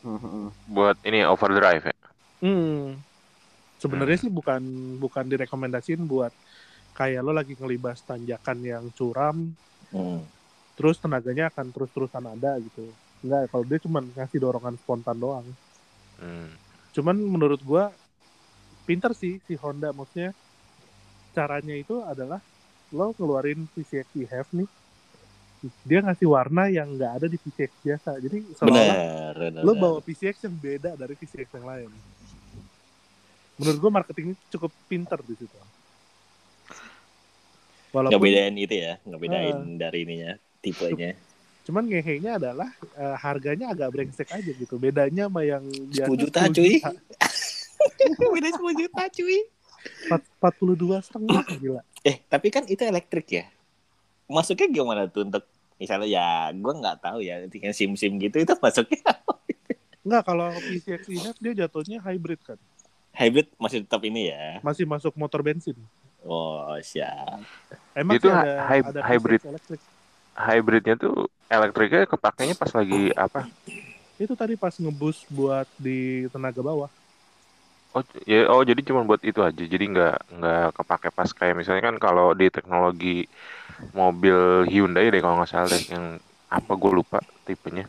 Mhm. 0.00 0.54
Buat 0.70 0.96
ini 1.02 1.26
overdrive 1.26 1.90
ya. 1.90 1.96
Hmm. 2.38 3.02
Sebenarnya 3.78 4.18
sih 4.18 4.30
bukan 4.30 4.62
bukan 4.98 5.24
direkomendasiin 5.26 6.02
buat 6.06 6.30
kayak 6.94 7.22
lo 7.22 7.30
lagi 7.30 7.54
ngelibas 7.54 8.02
tanjakan 8.02 8.58
yang 8.62 8.84
curam, 8.90 9.54
Hmm. 9.90 10.22
terus 10.74 10.98
tenaganya 10.98 11.50
akan 11.50 11.70
terus-terusan 11.70 12.26
ada 12.26 12.58
gitu. 12.58 12.90
Enggak, 13.18 13.50
kalau 13.50 13.64
dia 13.66 13.78
cuma 13.78 13.98
ngasih 14.00 14.38
dorongan 14.38 14.74
spontan 14.78 15.16
doang. 15.16 15.46
Hmm. 16.18 16.50
Cuman 16.92 17.16
menurut 17.16 17.60
gua 17.60 17.90
pinter 18.82 19.12
sih 19.12 19.36
si 19.44 19.52
Honda 19.54 19.92
maksudnya 19.92 20.32
caranya 21.30 21.76
itu 21.76 22.00
adalah 22.00 22.40
lo 22.88 23.12
ngeluarin 23.12 23.68
PCX 23.68 24.16
EHF 24.16 24.48
nih 24.56 24.64
dia 25.84 26.00
ngasih 26.00 26.24
warna 26.24 26.72
yang 26.72 26.96
nggak 26.96 27.20
ada 27.20 27.26
di 27.28 27.36
PCX 27.36 27.68
biasa 27.84 28.10
jadi 28.16 28.38
benar. 28.56 29.60
lo 29.60 29.72
bawa 29.76 30.00
PCX 30.00 30.48
yang 30.48 30.56
beda 30.56 30.96
dari 30.96 31.12
PCX 31.12 31.52
yang 31.52 31.66
lain 31.68 31.90
menurut 33.60 33.76
gua 33.76 33.90
marketingnya 33.92 34.40
cukup 34.48 34.72
pinter 34.88 35.20
di 35.20 35.36
situ 35.36 35.52
Nggak 37.88 37.92
walaupun 37.92 38.20
bedain 38.20 38.54
itu 38.56 38.74
ya, 38.74 38.94
nggak 39.00 39.20
bedain 39.20 39.56
Ah. 39.56 39.76
dari 39.80 39.98
ininya, 40.04 40.32
tipenya. 40.60 41.12
Cuman 41.68 41.84
ngehenya 41.84 42.40
adalah 42.40 42.64
eh, 42.96 43.16
harganya 43.20 43.68
agak 43.68 43.92
brengsek 43.92 44.32
aja 44.32 44.48
gitu 44.48 44.80
bedanya 44.80 45.28
sama 45.28 45.44
yang 45.44 45.60
biasa 45.60 46.08
10 46.08 46.16
juta, 46.18 46.38
10 46.48 46.56
cuy. 46.56 46.74
juta. 46.74 46.90
Beda 48.32 48.48
10 48.50 48.80
juta 48.80 49.02
cuy. 49.06 49.38
Empat- 50.08 50.28
42 50.40 51.04
setengah 51.04 51.44
gila 51.54 51.82
Eh, 52.00 52.16
tapi 52.24 52.48
kan 52.48 52.64
itu 52.64 52.80
elektrik 52.80 53.28
ya. 53.28 53.44
Masuknya 54.26 54.68
gimana 54.72 55.04
tuh 55.06 55.22
untuk 55.22 55.44
misalnya 55.76 56.08
ya 56.08 56.26
gue 56.50 56.72
nggak 56.74 56.98
tahu 56.98 57.20
ya, 57.20 57.44
tinggal 57.46 57.70
sim-sim 57.70 58.16
gitu 58.16 58.40
itu 58.40 58.52
masuknya 58.58 59.04
Enggak, 60.08 60.22
kalau 60.24 60.48
PCX 60.56 61.04
EHF 61.06 61.36
dia 61.36 61.52
jatuhnya 61.54 62.00
hybrid 62.00 62.40
kan. 62.40 62.56
hybrid 63.12 63.52
masih 63.60 63.84
tetap 63.84 64.00
ini 64.02 64.32
ya. 64.32 64.56
Masih 64.64 64.88
masuk 64.88 65.12
motor 65.14 65.44
bensin. 65.44 65.76
Oh, 66.24 66.72
siap. 66.80 67.44
Emang 67.92 68.16
Itu 68.16 68.32
ada, 68.32 68.64
hy- 68.66 68.88
ada 68.88 69.00
hybrid. 69.04 69.36
PCX 69.44 69.52
elektrik. 69.52 69.80
Hybridnya 70.46 70.94
tuh 71.02 71.14
elektriknya 71.54 72.02
kepakainya 72.12 72.54
pas 72.60 72.72
lagi 72.78 73.10
apa? 73.24 73.40
Itu 74.18 74.34
tadi 74.40 74.54
pas 74.58 74.74
ngebus 74.82 75.18
buat 75.30 75.66
di 75.78 76.26
tenaga 76.34 76.60
bawah. 76.68 76.90
Oh, 77.96 78.04
ya, 78.30 78.36
oh 78.52 78.62
jadi 78.70 78.80
cuma 78.88 79.00
buat 79.08 79.22
itu 79.28 79.40
aja. 79.48 79.62
Jadi 79.72 79.84
nggak 79.92 80.12
nggak 80.36 80.58
kepake 80.76 81.08
pas 81.16 81.30
kayak 81.38 81.54
misalnya 81.58 81.82
kan 81.88 81.96
kalau 82.04 82.26
di 82.40 82.46
teknologi 82.56 83.08
mobil 84.00 84.38
Hyundai 84.72 85.06
deh 85.12 85.20
kalau 85.24 85.36
nggak 85.38 85.50
salah 85.52 85.68
deh 85.74 85.82
yang 85.94 86.04
apa 86.56 86.72
gue 86.82 86.92
lupa 86.98 87.18
tipenya. 87.46 87.84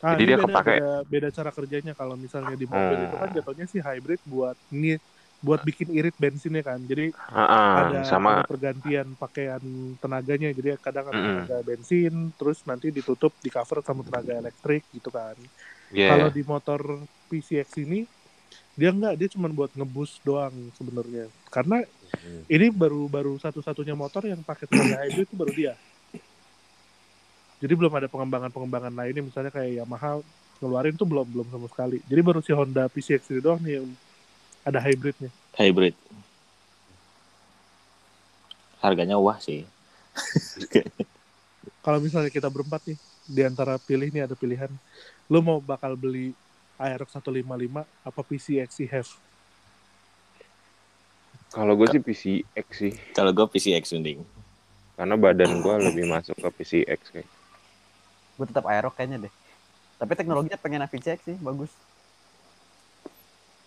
Ah, 0.00 0.16
Jadi 0.16 0.22
dia 0.30 0.38
beda, 0.38 0.44
kepake. 0.44 0.70
beda, 0.70 1.04
beda 1.12 1.28
cara 1.28 1.50
kerjanya 1.56 1.92
kalau 2.00 2.16
misalnya 2.24 2.54
di 2.56 2.64
mobil 2.64 2.98
Hmm. 2.98 3.04
itu 3.04 3.14
kan 3.20 3.28
jatuhnya 3.36 3.64
sih 3.68 3.80
hybrid 3.84 4.20
buat 4.24 4.56
ini 4.72 4.96
buat 5.40 5.60
bikin 5.64 5.88
irit 5.92 6.16
bensinnya 6.20 6.62
kan. 6.64 6.80
Jadi 6.84 7.12
Ah, 7.52 7.90
ada, 7.90 8.00
sama 8.02 8.30
ada 8.32 8.42
pergantian 8.44 9.14
pakaian 9.16 9.62
tenaganya. 10.02 10.50
Jadi 10.54 10.74
kadang 10.82 11.06
ada 11.12 11.20
tenaga 11.22 11.56
bensin, 11.62 12.34
terus 12.38 12.62
nanti 12.66 12.90
ditutup 12.90 13.34
di 13.40 13.50
cover 13.52 13.80
sama 13.84 14.02
tenaga 14.06 14.32
elektrik 14.38 14.84
gitu 14.92 15.10
kan. 15.12 15.36
ya 15.90 16.06
Kalau 16.08 16.28
di 16.32 16.42
motor 16.46 17.06
PCX 17.30 17.78
ini 17.84 18.06
dia 18.74 18.90
enggak, 18.90 19.14
dia 19.20 19.28
cuma 19.30 19.46
buat 19.52 19.70
ngebus 19.76 20.18
doang 20.26 20.72
sebenarnya. 20.74 21.30
Karena 21.52 21.82
Hmm. 22.22 22.44
ini 22.50 22.68
baru 22.72 23.06
baru 23.08 23.38
satu-satunya 23.40 23.94
motor 23.94 24.26
yang 24.26 24.42
pakai 24.42 24.66
tenaga 24.68 25.00
hybrid 25.06 25.26
itu 25.30 25.36
baru 25.38 25.52
dia. 25.54 25.74
Jadi 27.60 27.72
belum 27.76 27.92
ada 27.92 28.08
pengembangan-pengembangan 28.08 28.92
lainnya 28.96 29.20
misalnya 29.20 29.52
kayak 29.52 29.84
Yamaha 29.84 30.24
ngeluarin 30.60 30.96
tuh 30.96 31.04
belum 31.08 31.26
belum 31.28 31.48
sama 31.52 31.66
sekali. 31.68 32.00
Jadi 32.08 32.20
baru 32.24 32.40
si 32.40 32.52
Honda 32.56 32.88
PCX 32.88 33.22
ini 33.36 33.40
doang 33.44 33.60
nih 33.60 33.80
yang 33.80 33.88
ada 34.64 34.78
hybridnya. 34.80 35.30
Hybrid. 35.56 35.96
Harganya 38.80 39.16
wah 39.20 39.36
sih. 39.40 39.64
Kalau 41.84 42.00
misalnya 42.00 42.28
kita 42.32 42.48
berempat 42.52 42.84
nih 42.88 42.98
di 43.24 43.42
antara 43.44 43.76
pilih 43.80 44.12
nih 44.12 44.24
ada 44.28 44.36
pilihan, 44.36 44.68
lu 45.28 45.40
mau 45.40 45.60
bakal 45.60 45.96
beli 45.96 46.36
Aerox 46.80 47.12
155 47.12 47.84
apa 47.84 48.20
PCX 48.24 48.70
EHF? 48.84 49.08
kalau 51.50 51.74
gue 51.74 51.86
sih 51.90 51.98
PCX 51.98 52.66
sih. 52.70 52.92
Kalau 53.10 53.34
gue 53.34 53.42
PCX 53.50 53.98
mending. 53.98 54.22
Karena 54.94 55.14
badan 55.18 55.58
gue 55.58 55.74
lebih 55.90 56.06
masuk 56.06 56.38
ke 56.38 56.48
PCX 56.62 57.00
kayak. 57.10 57.28
Gue 58.38 58.46
tetap 58.46 58.64
Aerox 58.70 58.94
kayaknya 58.94 59.26
deh. 59.26 59.32
Tapi 59.98 60.12
teknologinya 60.14 60.56
pengen 60.56 60.86
VCX 60.86 61.20
sih, 61.26 61.36
bagus. 61.42 61.74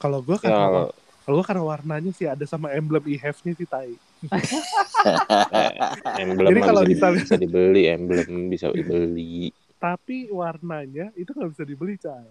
Kalau 0.03 0.19
gua 0.19 0.35
Ya, 0.35 0.43
kan 0.43 0.51
kalau 0.51 0.83
kalau 1.23 1.35
gua 1.39 1.45
karena 1.47 1.63
warnanya 1.63 2.11
sih 2.11 2.27
ada 2.27 2.43
sama 2.43 2.67
emblem 2.75 2.99
EHF-nya 3.07 3.55
sih 3.55 3.63
tai. 3.63 3.95
emblem 6.19 6.49
Jadi 6.51 6.61
kalau 6.61 6.81
bisa, 6.83 7.07
misalnya- 7.07 7.23
bisa 7.23 7.35
dibeli, 7.39 7.81
emblem 7.87 8.31
bisa 8.51 8.67
dibeli. 8.69 9.55
Tapi 9.79 10.27
warnanya 10.27 11.11
itu 11.13 11.31
nggak 11.31 11.51
bisa 11.51 11.63
dibeli, 11.63 11.95
Cai. 11.95 12.27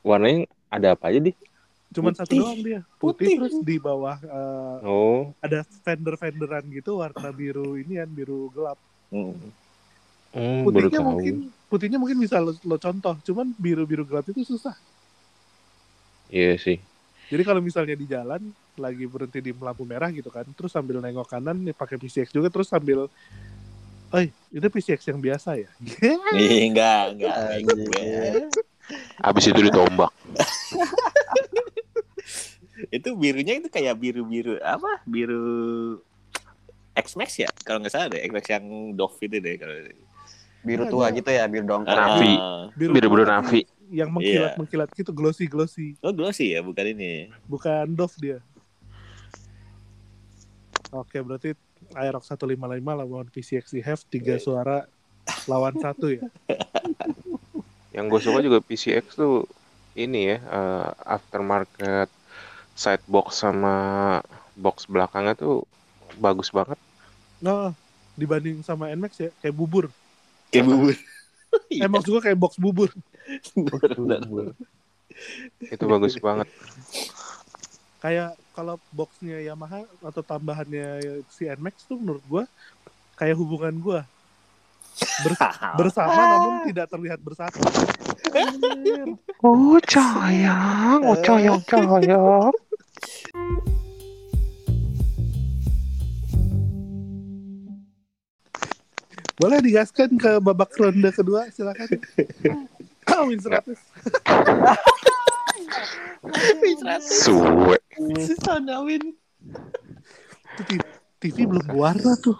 Warnanya 0.00 0.44
ada 0.68 0.92
apa 0.92 1.08
aja 1.08 1.20
deh? 1.20 1.36
Cuman 1.94 2.12
Putih. 2.12 2.20
satu 2.20 2.34
doang 2.34 2.60
dia. 2.60 2.80
Putih, 2.96 3.24
Putih. 3.24 3.34
terus 3.38 3.54
di 3.60 3.76
bawah 3.78 4.16
eh, 4.18 4.76
Oh, 4.82 5.32
ada 5.40 5.62
fender-fenderan 5.80 6.64
gitu 6.68 6.98
warna 6.98 7.28
biru 7.30 7.76
ini 7.76 7.96
kan 7.96 8.08
biru 8.08 8.48
gelap. 8.50 8.76
Hmm. 9.08 9.36
hmm, 10.32 10.60
Putihnya 10.64 11.00
mungkin 11.00 11.34
putihnya 11.64 11.98
mungkin 11.98 12.18
bisa 12.18 12.40
lo, 12.40 12.52
lo 12.60 12.76
contoh, 12.76 13.14
cuman 13.22 13.52
biru-biru 13.54 14.04
gelap 14.04 14.26
itu 14.26 14.42
susah. 14.42 14.74
Iya 16.34 16.58
sih. 16.58 16.82
Jadi 17.30 17.42
kalau 17.46 17.62
misalnya 17.62 17.94
di 17.94 18.10
jalan 18.10 18.42
lagi 18.74 19.06
berhenti 19.06 19.38
di 19.38 19.54
lampu 19.54 19.86
merah 19.86 20.10
gitu 20.10 20.34
kan, 20.34 20.42
terus 20.50 20.74
sambil 20.74 20.98
nengok 20.98 21.30
kanan 21.30 21.62
nih 21.62 21.70
pakai 21.70 21.94
PCX 21.94 22.34
juga 22.34 22.50
terus 22.50 22.66
sambil 22.66 23.06
Eh, 24.14 24.30
itu 24.54 24.62
PCX 24.62 25.10
yang 25.10 25.18
biasa 25.18 25.58
ya? 25.58 25.66
Ih, 26.38 26.70
enggak, 26.70 27.18
enggak. 27.18 27.34
Anjing. 27.34 27.90
enggak. 27.90 28.62
Habis 29.26 29.50
itu 29.50 29.58
ditombak. 29.58 30.14
itu 32.94 33.10
birunya 33.18 33.58
itu 33.58 33.66
kayak 33.66 33.98
biru-biru 33.98 34.62
apa? 34.62 35.02
Biru 35.02 35.98
X-Max 36.94 37.42
ya? 37.42 37.50
Kalau 37.66 37.82
nggak 37.82 37.90
salah 37.90 38.06
deh, 38.14 38.22
X-Max 38.22 38.46
yang 38.54 38.94
Dove 38.94 39.18
itu 39.18 39.42
deh 39.42 39.58
kalau 39.58 39.74
Biru 40.64 40.88
Ada. 40.88 40.92
tua 40.94 41.06
gitu 41.12 41.28
ya, 41.28 41.44
biru 41.44 41.68
dongkol. 41.68 41.92
Navi. 41.92 42.34
Ah, 42.40 42.72
Biru-biru 42.72 43.22
tapi 43.26 43.28
Navi. 43.28 43.60
Yang 43.92 44.10
mengkilat-mengkilat 44.16 44.88
gitu, 44.96 45.10
glossy-glossy. 45.12 46.00
oh 46.00 46.12
glossy 46.14 46.56
ya, 46.56 46.60
bukan 46.64 46.96
ini. 46.96 47.28
Bukan 47.44 47.92
Dove 47.92 48.16
dia. 48.20 48.38
Oke, 50.94 51.18
berarti 51.20 51.58
Aerox 51.92 52.30
155 52.30 52.54
lawan 52.80 53.26
PCX 53.28 53.74
EHF, 53.76 54.00
tiga 54.08 54.38
suara 54.38 54.86
lawan 55.50 55.74
satu 55.76 56.14
ya. 56.14 56.22
Yang 57.94 58.06
gue 58.10 58.20
suka 58.26 58.38
juga 58.42 58.58
PCX 58.62 59.14
tuh 59.14 59.46
ini 59.94 60.34
ya 60.34 60.38
eh, 60.42 60.88
aftermarket 61.06 62.10
side 62.74 63.06
box 63.06 63.46
sama 63.46 64.18
box 64.58 64.90
belakangnya 64.90 65.38
tuh 65.38 65.62
bagus 66.18 66.50
banget. 66.50 66.78
Nah, 67.38 67.74
dibanding 68.18 68.62
sama 68.62 68.90
NMAX 68.90 69.12
ya, 69.18 69.30
kayak 69.42 69.54
bubur. 69.54 69.90
Kayak 70.50 70.66
bubur. 70.70 70.94
Iya, 71.70 71.86
Emang 71.86 72.02
juga 72.02 72.18
kayak 72.26 72.38
box 72.38 72.58
bubur. 72.58 72.90
Itu 75.60 75.84
bagus 75.86 76.18
banget. 76.18 76.48
Kayak 78.02 78.36
kalau 78.52 78.76
boxnya 78.92 79.40
Yamaha 79.40 79.88
atau 80.04 80.20
tambahannya 80.20 81.22
si 81.32 81.48
NMAX 81.48 81.88
tuh 81.88 81.96
menurut 81.96 82.24
gua 82.28 82.44
kayak 83.16 83.38
hubungan 83.38 83.74
gua 83.80 84.00
Bers- 85.24 85.40
bersama 85.80 86.20
namun 86.20 86.52
tidak 86.68 86.86
terlihat 86.92 87.20
bersatu. 87.24 87.58
Oh 89.44 89.78
sayang, 89.86 91.00
oh 91.02 91.16
sayang, 91.22 91.60
sayang. 91.64 92.52
Boleh 99.34 99.58
digaskan 99.60 100.14
ke 100.14 100.38
babak 100.38 100.70
ronde 100.78 101.10
kedua, 101.10 101.50
silakan. 101.50 101.90
Win 103.22 103.38
100. 103.38 103.78
Suwe. 107.04 107.78
Sana 108.42 108.82
Win. 108.82 109.14
Itu 110.58 110.62
T- 110.66 110.82
TV 111.22 111.46
belum 111.46 111.62
berwarna 111.70 112.18
tuh. 112.18 112.34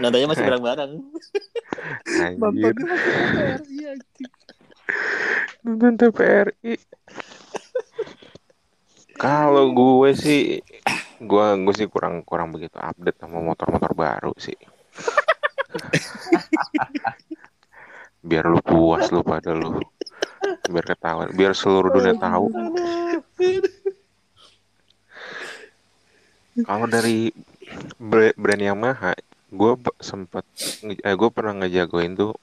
Nontonnya 0.00 0.32
masih 0.32 0.44
bareng-bareng. 0.48 0.92
Anjir. 2.24 2.40
Nontonnya 2.40 2.84
masih 3.56 3.80
anjing. 3.94 4.30
Nonton 5.66 5.92
TVRI. 5.98 6.78
Kalau 9.16 9.72
gue 9.72 10.12
sih, 10.12 10.60
gue 11.18 11.46
gue 11.64 11.74
sih 11.74 11.88
kurang 11.88 12.20
kurang 12.22 12.52
begitu 12.52 12.76
update 12.76 13.16
sama 13.16 13.40
motor-motor 13.40 13.96
baru 13.96 14.36
sih. 14.36 14.56
biar 18.26 18.44
lu 18.50 18.58
puas 18.58 19.06
lu 19.14 19.22
pada 19.22 19.54
lu, 19.54 19.78
biar 20.66 20.84
ketahuan, 20.84 21.30
biar 21.30 21.54
seluruh 21.54 21.94
dunia 21.94 22.18
tahu. 22.18 22.50
Kalau 26.66 26.86
dari 26.90 27.30
bra- 28.00 28.34
brand 28.34 28.62
Yamaha, 28.62 29.12
gue 29.52 29.72
sempet, 30.02 30.42
eh, 30.82 31.14
gue 31.14 31.30
pernah 31.30 31.54
ngejagoin 31.62 32.18
tuh 32.18 32.34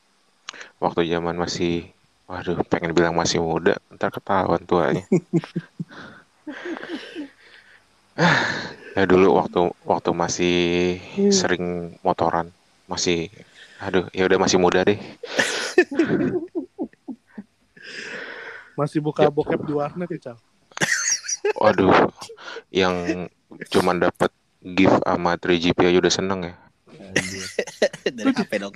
waktu 0.80 1.10
zaman 1.12 1.36
masih, 1.36 1.92
waduh, 2.30 2.64
pengen 2.72 2.96
bilang 2.96 3.18
masih 3.18 3.44
muda, 3.44 3.76
ntar 3.92 4.14
ketahuan 4.14 4.64
tuanya. 4.64 5.04
ya 8.94 9.04
dulu 9.10 9.34
waktu 9.42 9.74
waktu 9.84 10.10
masih 10.14 10.56
sering 11.34 11.98
motoran, 12.06 12.54
masih, 12.86 13.34
aduh, 13.84 14.06
ya 14.12 14.24
udah 14.24 14.40
masih 14.40 14.58
muda 14.58 14.82
deh. 14.84 14.98
Masih 18.74 19.06
buka 19.06 19.30
Ya. 19.30 19.30
bokep 19.30 19.70
di 19.70 19.74
warnet 19.74 20.10
ya, 20.10 20.34
Cal. 20.34 20.38
Waduh, 21.62 22.10
yang 22.74 23.28
cuman 23.70 24.02
dapat 24.02 24.34
gift 24.66 24.98
sama 25.04 25.38
3GP 25.38 25.94
aja 25.94 26.00
udah 26.02 26.14
seneng 26.14 26.40
ya. 26.42 26.56
Dari 28.10 28.34
HP 28.34 28.52
dong. 28.58 28.74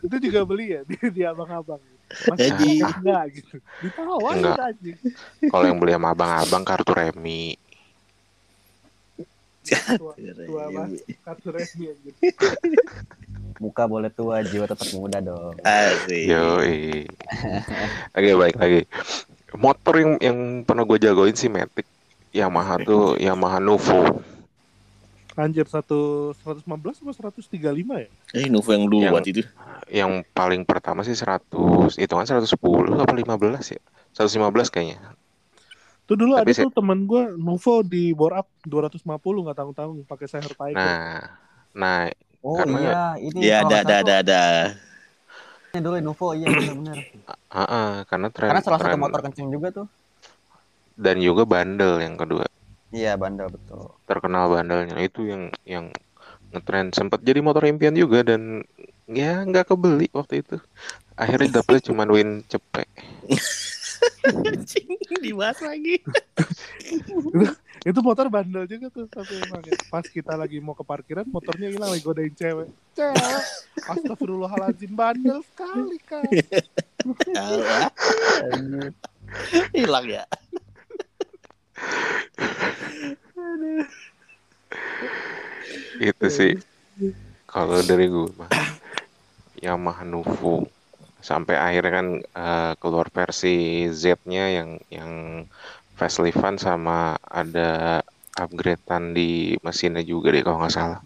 Itu 0.00 0.16
juga 0.16 0.48
beli 0.48 0.72
ya 0.72 0.80
di, 0.88 0.96
di 1.12 1.22
abang-abang. 1.26 1.82
Jadi- 2.38 2.80
enggak 2.80 3.24
gitu. 3.36 3.60
Ditawarin 3.84 4.40
Enggak. 4.40 4.56
Kalau 5.44 5.64
yang 5.66 5.76
beli 5.76 5.92
sama 5.92 6.16
abang-abang 6.16 6.62
kartu 6.64 6.92
remi. 6.96 7.58
Tua, 9.66 10.12
tua 10.16 10.64
banget. 10.70 11.02
Kartu 11.20 11.48
resmi 11.50 11.90
anjing. 11.90 12.14
Muka 13.56 13.88
boleh 13.88 14.12
tua, 14.12 14.44
jiwa 14.44 14.68
tetap 14.68 14.86
muda 14.92 15.18
dong. 15.18 15.56
Asik. 15.64 16.28
Yoi. 16.28 17.08
Oke, 18.12 18.30
baik 18.36 18.56
lagi. 18.56 18.80
Motor 19.56 19.94
yang 19.96 20.12
yang 20.20 20.38
pernah 20.62 20.84
gue 20.84 20.98
jagoin 21.00 21.32
sih 21.32 21.48
Matic. 21.48 21.88
Yamaha 22.36 22.76
tuh 22.84 23.16
Yamaha 23.16 23.56
Nuvo. 23.56 24.20
Anjir 25.36 25.68
satu 25.68 26.32
115 26.44 26.96
sama 26.96 27.12
135 27.12 27.60
ya? 28.00 28.08
Eh, 28.32 28.48
Nuvo 28.48 28.70
yang 28.72 28.84
dulu 28.88 29.04
Yang- 29.04 29.12
buat 29.16 29.26
itu. 29.28 29.42
Yang 29.86 30.12
paling 30.32 30.62
pertama 30.66 31.04
sih 31.04 31.12
100, 31.14 31.94
itu 31.96 32.12
kan 32.12 32.26
110 32.26 32.96
apa 32.98 33.12
15 33.12 33.76
ya? 33.76 33.80
115 34.16 34.68
kayaknya. 34.72 34.98
Itu 36.06 36.14
dulu 36.14 36.38
Tapi 36.38 36.54
ada 36.54 36.62
tuh 36.62 36.70
temen 36.70 37.02
gue 37.02 37.34
Nuvo 37.34 37.82
di 37.82 38.14
bore 38.14 38.38
up 38.38 38.46
250 38.62 39.02
nggak 39.42 39.56
tanggung-tanggung 39.58 40.06
pakai 40.06 40.26
Seher 40.26 40.48
Tiger. 40.48 40.78
Nah, 40.78 41.18
nah 41.74 41.98
Oh 42.40 42.54
Karena- 42.54 42.78
iya, 42.78 43.00
ini 43.18 43.38
Iya, 43.42 43.56
ada, 43.60 43.76
ada, 43.82 43.94
ada, 44.00 44.14
ada. 44.22 44.42
tuh 45.68 45.82
dulu 45.82 45.98
Nuvo, 45.98 46.30
iya 46.32 46.46
benar-benar. 46.46 46.96
ah, 47.50 47.66
ah, 47.66 47.90
karena 48.06 48.30
tren, 48.30 48.48
Karena 48.48 48.62
salah 48.62 48.78
satu 48.78 48.94
tren- 48.94 49.02
motor 49.02 49.20
kenceng 49.20 49.50
juga 49.50 49.68
tuh. 49.74 49.86
dan 50.94 51.18
juga 51.18 51.42
bandel 51.42 52.00
yang 52.00 52.14
kedua. 52.14 52.46
Iya, 52.88 53.18
bandel 53.18 53.50
betul. 53.50 53.90
terkenal 54.06 54.46
bandelnya 54.48 54.96
itu 55.02 55.26
yang 55.26 55.50
yang 55.66 55.90
ngetren 56.48 56.94
sempat 56.94 57.20
jadi 57.20 57.42
motor 57.42 57.66
impian 57.66 57.92
juga 57.92 58.22
dan 58.22 58.62
ya 59.04 59.42
nggak 59.42 59.66
kebeli 59.66 60.06
waktu 60.14 60.40
itu 60.40 60.56
akhirnya 61.12 61.58
dapetnya 61.58 61.82
cuma 61.90 62.06
win 62.06 62.46
cepet 62.46 62.86
Anjing, 63.26 63.42
dibahas 65.24 65.58
lagi. 65.62 66.02
Itu 67.86 68.02
motor 68.02 68.26
bandel 68.26 68.66
juga 68.66 68.90
tuh 68.90 69.06
tapi 69.06 69.38
emang 69.46 69.62
ya. 69.62 69.78
Pas 69.88 70.02
kita 70.02 70.34
lagi 70.34 70.58
mau 70.58 70.74
ke 70.74 70.82
parkiran 70.82 71.26
motornya 71.30 71.70
hilang 71.70 71.94
lagi 71.94 72.02
godain 72.02 72.34
cewek. 72.34 72.68
Cewek. 72.98 73.42
Astagfirullahaladzim 73.86 74.92
bandel 74.94 75.40
sekali 75.54 75.98
kan. 76.02 76.26
Hilang 79.74 80.06
ya. 80.10 80.24
itu 85.96 86.26
sih 86.28 86.52
kalau 87.48 87.80
dari 87.80 88.08
gue 88.08 88.28
mah 88.36 88.52
Yamaha 89.60 90.04
Nuvo 90.04 90.68
sampai 91.28 91.54
akhirnya 91.66 91.92
kan 91.98 92.06
eh, 92.40 92.72
keluar 92.80 93.06
versi 93.16 93.48
Z-nya 94.02 94.44
yang 94.56 94.70
yang 94.96 95.12
faceliftan 95.98 96.56
sama 96.66 97.16
ada 97.40 98.00
upgradean 98.42 99.04
di 99.16 99.56
mesinnya 99.66 100.02
juga 100.12 100.26
deh 100.34 100.42
kalau 100.46 100.58
nggak 100.60 100.74
salah. 100.78 101.00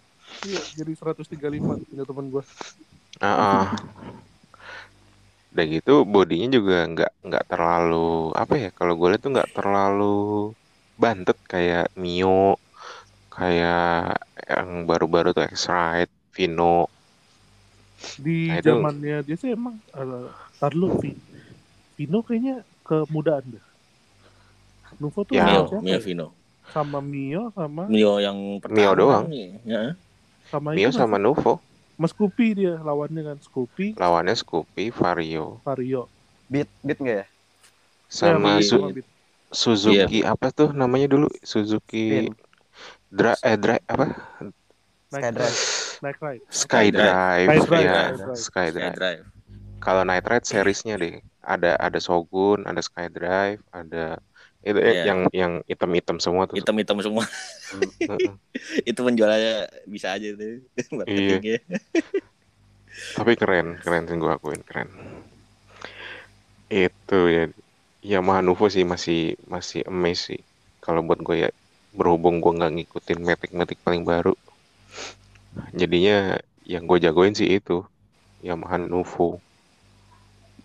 Iya, 0.47 0.61
jadi 0.77 0.91
135 0.97 1.73
punya 1.89 2.03
temen 2.09 2.25
gue. 2.33 2.43
Ah, 3.21 3.37
ah. 3.65 3.67
Udah 5.51 5.65
gitu 5.75 5.91
bodinya 6.13 6.47
juga 6.57 6.75
nggak 6.91 7.11
nggak 7.27 7.43
terlalu 7.51 7.95
apa 8.41 8.53
ya 8.63 8.67
kalau 8.77 8.93
gue 8.99 9.07
lihat 9.11 9.21
tuh 9.25 9.31
nggak 9.35 9.51
terlalu 9.57 10.03
bantet 11.01 11.37
kayak 11.51 11.85
Mio 12.01 12.29
kayak 13.35 13.79
yang 14.51 14.69
baru-baru 14.89 15.27
tuh 15.37 15.43
X-Ride, 15.55 16.11
Vino. 16.35 16.63
Di 18.25 18.31
Nah, 18.47 18.61
zamannya 18.65 19.15
dia 19.27 19.35
sih 19.41 19.49
emang 19.57 19.75
uh, 19.97 20.29
tar. 20.59 20.73
Vino 21.97 22.19
kayaknya 22.27 22.55
kemudaan 22.87 23.45
deh. 23.53 23.63
Nuvo 25.01 25.19
tuh 25.29 25.37
Ya. 25.37 25.43
sama 25.43 25.47
Mio, 25.47 25.63
siapa 25.69 25.83
Mio 25.83 25.99
ya? 25.99 26.03
Vino. 26.05 26.37
sama 26.73 26.99
Mio 27.11 27.43
sama 27.57 27.85
Mio 27.91 28.13
yang 28.25 28.39
pertama. 28.63 28.73
Mio 28.73 28.91
doang. 28.99 29.25
Ya. 29.71 29.81
sama 30.51 30.71
Mio 30.75 30.89
itu 30.89 30.97
sama 30.99 31.17
Nuvo. 31.19 31.53
Mas 32.01 32.11
Scoopy 32.13 32.47
dia 32.59 32.73
lawannya 32.87 33.21
kan 33.27 33.37
Scoopy 33.47 33.87
Lawannya 33.99 34.35
Scoopy, 34.35 34.89
Vario, 34.91 35.63
Vario 35.65 36.11
Beat, 36.51 36.69
beat 36.85 36.99
enggak 37.01 37.17
ya? 37.21 37.27
sama 38.19 38.51
Ya, 38.57 38.67
Su- 38.69 38.81
sama 38.81 38.89
Beat. 38.91 39.07
Suzuki 39.61 40.17
apa 40.31 40.47
tuh 40.57 40.69
namanya 40.81 41.07
dulu? 41.13 41.27
Suzuki. 41.51 42.29
Dra 43.17 43.33
eh 43.43 43.57
Dra 43.63 43.75
apa? 43.93 44.05
Skydrive. 45.09 45.61
Night 46.01 46.19
Ride 46.19 46.43
Skydrive. 46.49 47.47
Night 47.47 47.67
Drive, 47.69 47.85
ya, 47.85 47.93
Night 47.93 48.17
Drive. 48.17 48.37
Skydrive. 48.37 48.95
Drive. 48.97 49.23
Kalau 49.81 50.01
Night 50.05 50.25
Ride 50.25 50.45
seriesnya 50.45 50.97
deh. 50.97 51.21
Ada 51.41 51.73
ada 51.81 51.97
Shogun, 51.97 52.69
ada 52.69 52.81
Skydrive, 52.85 53.61
ada 53.73 54.21
itu 54.61 54.77
eh, 54.77 54.93
Iya. 54.93 55.03
yang 55.09 55.19
yang 55.33 55.53
item-item 55.65 56.21
semua 56.21 56.45
tuh. 56.45 56.53
Hitam-hitam 56.53 57.01
semua. 57.01 57.25
Heeh. 57.25 58.29
itu 58.89 58.99
penjualannya 59.01 59.65
bisa 59.89 60.13
aja 60.13 60.37
tuh. 60.37 60.61
Marketingnya. 61.01 61.65
Tapi 63.17 63.33
keren, 63.33 63.81
keren 63.81 64.05
sih 64.05 64.17
gue 64.21 64.29
akuin 64.29 64.61
keren. 64.61 64.89
Itu 66.69 67.19
ya. 67.29 67.49
Yamaha 68.01 68.41
Nuvo 68.41 68.65
sih 68.69 68.85
masih 68.85 69.37
masih 69.45 69.85
sih. 70.17 70.41
Kalau 70.81 71.05
buat 71.05 71.21
gue 71.21 71.45
ya 71.45 71.49
berhubung 71.93 72.41
gue 72.41 72.53
nggak 72.57 72.73
ngikutin 72.81 73.19
metik-metik 73.21 73.81
paling 73.81 74.05
baru. 74.05 74.37
Jadinya 75.75 76.39
yang 76.63 76.87
gue 76.87 76.97
jagoin 77.01 77.35
sih 77.35 77.47
itu 77.47 77.83
Yamaha 78.41 78.79
Nuvo. 78.79 79.41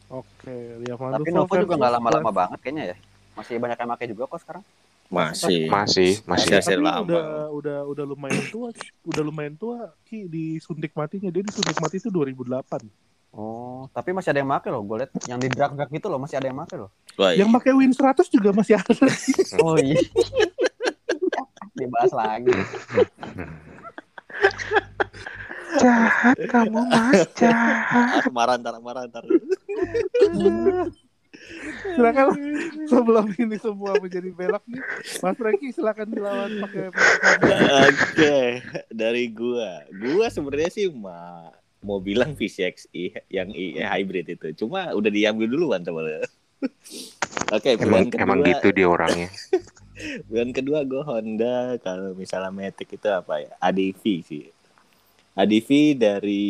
oke 0.07 0.57
Yamaha 0.87 1.18
Tapi 1.18 1.31
Nuvo 1.35 1.55
juga 1.59 1.75
nggak 1.75 1.92
lama-lama 1.99 2.31
banget 2.31 2.59
kayaknya 2.62 2.85
ya. 2.94 2.96
Masih 3.35 3.59
banyak 3.59 3.79
yang 3.79 3.90
pakai 3.92 4.07
juga 4.09 4.22
kok 4.31 4.40
sekarang. 4.42 4.64
Masih. 5.07 5.70
Masih, 5.70 6.11
masih. 6.27 6.51
Masih. 6.51 6.75
tapi 6.75 6.75
lama. 6.83 7.07
udah 7.07 7.27
udah 7.55 7.79
udah 7.87 8.05
lumayan 8.07 8.44
tua 8.51 8.75
udah 9.07 9.22
lumayan 9.22 9.55
tua 9.55 9.94
Ki 10.03 10.27
disuntik 10.27 10.90
matinya 10.99 11.31
dia 11.31 11.46
disuntik 11.46 11.79
mati 11.79 12.03
itu 12.03 12.11
2008 12.11 13.07
Oh, 13.37 13.85
tapi 13.92 14.16
masih 14.16 14.33
ada 14.33 14.40
yang 14.40 14.49
make 14.49 14.64
loh. 14.72 14.81
Gue 14.81 15.05
liat 15.05 15.12
yang 15.29 15.37
di 15.37 15.53
drag 15.53 15.77
drag 15.77 15.92
gitu 15.92 16.09
loh 16.09 16.16
masih 16.16 16.40
ada 16.40 16.49
yang 16.49 16.57
make 16.57 16.72
loh. 16.72 16.88
Wah, 17.20 17.37
Yang 17.37 17.53
pakai 17.53 17.72
Win 17.77 17.92
100 17.92 18.33
juga 18.33 18.49
masih 18.57 18.81
ada. 18.81 18.96
Oh 19.61 19.77
iya. 19.77 20.01
Dibahas 21.77 22.16
lagi. 22.16 22.49
Jahat 25.77 26.37
kamu 26.49 26.81
mas, 26.88 27.29
jahat. 27.37 28.25
ah, 28.25 28.25
marah 28.37 28.57
ntar, 28.57 28.81
marah 28.81 29.05
ntar. 29.09 29.25
silakan 31.97 32.33
sebelum 32.88 33.29
ini 33.37 33.57
semua 33.61 34.01
menjadi 34.01 34.33
belok 34.33 34.64
nih, 34.69 34.81
Mas 35.21 35.37
Franky 35.37 35.69
silakan 35.69 36.09
dilawan 36.09 36.51
pakai 36.64 36.88
Oke, 37.92 38.64
dari 38.88 39.29
gua. 39.31 39.85
Gua 39.92 40.27
sebenarnya 40.33 40.71
sih 40.73 40.88
ma 40.88 41.53
mau 41.85 42.01
bilang 42.03 42.35
VCX 42.35 42.88
i 42.97 43.12
yang 43.31 43.53
i 43.53 43.79
hybrid 43.79 44.33
itu. 44.33 44.64
Cuma 44.64 44.90
udah 44.97 45.11
diambil 45.12 45.47
duluan 45.47 45.85
sama 45.85 46.03
lu. 46.03 46.25
Oke, 47.53 47.79
Emang 47.79 47.85
pilihan 47.85 48.07
kedua, 48.11 48.23
emang 48.27 48.38
gitu 48.42 48.69
dia 48.75 48.87
orangnya. 48.88 49.29
pilihan 50.29 50.51
kedua 50.53 50.85
gue 50.85 51.03
Honda. 51.03 51.81
Kalau 51.81 52.13
misalnya 52.13 52.53
Matic 52.53 52.97
itu 52.97 53.09
apa 53.09 53.43
ya? 53.43 53.53
ADV 53.59 54.03
sih. 54.25 54.45
ADV 55.37 55.69
dari 55.97 56.45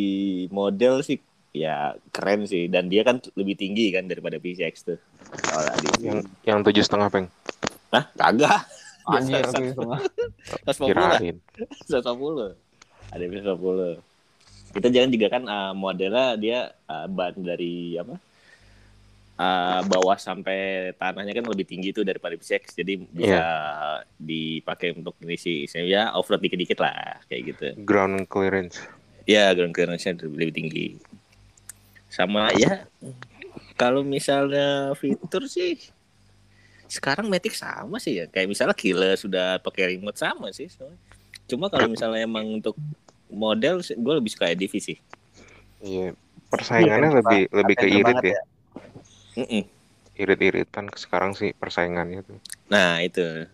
model 0.51 1.03
sih 1.03 1.19
ya 1.57 1.97
keren 2.13 2.45
sih 2.45 2.69
dan 2.69 2.93
dia 2.93 3.01
kan 3.01 3.17
lebih 3.33 3.57
tinggi 3.57 3.89
kan 3.95 4.05
daripada 4.07 4.37
PCX 4.37 4.75
tuh. 4.85 4.99
Kalau 5.31 5.71
ADV. 5.73 6.01
Yang 6.03 6.19
yang 6.45 6.59
tujuh 6.63 6.83
setengah 6.85 7.09
peng. 7.09 7.27
Hah? 7.95 8.05
Kagak. 8.15 8.67
Anjir. 9.07 9.47
150 9.47 9.87
lah. 9.87 10.03
Kirain. 10.91 11.37
150 11.87 12.67
ada 13.13 13.25
bisa 13.31 13.55
150 13.55 14.03
kita 14.77 14.89
jangan 14.93 15.11
juga 15.15 15.27
kan 15.33 15.43
uh, 15.49 15.73
modelnya 15.73 16.37
dia 16.37 16.59
uh, 16.91 17.07
ban 17.09 17.33
dari 17.33 17.97
apa 17.97 18.21
uh, 19.37 19.81
bawah 19.87 20.17
sampai 20.17 20.91
tanahnya 20.97 21.33
kan 21.37 21.45
lebih 21.47 21.69
tinggi 21.69 21.93
tuh 21.93 22.03
daripada 22.03 22.35
PCX 22.37 22.77
jadi 22.77 22.95
bisa 23.01 23.43
dipakai 24.17 24.97
untuk 24.97 25.17
ngisi 25.21 25.69
ya 25.87 26.13
off-road 26.17 26.43
dikit-dikit 26.43 26.79
lah 26.81 27.21
kayak 27.29 27.43
gitu. 27.55 27.67
Ground 27.85 28.27
clearance. 28.29 28.81
ya 29.27 29.51
ground 29.59 29.75
clearance-nya 29.75 30.23
lebih 30.23 30.55
tinggi. 30.55 30.87
Sama 32.09 32.51
ya 32.57 32.89
kalau 33.77 34.01
misalnya 34.01 34.97
fitur 34.97 35.45
sih 35.51 35.77
sekarang 36.87 37.27
Matic 37.27 37.53
sama 37.53 37.99
sih 37.99 38.23
ya. 38.23 38.25
Kayak 38.31 38.49
misalnya 38.55 38.77
Killer 38.77 39.15
sudah 39.19 39.59
pakai 39.61 39.97
remote 39.97 40.17
sama 40.17 40.51
sih 40.55 40.71
cuma 41.47 41.71
kalau 41.71 41.87
misalnya 41.87 42.27
emang 42.27 42.59
untuk 42.59 42.75
model 43.31 43.79
gue 43.79 44.15
lebih 44.19 44.31
suka 44.35 44.51
EDV 44.51 44.73
sih. 44.83 44.99
Iya. 45.83 46.15
Persaingannya 46.47 47.11
Iya, 47.11 47.19
lebih 47.23 47.43
lebih 47.51 47.75
ke 47.75 47.87
Attender 47.91 48.23
irit 48.23 48.39
ya. 49.37 49.45
Mm-mm. 49.45 49.65
Irit-iritan 50.17 50.89
sekarang 50.97 51.37
sih 51.37 51.53
persaingannya 51.53 52.25
tuh. 52.25 52.41
nah 52.73 53.05
itu 53.05 53.45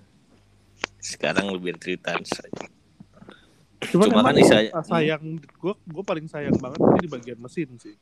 sekarang 1.03 1.51
lebih 1.51 1.75
tritan 1.75 2.23
Cuman, 2.23 4.07
Cuma 4.15 4.23
kan 4.23 4.31
emang 4.31 4.47
isa- 4.47 4.71
uh, 4.71 4.85
sayang 4.87 5.43
gue 5.43 5.75
gue 5.75 6.05
paling 6.07 6.31
sayang 6.31 6.55
banget 6.55 6.79
ini 6.79 6.99
di 7.03 7.11
bagian 7.11 7.39
mesin 7.43 7.69
sih. 7.83 7.99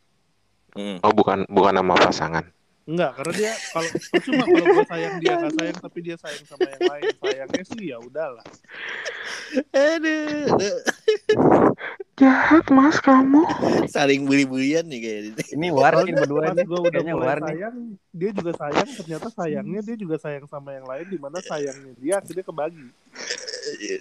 Mm. 0.76 1.00
Oh 1.00 1.12
bukan 1.16 1.48
bukan 1.48 1.72
nama 1.72 1.96
pasangan. 1.96 2.44
Enggak, 2.88 3.12
karena 3.16 3.32
dia 3.36 3.52
kalau 3.70 3.90
percuma 4.10 4.44
kalau 4.44 4.66
gue 4.66 4.84
sayang 4.88 5.14
dia 5.20 5.32
nggak 5.36 5.54
sayang 5.54 5.78
tapi 5.78 5.98
dia 6.00 6.16
sayang 6.16 6.44
sama 6.48 6.66
yang 6.68 6.84
lain. 6.88 7.04
Sayangnya 7.18 7.62
sih 7.64 7.82
ya 7.92 7.96
udahlah. 8.00 8.46
aduh. 9.70 10.46
Jahat 12.16 12.66
mas 12.68 13.00
kamu. 13.00 13.42
saling 13.88 14.28
beli-belian 14.28 14.84
nih 14.84 15.00
kayak 15.00 15.20
gitu. 15.32 15.40
Ini 15.56 15.68
war 15.72 15.94
nih 16.02 16.12
dia 16.12 16.20
berdua 16.20 16.44
nih. 16.52 16.64
gue 16.66 16.78
udah 16.80 16.90
Kayaknya 16.92 17.14
mulai 17.14 17.26
war 17.30 17.38
nih. 17.40 17.46
sayang, 17.56 17.76
dia 18.12 18.30
juga 18.36 18.52
sayang. 18.58 18.88
Ternyata 18.92 19.26
sayangnya 19.32 19.80
dia 19.80 19.96
juga 19.96 20.16
sayang 20.20 20.44
sama 20.44 20.70
yang 20.76 20.84
lain. 20.84 21.06
Di 21.08 21.18
mana 21.18 21.38
sayangnya 21.40 21.92
dia 21.96 22.14
akhirnya 22.20 22.44
kebagi. 22.44 22.86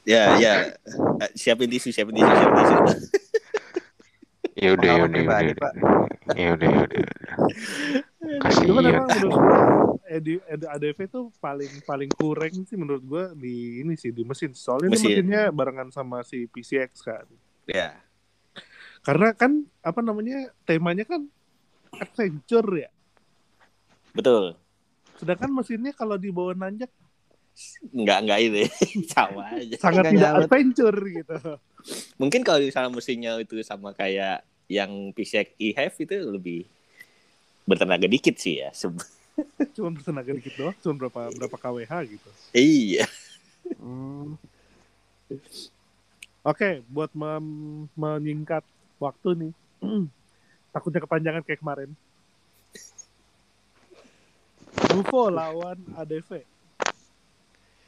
ya 0.03 0.23
ya 0.35 0.53
siapin 1.35 1.69
tisu 1.69 1.91
siapin 1.91 2.15
tisu 2.15 2.31
siapin 2.31 2.55
tisu 2.57 2.75
Ya 4.55 4.75
udah 4.75 4.91
ya 4.91 5.03
Pengalaman 5.05 5.07
udah 5.07 5.21
ya 5.23 5.23
pribadi, 5.23 5.51
udah. 5.55 5.61
Pak. 5.61 5.73
Ya 6.35 6.47
udah 6.51 6.67
ya 6.67 6.79
udah. 6.83 7.03
Cuman 8.29 8.41
Kasihan. 8.83 8.85
emang 8.87 9.07
menurut 9.07 9.35
gue 9.35 9.57
Edi, 10.09 10.33
Edi 10.43 10.65
ADV 10.65 10.99
tuh 11.05 11.25
paling 11.37 11.69
paling 11.83 12.09
kurang 12.09 12.53
sih 12.63 12.73
menurut 12.73 13.01
gue 13.01 13.23
di 13.35 13.55
ini 13.79 13.93
sih 13.93 14.09
di 14.09 14.21
mesin. 14.21 14.51
Soalnya 14.51 14.87
ini 14.87 14.93
Mesin. 14.95 15.09
mesinnya 15.11 15.41
barengan 15.49 15.89
sama 15.89 16.21
si 16.21 16.45
PCX 16.45 16.91
kan. 16.99 17.25
ya 17.65 17.93
Karena 18.99 19.31
kan 19.31 19.51
apa 19.79 19.99
namanya 19.99 20.51
temanya 20.63 21.05
kan 21.05 21.25
adventure 21.93 22.69
ya. 22.77 22.89
betul 24.11 24.57
Sedangkan 25.15 25.51
mesinnya 25.51 25.91
kalau 25.91 26.15
dibawa 26.15 26.53
nanjak 26.53 26.89
nggak 27.85 28.19
nggak 28.23 28.39
ini 28.41 28.63
sama 29.11 29.51
aja 29.51 29.75
sangat 29.77 30.03
Nggak 30.05 30.13
tidak 30.13 30.23
nyawet. 30.25 30.41
adventure 30.41 30.97
gitu. 31.11 31.37
mungkin 32.15 32.41
kalau 32.41 32.59
misalnya 32.59 32.89
mesinnya 32.89 33.31
itu 33.37 33.59
sama 33.61 33.91
kayak 33.91 34.41
yang 34.65 34.89
PCX 35.11 35.59
e-Hive 35.59 35.97
itu 35.99 36.15
lebih 36.23 36.61
bertenaga 37.69 38.09
dikit 38.09 38.35
sih 38.41 38.65
ya 38.65 38.73
Seb- 38.73 39.05
Cuma 39.77 39.93
bertenaga 39.93 40.33
dikit 40.33 40.53
doang, 40.57 40.75
cuma 40.81 40.93
berapa 41.05 41.29
berapa 41.37 41.55
kWh 41.55 41.93
gitu. 42.09 42.29
iya 42.51 43.05
Hmm, 43.77 44.35
Oke, 46.41 46.81
buat 46.89 47.13
mem- 47.13 47.85
menyingkat 47.93 48.65
waktu 48.97 49.29
nih. 49.37 49.53
Takutnya 50.73 51.03
kepanjangan 51.05 51.43
kayak 51.45 51.61
kemarin. 51.61 51.89
Nuvo 54.89 55.29
lawan 55.29 55.77
ADV. 55.93 56.41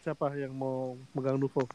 Siapa 0.05 0.37
yang 0.37 0.53
mau 0.53 0.97
megang 1.17 1.41
Nuvo? 1.41 1.65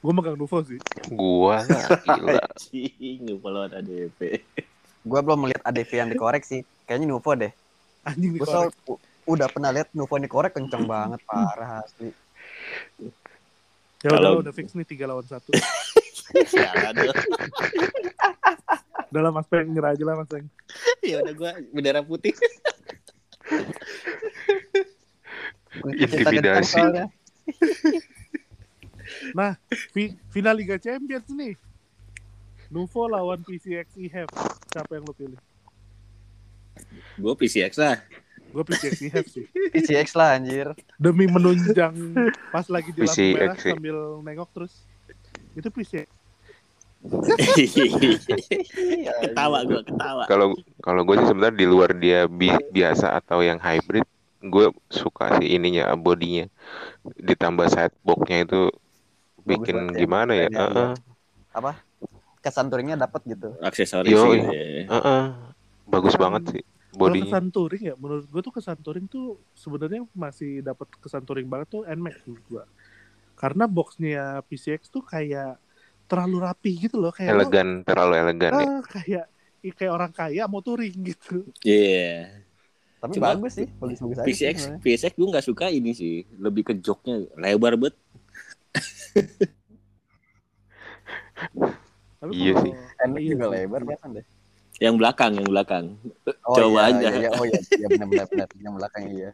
Gue 0.00 0.12
megang 0.16 0.36
Nuvo 0.40 0.58
sih. 0.64 0.80
Gua 1.12 1.60
lah 1.64 2.00
gila. 2.00 2.40
anjing 2.48 3.36
lawan 3.44 3.72
ADP 3.76 4.40
Gue 5.04 5.20
belum 5.20 5.38
melihat 5.44 5.62
ADV 5.68 5.90
yang 5.92 6.08
dikorek 6.08 6.48
sih. 6.48 6.64
Kayaknya 6.84 7.06
Nuvo 7.08 7.30
deh. 7.34 7.52
Anjing 8.04 8.36
Gue 8.36 8.44
soal 8.44 8.68
udah 9.24 9.48
pernah 9.48 9.70
lihat 9.70 9.88
Nuvo 9.92 10.14
dikorek 10.16 10.52
kenceng 10.52 10.84
banget 10.84 11.20
parah 11.24 11.80
asli. 11.80 12.12
Ya 14.00 14.12
udah 14.12 14.20
Kalau- 14.20 14.40
udah 14.40 14.52
fix 14.52 14.72
nih 14.72 14.84
3 14.84 15.08
lawan 15.08 15.24
1. 15.24 15.40
ya 16.50 16.70
aduh 16.88 17.08
Udah 19.08 19.20
lah 19.22 19.30
Mas 19.30 19.46
Peng, 19.46 19.70
nyerah 19.70 19.94
aja 19.94 20.02
lah 20.02 20.18
Mas 20.18 20.26
Peng. 20.26 20.44
ya 21.00 21.20
udah 21.20 21.32
gua 21.32 21.50
bendera 21.70 22.00
putih 22.02 22.34
Intimidasi. 25.84 26.70
soalnya. 26.70 27.06
Fi- 29.90 30.16
final 30.28 30.54
Liga 30.54 30.76
Champions 30.76 31.28
nih. 31.28 31.54
Nuvo 32.68 33.06
lawan 33.06 33.40
PCX 33.40 33.94
E-Have. 33.96 34.30
Siapa 34.68 34.90
yang 34.92 35.04
lo 35.04 35.12
pilih? 35.12 35.38
Gua 37.20 37.38
PCX 37.38 37.78
lah 37.78 38.02
Gue 38.54 38.62
PCX 38.62 39.24
sih. 39.34 39.50
PCX 39.74 40.14
lah 40.14 40.38
anjir. 40.38 40.70
Demi 40.94 41.26
menunjang 41.26 41.90
pas 42.54 42.62
lagi 42.70 42.94
di 42.94 43.02
lampu 43.02 43.18
PCX 43.18 43.34
merah 43.34 43.56
sambil 43.58 43.96
nengok 44.22 44.48
terus. 44.54 44.86
Itu 45.58 45.74
PCX. 45.74 46.06
ketawa 49.28 49.60
gua 49.68 49.84
ketawa 49.84 50.24
Kalau 50.24 50.56
kalau 50.80 51.04
gue 51.04 51.20
sih 51.20 51.28
sebenarnya 51.28 51.58
di 51.58 51.66
luar 51.68 51.90
dia 51.98 52.24
bi- 52.30 52.64
biasa 52.72 53.12
atau 53.18 53.44
yang 53.44 53.60
hybrid, 53.60 54.06
gue 54.40 54.66
suka 54.88 55.42
sih 55.42 55.58
ininya 55.58 55.90
bodinya. 55.98 56.46
Ditambah 57.18 57.74
sideboxnya 57.74 58.46
itu 58.46 58.70
bikin 59.44 59.90
banget 59.90 59.92
ya. 59.92 60.00
gimana 60.00 60.32
ya? 60.32 60.48
Ya, 60.48 60.62
Heeh. 60.62 60.92
Kesan 62.40 62.70
touringnya 62.70 63.02
dapat 63.02 63.20
gitu. 63.26 63.58
aksesoris 63.60 64.08
Yo, 64.08 64.30
gitu 64.30 64.48
ya. 64.48 64.88
Heeh. 64.94 65.53
Bagus 65.84 66.14
Hmm. 66.14 66.22
banget 66.22 66.42
sih 66.50 66.62
Kalau 66.64 67.00
bodinya. 67.02 67.26
kesan 67.26 67.46
touring 67.48 67.82
ya, 67.84 67.94
menurut 67.94 68.24
gue 68.24 68.40
tuh 68.40 68.52
kesan 68.52 68.78
touring 68.78 69.06
tuh 69.06 69.26
sebenarnya 69.52 70.06
masih 70.12 70.60
dapat 70.60 70.86
kesan 70.96 71.22
touring 71.22 71.44
banget 71.44 71.68
tuh 71.70 71.82
NMAX 71.84 72.22
menurut 72.22 72.46
gue. 72.48 72.64
Karena 73.34 73.64
boxnya 73.66 74.24
PCX 74.42 74.88
tuh 74.88 75.02
kayak 75.02 75.58
terlalu 76.04 76.36
rapi 76.40 76.72
gitu 76.78 76.96
loh, 76.96 77.10
kayak 77.10 77.30
lo- 77.30 77.42
Elegan, 77.42 77.68
terlalu 77.82 78.12
elegan 78.16 78.50
ya. 78.52 78.62
ah, 78.62 78.80
kayak 78.84 79.24
kayak 79.66 79.90
orang 79.90 80.12
kaya 80.12 80.44
mau 80.44 80.60
touring 80.60 80.94
gitu. 81.04 81.42
Iya. 81.60 82.30
Tapi 82.96 83.12
Cuma- 83.14 83.34
bagus 83.34 83.52
sih, 83.54 83.66
bagus-bagus 83.74 84.16
aja. 84.16 84.22
sih 84.22 84.28
PCX 84.30 84.56
sebenarnya. 84.56 84.80
PCX 84.80 85.12
gue 85.14 85.28
nggak 85.28 85.46
suka 85.46 85.66
ini 85.68 85.90
sih 85.92 86.14
lebih 86.36 86.62
ke 86.62 86.74
joknya 86.76 87.26
lebar 87.34 87.74
banget 87.74 87.96
Tapi 92.16 92.32
Iya 92.32 92.52
sih. 92.56 92.72
NMAX 93.02 93.20
iya 93.20 93.30
juga 93.30 93.44
sih. 93.44 93.52
lebar 93.58 93.82
bahkan 93.84 94.08
deh. 94.14 94.24
Yang 94.82 94.98
belakang 94.98 95.32
yang 95.38 95.46
belakang 95.46 95.94
Oh, 96.44 96.56
Coba 96.60 96.92
iya, 96.92 96.92
aja. 96.92 97.08
Iya, 97.08 97.10
iya. 97.24 97.28
Oh 97.40 97.44
iya, 97.48 97.60
iya 97.72 97.88
benar 97.88 98.06
benar 98.10 98.26
benar. 98.28 98.48
Yang 98.60 98.74
belakang 98.76 99.02
iya. 99.08 99.30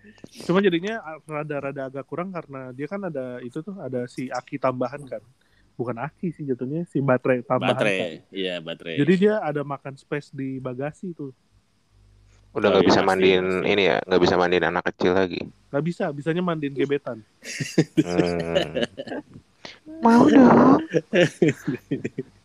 Cuma 0.47 0.59
jadinya 0.63 0.95
rada-rada 1.27 1.83
agak 1.91 2.05
kurang 2.07 2.31
karena 2.31 2.71
dia 2.71 2.87
kan 2.87 3.03
ada 3.03 3.43
itu 3.43 3.59
tuh 3.59 3.75
ada 3.83 4.07
si 4.07 4.31
aki 4.31 4.63
tambahan 4.63 5.03
kan. 5.11 5.23
Bukan 5.75 5.97
aki 5.99 6.31
sih 6.31 6.47
jatuhnya 6.47 6.87
si 6.87 7.03
baterai 7.03 7.43
tambahan. 7.43 7.75
kan. 7.75 7.83
baterai 7.83 8.23
iya 8.31 8.63
baterai 8.63 8.95
Jadi 9.03 9.13
dia 9.27 9.43
ada 9.43 9.67
makan 9.67 9.99
space 9.99 10.31
di 10.31 10.63
bagasi 10.63 11.11
tuh. 11.19 11.35
Udah 12.51 12.67
Oh, 12.71 12.79
nggak 12.79 12.85
iya, 12.87 12.91
bisa 12.91 13.01
mandiin 13.07 13.47
pasti. 13.47 13.71
ini 13.71 13.83
ya, 13.87 13.97
nggak 14.07 14.23
bisa 14.27 14.35
mandiin 14.35 14.67
anak 14.67 14.85
kecil 14.91 15.13
lagi. 15.15 15.41
Nggak 15.71 15.85
bisa, 15.87 16.05
bisanya 16.11 16.43
mandiin 16.43 16.75
gebetan. 16.75 17.23
Hmm. 18.03 18.87
Mau 20.03 20.27
dong. 20.27 20.83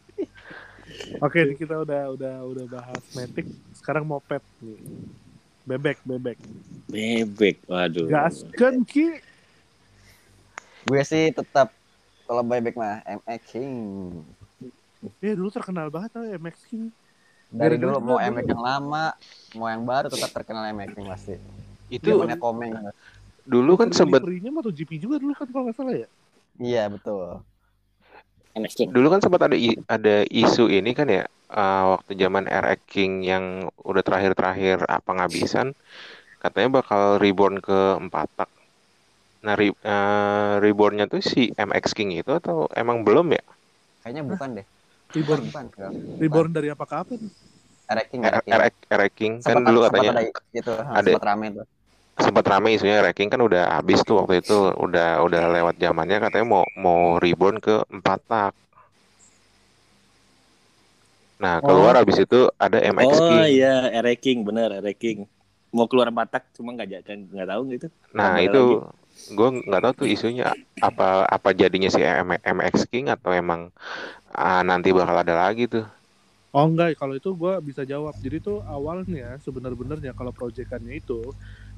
Oke, 1.20 1.40
ini 1.42 1.56
kita 1.56 1.76
udah 1.78 2.12
udah 2.12 2.36
udah 2.44 2.66
bahas 2.68 3.04
metik. 3.14 3.48
Sekarang 3.74 4.04
mau 4.04 4.20
pet 4.20 4.42
nih. 4.60 4.80
Bebek, 5.66 5.98
bebek. 6.06 6.38
Bebek, 6.86 7.58
waduh. 7.66 8.06
Gaskan 8.06 8.86
ki. 8.86 9.18
Gue 10.86 11.02
sih 11.02 11.34
tetap 11.34 11.74
kalau 12.26 12.46
bebek 12.46 12.78
mah 12.78 13.02
MX 13.02 13.42
King. 13.50 13.74
Ya 15.18 15.34
dulu 15.34 15.50
terkenal 15.50 15.90
banget 15.90 16.14
tuh 16.14 16.26
MX 16.26 16.58
King. 16.70 16.94
Dari 17.50 17.78
dulu 17.78 17.98
mau 17.98 18.18
dulu- 18.18 18.26
MX 18.26 18.46
yang 18.46 18.62
lama, 18.62 19.06
mau 19.54 19.68
yang 19.70 19.82
baru 19.82 20.10
tetap 20.10 20.30
terkenal 20.32 20.70
MX 20.70 20.90
King 20.94 21.08
pasti. 21.08 21.36
Itu 21.90 22.14
Zamannya 22.14 22.38
komeng. 22.38 22.74
dulu 23.46 23.78
kan 23.78 23.94
sempet 23.94 24.26
Livery-nya 24.26 24.50
MotoGP 24.50 24.98
juga 24.98 25.22
dulu 25.22 25.34
kan 25.34 25.46
kalau 25.46 25.70
nggak 25.70 25.78
salah 25.78 25.96
ya. 25.96 26.08
Iya 26.58 26.84
betul. 26.90 27.42
MX 28.56 28.72
King. 28.74 28.90
dulu 28.90 29.08
kan 29.10 29.20
sempat 29.20 29.42
ada 29.44 29.58
ada 29.86 30.16
isu 30.26 30.68
ini 30.68 30.92
kan 30.92 31.08
ya 31.08 31.24
eh, 31.28 31.84
waktu 31.86 32.16
zaman 32.16 32.46
RX 32.46 32.80
King 32.86 33.22
yang 33.22 33.44
udah 33.78 34.02
terakhir-terakhir 34.02 34.84
apa 34.86 35.12
ngabisan 35.14 35.76
katanya 36.38 36.80
bakal 36.80 37.18
reborn 37.18 37.58
ke 37.58 37.74
empat 37.98 38.30
tak. 38.36 38.50
Nah, 39.42 39.54
re, 39.54 39.70
eh, 39.70 40.54
rebornnya 40.60 41.06
tuh 41.06 41.20
si 41.20 41.50
MX 41.52 41.94
King 41.94 42.14
itu 42.14 42.32
atau 42.32 42.66
emang 42.72 43.02
belum 43.02 43.30
ya? 43.30 43.44
Kayaknya 44.02 44.24
bukan 44.26 44.50
deh. 44.56 44.66
Reborn, 45.12 45.42
Bukan. 45.44 45.66
bukan. 45.70 45.92
reborn 46.18 46.50
dari 46.50 46.68
apa 46.70 46.84
ke 46.84 46.96
apa 46.96 47.12
nih? 47.14 47.32
RX 47.86 48.06
King. 48.10 48.22
R- 48.22 48.30
RX 48.32 48.42
King. 48.42 48.54
RX, 48.56 48.74
RX 48.90 49.12
King 49.14 49.34
kan 49.36 49.46
Sempat- 49.52 49.68
dulu 49.68 49.80
katanya 49.84 50.12
ada 50.12 50.24
itu 50.52 50.72
ada- 50.74 51.06
sempat 51.08 51.26
rame 51.26 51.46
tuh. 51.52 51.66
Sempat 52.24 52.46
rame 52.52 52.70
isunya 52.76 52.96
RX 53.04 53.16
King 53.20 53.30
kan 53.34 53.42
udah 53.48 53.64
habis 53.80 54.00
tuh 54.08 54.16
waktu 54.20 54.34
itu 54.44 54.56
udah 54.86 55.08
udah 55.26 55.42
lewat 55.56 55.76
zamannya 55.84 56.18
katanya 56.24 56.46
mau 56.54 56.64
mau 56.86 57.00
reborn 57.24 57.56
ke 57.66 57.76
empat 57.96 58.20
tak. 58.32 58.54
Nah, 61.44 61.56
keluar 61.68 61.94
habis 62.00 62.18
itu 62.26 62.40
ada 62.66 62.78
MX 62.80 63.12
Oh 63.12 63.28
King. 63.28 63.48
iya, 63.52 63.68
Ere 63.98 64.12
King, 64.24 64.38
bener 64.48 64.70
Ere 64.80 64.92
King. 65.02 65.18
Mau 65.76 65.86
keluar 65.92 66.10
batak, 66.18 66.44
cuma 66.56 66.70
nggak 66.76 66.90
jadi, 66.94 67.12
nggak 67.34 67.48
tahu 67.52 67.62
gitu. 67.74 67.86
Nah 68.18 68.34
Tambah 68.36 68.44
itu 68.46 68.60
gue 69.36 69.48
nggak 69.68 69.82
tahu 69.84 69.94
tuh 70.06 70.08
isunya 70.16 70.46
apa 70.88 71.26
apa 71.36 71.50
jadinya 71.62 71.90
si 71.90 72.02
M- 72.06 72.42
MX 72.56 72.76
King 72.92 73.06
atau 73.16 73.32
emang 73.34 73.62
ah, 74.36 74.62
nanti 74.70 74.90
bakal 75.00 75.18
ada 75.24 75.36
lagi 75.44 75.64
tuh. 75.74 75.86
Oh 76.56 76.66
enggak, 76.72 76.96
kalau 77.00 77.14
itu 77.20 77.30
gua 77.42 77.54
bisa 77.70 77.84
jawab. 77.92 78.16
Jadi 78.26 78.38
tuh 78.48 78.58
awalnya 78.76 79.36
sebenar-benarnya 79.44 80.12
kalau 80.20 80.32
proyekannya 80.32 80.94
itu 81.02 81.36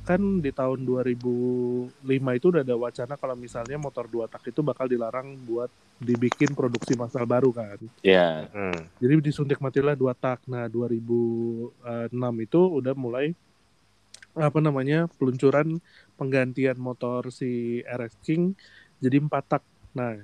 kan 0.08 0.40
di 0.40 0.56
tahun 0.56 0.88
2005 0.88 2.00
itu 2.32 2.46
udah 2.48 2.64
ada 2.64 2.76
wacana 2.76 3.14
kalau 3.14 3.36
misalnya 3.36 3.76
motor 3.76 4.08
dua 4.08 4.26
tak 4.26 4.48
itu 4.48 4.64
bakal 4.64 4.88
dilarang 4.88 5.36
buat 5.44 5.68
dibikin 6.00 6.56
produksi 6.56 6.96
massal 6.96 7.28
baru 7.28 7.52
kan. 7.52 7.76
Ya, 8.00 8.48
Hmm. 8.48 8.88
Jadi 8.98 9.20
disuntik 9.20 9.60
matilah 9.60 9.94
dua 9.94 10.16
tak. 10.16 10.40
Nah 10.48 10.72
2006 10.72 11.76
itu 12.40 12.60
udah 12.64 12.96
mulai 12.96 13.36
apa 14.32 14.62
namanya 14.62 15.10
peluncuran 15.18 15.82
penggantian 16.16 16.78
motor 16.78 17.28
si 17.28 17.84
RS 17.84 18.16
King 18.24 18.56
jadi 18.98 19.20
empat 19.20 19.60
tak. 19.60 19.64
Nah 19.92 20.24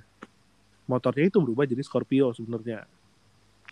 motornya 0.85 1.27
itu 1.27 1.43
berubah 1.43 1.67
jadi 1.67 1.83
Scorpio 1.83 2.31
sebenarnya. 2.31 2.87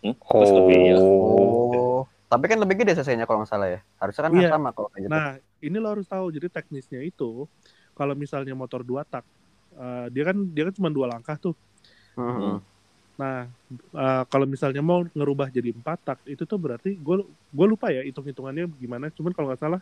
hmm? 0.04 0.12
Terus 0.18 0.48
Scorpio. 0.50 0.96
Oh. 1.00 2.02
Tapi 2.26 2.44
kan 2.48 2.58
lebih 2.58 2.80
gede 2.80 2.96
cc-nya 2.96 3.24
kalau 3.24 3.40
nggak 3.40 3.50
salah 3.50 3.68
ya. 3.68 3.80
Harusnya 3.96 4.22
kan 4.24 4.32
Iya. 4.34 4.48
sama 4.50 4.68
kalau 4.72 4.88
kayak 4.88 5.04
gitu. 5.04 5.12
Nah, 5.12 5.32
ini 5.62 5.76
lo 5.78 5.88
harus 5.94 6.04
tahu. 6.10 6.34
Jadi 6.34 6.50
teknisnya 6.50 7.00
itu, 7.00 7.46
kalau 7.94 8.12
misalnya 8.18 8.52
motor 8.52 8.82
dua 8.82 9.06
tak, 9.06 9.22
eh, 9.78 10.06
dia 10.10 10.26
kan 10.26 10.36
dia 10.50 10.68
kan 10.68 10.74
cuma 10.74 10.90
dua 10.90 11.06
langkah 11.08 11.38
tuh. 11.38 11.54
Mhm. 12.18 12.60
Nah, 13.16 13.46
eh, 13.94 14.22
kalau 14.26 14.46
misalnya 14.50 14.82
mau 14.82 15.06
ngerubah 15.14 15.48
jadi 15.48 15.70
empat 15.70 15.98
tak, 16.02 16.18
itu 16.26 16.42
tuh 16.42 16.58
berarti 16.58 16.98
gue 16.98 17.22
gue 17.28 17.66
lupa 17.70 17.94
ya 17.94 18.02
hitung 18.02 18.26
hitungannya 18.26 18.66
gimana. 18.76 19.08
Cuman 19.14 19.30
kalau 19.30 19.54
nggak 19.54 19.62
salah 19.62 19.80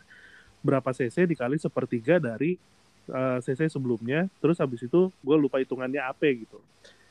berapa 0.61 0.93
cc 0.93 1.25
dikali 1.25 1.57
sepertiga 1.57 2.21
dari 2.21 2.55
eh, 3.09 3.37
cc 3.41 3.67
sebelumnya. 3.73 4.29
Terus 4.39 4.61
habis 4.61 4.85
itu 4.85 5.09
gue 5.09 5.35
lupa 5.35 5.57
hitungannya 5.57 5.99
apa 6.05 6.29
gitu. 6.29 6.61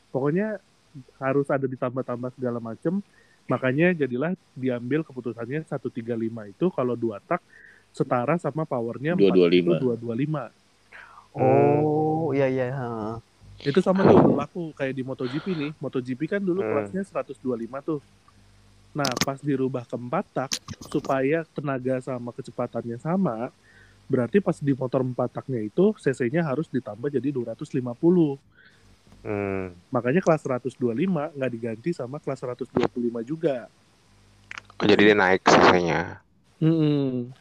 Pokoknya 0.09 0.63
harus 1.19 1.47
ada 1.51 1.67
ditambah-tambah 1.67 2.31
segala 2.39 2.59
macem. 2.63 3.03
Makanya 3.49 3.91
jadilah 3.91 4.31
diambil 4.55 5.03
keputusannya 5.03 5.67
135 5.67 6.07
itu 6.47 6.65
kalau 6.71 6.95
dua 6.95 7.19
tak 7.19 7.43
setara 7.91 8.39
sama 8.39 8.63
powernya 8.63 9.15
225. 9.15 9.79
225. 9.79 10.51
Oh, 11.31 12.35
iya 12.35 12.47
iya. 12.47 12.67
Itu 13.61 13.79
sama 13.79 14.03
tuh 14.03 14.17
berlaku 14.19 14.73
kayak 14.73 14.93
di 14.97 15.03
MotoGP 15.05 15.45
nih. 15.53 15.71
MotoGP 15.77 16.21
kan 16.27 16.41
dulu 16.41 16.59
Hmm. 16.65 16.89
kelasnya 16.89 17.03
125 17.05 17.79
tuh. 17.79 18.01
Nah, 18.91 19.07
pas 19.23 19.39
dirubah 19.39 19.87
ke 19.87 19.95
4 19.95 20.25
tak 20.35 20.51
supaya 20.91 21.47
tenaga 21.55 22.03
sama 22.03 22.35
kecepatannya 22.35 22.99
sama, 22.99 23.47
berarti 24.11 24.43
pas 24.43 24.59
di 24.59 24.75
motor 24.75 24.99
4 24.99 25.31
taknya 25.31 25.63
itu 25.63 25.95
cc-nya 25.95 26.43
harus 26.43 26.67
ditambah 26.67 27.07
jadi 27.07 27.31
250. 27.31 28.35
Hmm. 29.23 29.71
Makanya 29.93 30.19
kelas 30.19 30.43
125 30.43 31.31
nggak 31.31 31.51
diganti 31.53 31.95
sama 31.95 32.19
kelas 32.19 32.43
125 32.43 33.23
juga. 33.23 33.71
Oh, 34.81 34.85
jadi 34.89 35.13
dia 35.13 35.15
naik 35.15 35.45
cc-nya. 35.45 36.19
Hmm. 36.59 37.31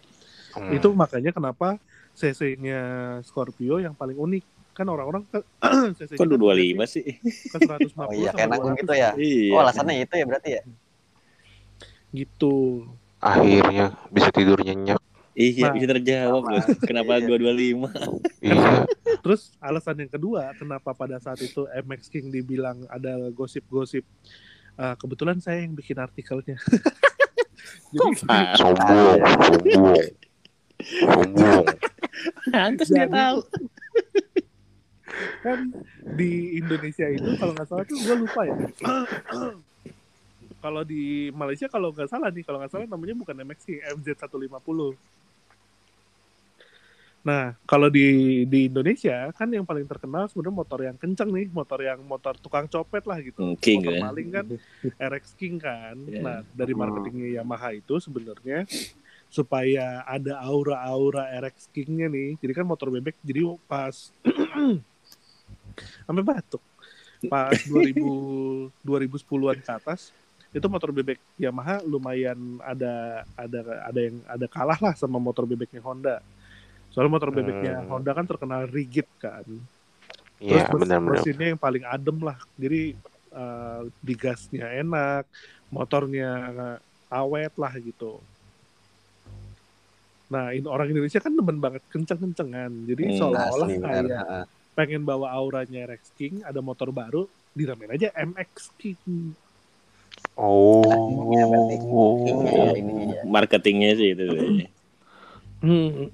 Hmm. 0.52 0.72
Itu 0.72 0.90
makanya 0.92 1.30
kenapa 1.30 1.78
cc-nya 2.12 2.80
Scorpio 3.22 3.78
yang 3.78 3.92
paling 3.92 4.16
unik. 4.16 4.44
Kan 4.70 4.86
orang-orang 4.86 5.26
ke 5.26 5.38
cc-nya 5.96 6.16
Kok 6.16 6.26
kan 6.26 6.36
225 6.36 6.86
sih? 6.86 7.04
ke 7.22 7.56
150 7.58 7.94
Oh 8.00 8.12
iya, 8.12 8.30
kayak 8.32 8.48
nanggung 8.48 8.74
200 8.74 8.80
gitu 8.80 8.92
ya. 8.94 9.10
Iya. 9.14 9.52
Oh, 9.52 9.58
alasannya 9.60 9.94
itu 10.00 10.14
ya 10.14 10.24
berarti 10.24 10.50
ya. 10.50 10.62
Gitu. 12.10 12.54
akhirnya 13.20 13.92
bisa 14.08 14.32
tidur 14.32 14.56
nyenyak. 14.58 14.96
Iya, 15.30 15.68
Nah, 15.68 15.72
bisa 15.72 15.86
terjawab 15.88 16.42
loh. 16.42 16.64
Kenapa 16.82 17.16
Iya. 17.16 17.28
225? 17.28 17.92
Iya. 18.40 18.88
Terus 19.20 19.52
alasan 19.58 20.00
yang 20.00 20.10
kedua, 20.10 20.50
kenapa 20.54 20.90
pada 20.90 21.16
saat 21.16 21.38
itu 21.38 21.68
MX 21.70 22.08
King 22.08 22.28
dibilang 22.28 22.82
ada 22.86 23.28
gosip-gosip? 23.30 24.02
eh, 24.72 24.94
kebetulan 24.96 25.36
saya 25.36 25.60
yang 25.60 25.76
bikin 25.76 25.92
artikelnya. 25.94 26.56
Jadi 27.92 28.24
Ah, 28.26 28.56
Sombong, 28.56 29.20
sombong. 29.36 29.92
Sombong. 30.84 31.66
Pantes 32.52 32.88
dia 32.90 33.06
tahu. 33.06 33.38
kan 35.44 35.58
di 36.16 36.56
Indonesia 36.62 37.04
itu 37.10 37.34
kalau 37.36 37.52
nggak 37.52 37.68
salah 37.68 37.84
tuh 37.84 37.98
gue 37.98 38.16
lupa 38.16 38.40
ya. 38.46 38.56
kalau 40.60 40.82
di 40.84 41.32
Malaysia 41.32 41.66
kalau 41.66 41.90
nggak 41.90 42.08
salah 42.08 42.28
nih, 42.30 42.44
kalau 42.44 42.58
nggak 42.60 42.72
salah 42.72 42.86
namanya 42.86 43.16
bukan 43.16 43.34
MX 43.34 43.60
King, 43.64 43.80
MZ150. 44.00 44.80
Nah, 47.20 47.52
kalau 47.68 47.92
di 47.92 48.48
di 48.48 48.72
Indonesia 48.72 49.28
kan 49.36 49.44
yang 49.52 49.68
paling 49.68 49.84
terkenal 49.84 50.24
sebenarnya 50.32 50.56
motor 50.56 50.80
yang 50.80 50.96
kencang 50.96 51.28
nih, 51.28 51.46
motor 51.52 51.80
yang 51.84 52.00
motor 52.00 52.32
tukang 52.40 52.64
copet 52.64 53.04
lah 53.04 53.20
gitu. 53.20 53.40
Hmm, 53.44 53.56
King 53.60 53.84
motor 53.84 53.92
kan. 53.92 54.02
maling 54.08 54.28
kan 54.32 54.46
RX 55.12 55.24
King 55.36 55.60
kan. 55.60 55.96
Iya. 56.08 56.20
Nah, 56.24 56.38
dari 56.56 56.72
marketingnya 56.72 57.28
Yamaha 57.40 57.76
itu 57.76 58.00
sebenarnya 58.00 58.64
supaya 59.30 60.02
ada 60.04 60.42
aura-aura 60.42 61.30
RX 61.38 61.70
King-nya 61.70 62.10
nih. 62.10 62.34
Jadi 62.36 62.52
kan 62.52 62.66
motor 62.66 62.90
bebek 62.90 63.14
jadi 63.22 63.46
pas 63.64 64.10
sampai 66.06 66.22
batuk. 66.26 66.62
Pas 67.30 67.54
2000 67.70 68.74
2010-an 68.82 69.58
ke 69.62 69.70
atas 69.70 70.10
itu 70.50 70.66
motor 70.66 70.90
bebek 70.90 71.22
Yamaha 71.38 71.78
lumayan 71.86 72.58
ada 72.66 73.22
ada 73.38 73.86
ada 73.86 74.00
yang 74.02 74.18
ada 74.26 74.46
kalah 74.50 74.78
lah 74.82 74.98
sama 74.98 75.22
motor 75.22 75.46
bebeknya 75.46 75.78
Honda. 75.78 76.18
Soalnya 76.90 77.12
motor 77.14 77.30
bebeknya 77.30 77.78
Hmm. 77.78 77.86
Honda 77.86 78.10
kan 78.10 78.26
terkenal 78.26 78.66
rigid 78.66 79.06
kan. 79.22 79.46
Iya, 80.42 80.66
Terus 80.66 80.66
mes- 80.66 80.80
benar-benar. 80.90 81.22
mesinnya 81.22 81.46
yang 81.54 81.60
paling 81.60 81.84
adem 81.86 82.18
lah. 82.18 82.38
Jadi 82.58 82.98
eh, 83.30 83.80
di 84.02 84.14
gasnya 84.18 84.66
enak, 84.74 85.22
motornya 85.70 86.50
awet 87.06 87.54
lah 87.54 87.70
gitu. 87.78 88.18
Nah, 90.30 90.54
ini 90.54 90.66
orang 90.66 90.88
Indonesia 90.94 91.18
kan 91.18 91.34
demen 91.34 91.58
banget 91.58 91.82
kenceng-kencengan. 91.90 92.70
Jadi 92.86 93.02
Hmm, 93.10 93.16
seolah-olah 93.18 93.68
kayak 93.82 94.08
pengen 94.78 95.02
bawa 95.02 95.34
auranya 95.34 95.90
Rex 95.90 96.14
King, 96.14 96.46
ada 96.46 96.62
motor 96.62 96.94
baru, 96.94 97.26
dinamain 97.52 97.98
aja 97.98 98.14
MX 98.14 98.70
King. 98.78 99.34
Oh. 100.38 100.80
Ya, 101.34 101.44
ya. 102.72 103.22
Marketingnya 103.26 103.90
sih 103.98 104.14
itu. 104.14 104.24
Hmm. 105.60 106.08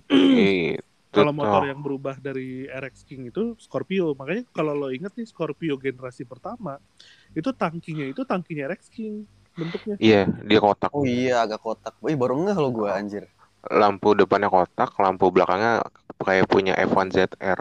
Itu 1.16 1.22
Kalau 1.22 1.32
motor 1.32 1.64
yang 1.64 1.80
berubah 1.80 2.18
dari 2.18 2.66
RX 2.66 3.06
King 3.06 3.30
itu 3.30 3.54
Scorpio. 3.56 4.12
Makanya 4.18 4.44
kalau 4.50 4.74
lo 4.74 4.88
inget 4.90 5.14
nih 5.14 5.24
Scorpio 5.24 5.78
generasi 5.78 6.26
pertama, 6.26 6.76
itu 7.32 7.48
tangkinya 7.54 8.04
itu 8.10 8.20
tangkinya 8.26 8.68
RX 8.68 8.90
King 8.90 9.24
bentuknya. 9.56 9.96
Iya, 9.96 10.28
dia 10.44 10.60
kotak. 10.60 10.90
Oh 10.92 11.06
iya 11.06 11.46
agak 11.46 11.62
kotak. 11.62 11.94
Wih 12.04 12.18
baru 12.18 12.36
ngeh 12.44 12.58
lo 12.58 12.68
gue 12.74 12.88
anjir. 12.90 13.24
Lampu 13.70 14.14
depannya 14.14 14.50
kotak, 14.50 14.94
lampu 14.98 15.30
belakangnya 15.30 15.82
kayak 16.22 16.46
punya 16.48 16.72
F1 16.74 17.12
ZR. 17.12 17.60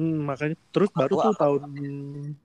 Hmm, 0.00 0.24
makanya 0.24 0.56
terus 0.72 0.88
baru 0.94 1.14
tuh 1.18 1.34
tahun 1.36 1.62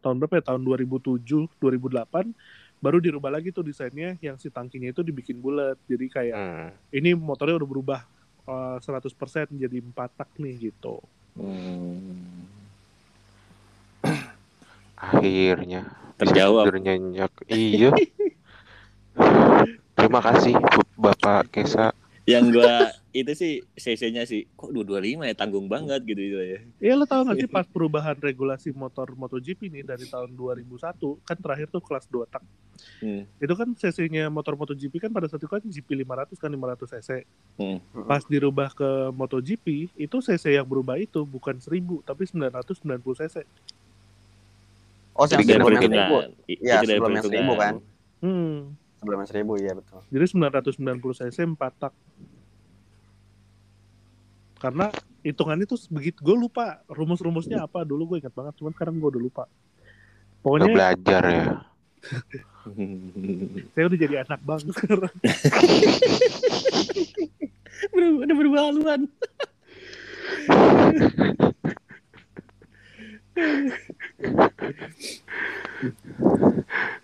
tahun 0.04 0.16
berapa 0.20 0.34
ya? 0.42 0.44
Tahun 0.52 0.62
2007, 0.66 1.48
2008 1.62 2.36
baru 2.84 3.00
dirubah 3.00 3.32
lagi 3.32 3.56
tuh 3.56 3.64
desainnya 3.64 4.20
yang 4.20 4.36
si 4.36 4.52
tangkinya 4.52 4.92
itu 4.92 5.02
dibikin 5.02 5.40
bulat. 5.40 5.80
Jadi 5.88 6.06
kayak 6.12 6.36
Hmm. 6.36 6.70
ini 6.92 7.16
motornya 7.16 7.56
udah 7.56 7.70
berubah 7.70 8.00
eh, 8.46 8.78
100% 8.84 9.50
jadi 9.56 9.78
empat 9.82 10.10
tak 10.20 10.30
nih 10.38 10.70
gitu. 10.70 11.00
Hmm. 11.40 12.46
Akhirnya 15.16 16.06
Terjawab. 16.16 16.72
Iya. 17.52 17.92
Terima 20.06 20.22
kasih 20.22 20.54
Bapak 21.02 21.50
Kesa. 21.50 21.90
Yang 22.30 22.62
gua 22.62 22.94
itu 23.10 23.34
sih 23.34 23.54
CC-nya 23.74 24.22
sih 24.30 24.46
kok 24.54 24.70
225 24.70 25.26
ya 25.26 25.34
tanggung 25.34 25.66
banget 25.66 26.06
gitu 26.06 26.22
gitu 26.22 26.38
ya. 26.46 26.60
Iya 26.78 26.94
lo 26.94 27.10
tau 27.10 27.26
gak 27.26 27.42
sih 27.42 27.50
pas 27.50 27.66
perubahan 27.66 28.14
regulasi 28.14 28.70
motor 28.78 29.18
MotoGP 29.18 29.66
nih 29.66 29.82
dari 29.82 30.06
tahun 30.06 30.38
2001 30.38 30.78
kan 31.26 31.38
terakhir 31.42 31.74
tuh 31.74 31.82
kelas 31.82 32.06
2 32.06 32.22
tak. 32.30 32.46
Hmm. 33.02 33.26
Itu 33.42 33.58
kan 33.58 33.74
cc-nya 33.74 34.30
motor 34.30 34.54
MotoGP 34.54 34.94
kan 35.02 35.10
pada 35.10 35.26
saat 35.26 35.42
itu 35.42 35.50
kan 35.50 35.66
GP 35.66 36.06
500 36.06 36.38
kan 36.38 36.54
500 36.54 36.86
cc. 36.86 37.10
Hmm. 37.58 37.78
Pas 38.06 38.22
dirubah 38.30 38.78
ke 38.78 39.10
MotoGP 39.10 39.90
itu 39.98 40.18
cc 40.22 40.46
yang 40.54 40.70
berubah 40.70 41.02
itu 41.02 41.26
bukan 41.26 41.58
1000 41.58 41.82
tapi 42.06 42.30
990 42.30 42.94
cc. 43.26 43.42
Oh, 45.18 45.26
yang 45.26 45.42
Jadi 45.42 45.50
sebelum 45.50 45.82
yang 45.82 45.82
seribu. 45.90 46.18
Iya, 46.46 46.76
dari 46.86 46.94
sebelum 46.94 47.14
yang 47.18 47.26
seribu 47.26 47.54
kan. 47.58 47.74
Hmm. 48.22 48.78
Sebelum 49.06 49.22
seribu, 49.30 49.54
iya 49.62 49.78
betul. 49.78 50.02
Jadi 50.10 50.26
990 50.34 51.22
cc 51.22 51.38
4 51.46 51.62
tak. 51.78 51.94
Karena 54.58 54.90
hitungannya 55.22 55.70
tuh 55.70 55.78
begitu 55.94 56.26
gue 56.26 56.34
lupa 56.34 56.82
rumus-rumusnya 56.90 57.62
apa 57.62 57.86
dulu 57.86 58.18
gue 58.18 58.26
ingat 58.26 58.34
banget 58.34 58.58
cuman 58.58 58.74
sekarang 58.74 58.98
gue 58.98 59.10
udah 59.14 59.22
lupa. 59.22 59.46
Pokoknya 60.42 60.74
belajar 60.74 61.22
ya. 61.22 61.62
saya 63.78 63.86
udah 63.86 64.00
jadi 64.02 64.26
anak 64.26 64.42
bang 64.42 64.62
sekarang. 64.74 65.14
Udah 67.94 68.36
berubah 68.36 68.74
haluan. 68.74 69.06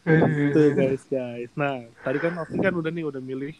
Gitu 0.07 0.61
guys 0.73 1.03
guys. 1.11 1.51
Nah 1.59 1.83
tadi 2.01 2.17
kan 2.23 2.33
Oki 2.39 2.57
kan 2.63 2.71
udah 2.71 2.91
nih 2.91 3.05
udah 3.05 3.21
milih 3.21 3.55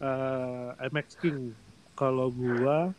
eh, 0.00 0.68
MX 0.92 1.16
King. 1.18 1.56
Kalau 1.96 2.28
gua 2.28 2.92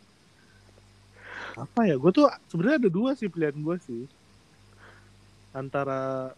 apa 1.54 1.80
ya? 1.86 1.94
Gue 1.94 2.10
tuh 2.10 2.26
sebenarnya 2.50 2.86
ada 2.86 2.90
dua 2.90 3.14
sih 3.14 3.30
pilihan 3.30 3.54
gue 3.54 3.76
sih. 3.86 4.04
Antara 5.54 6.34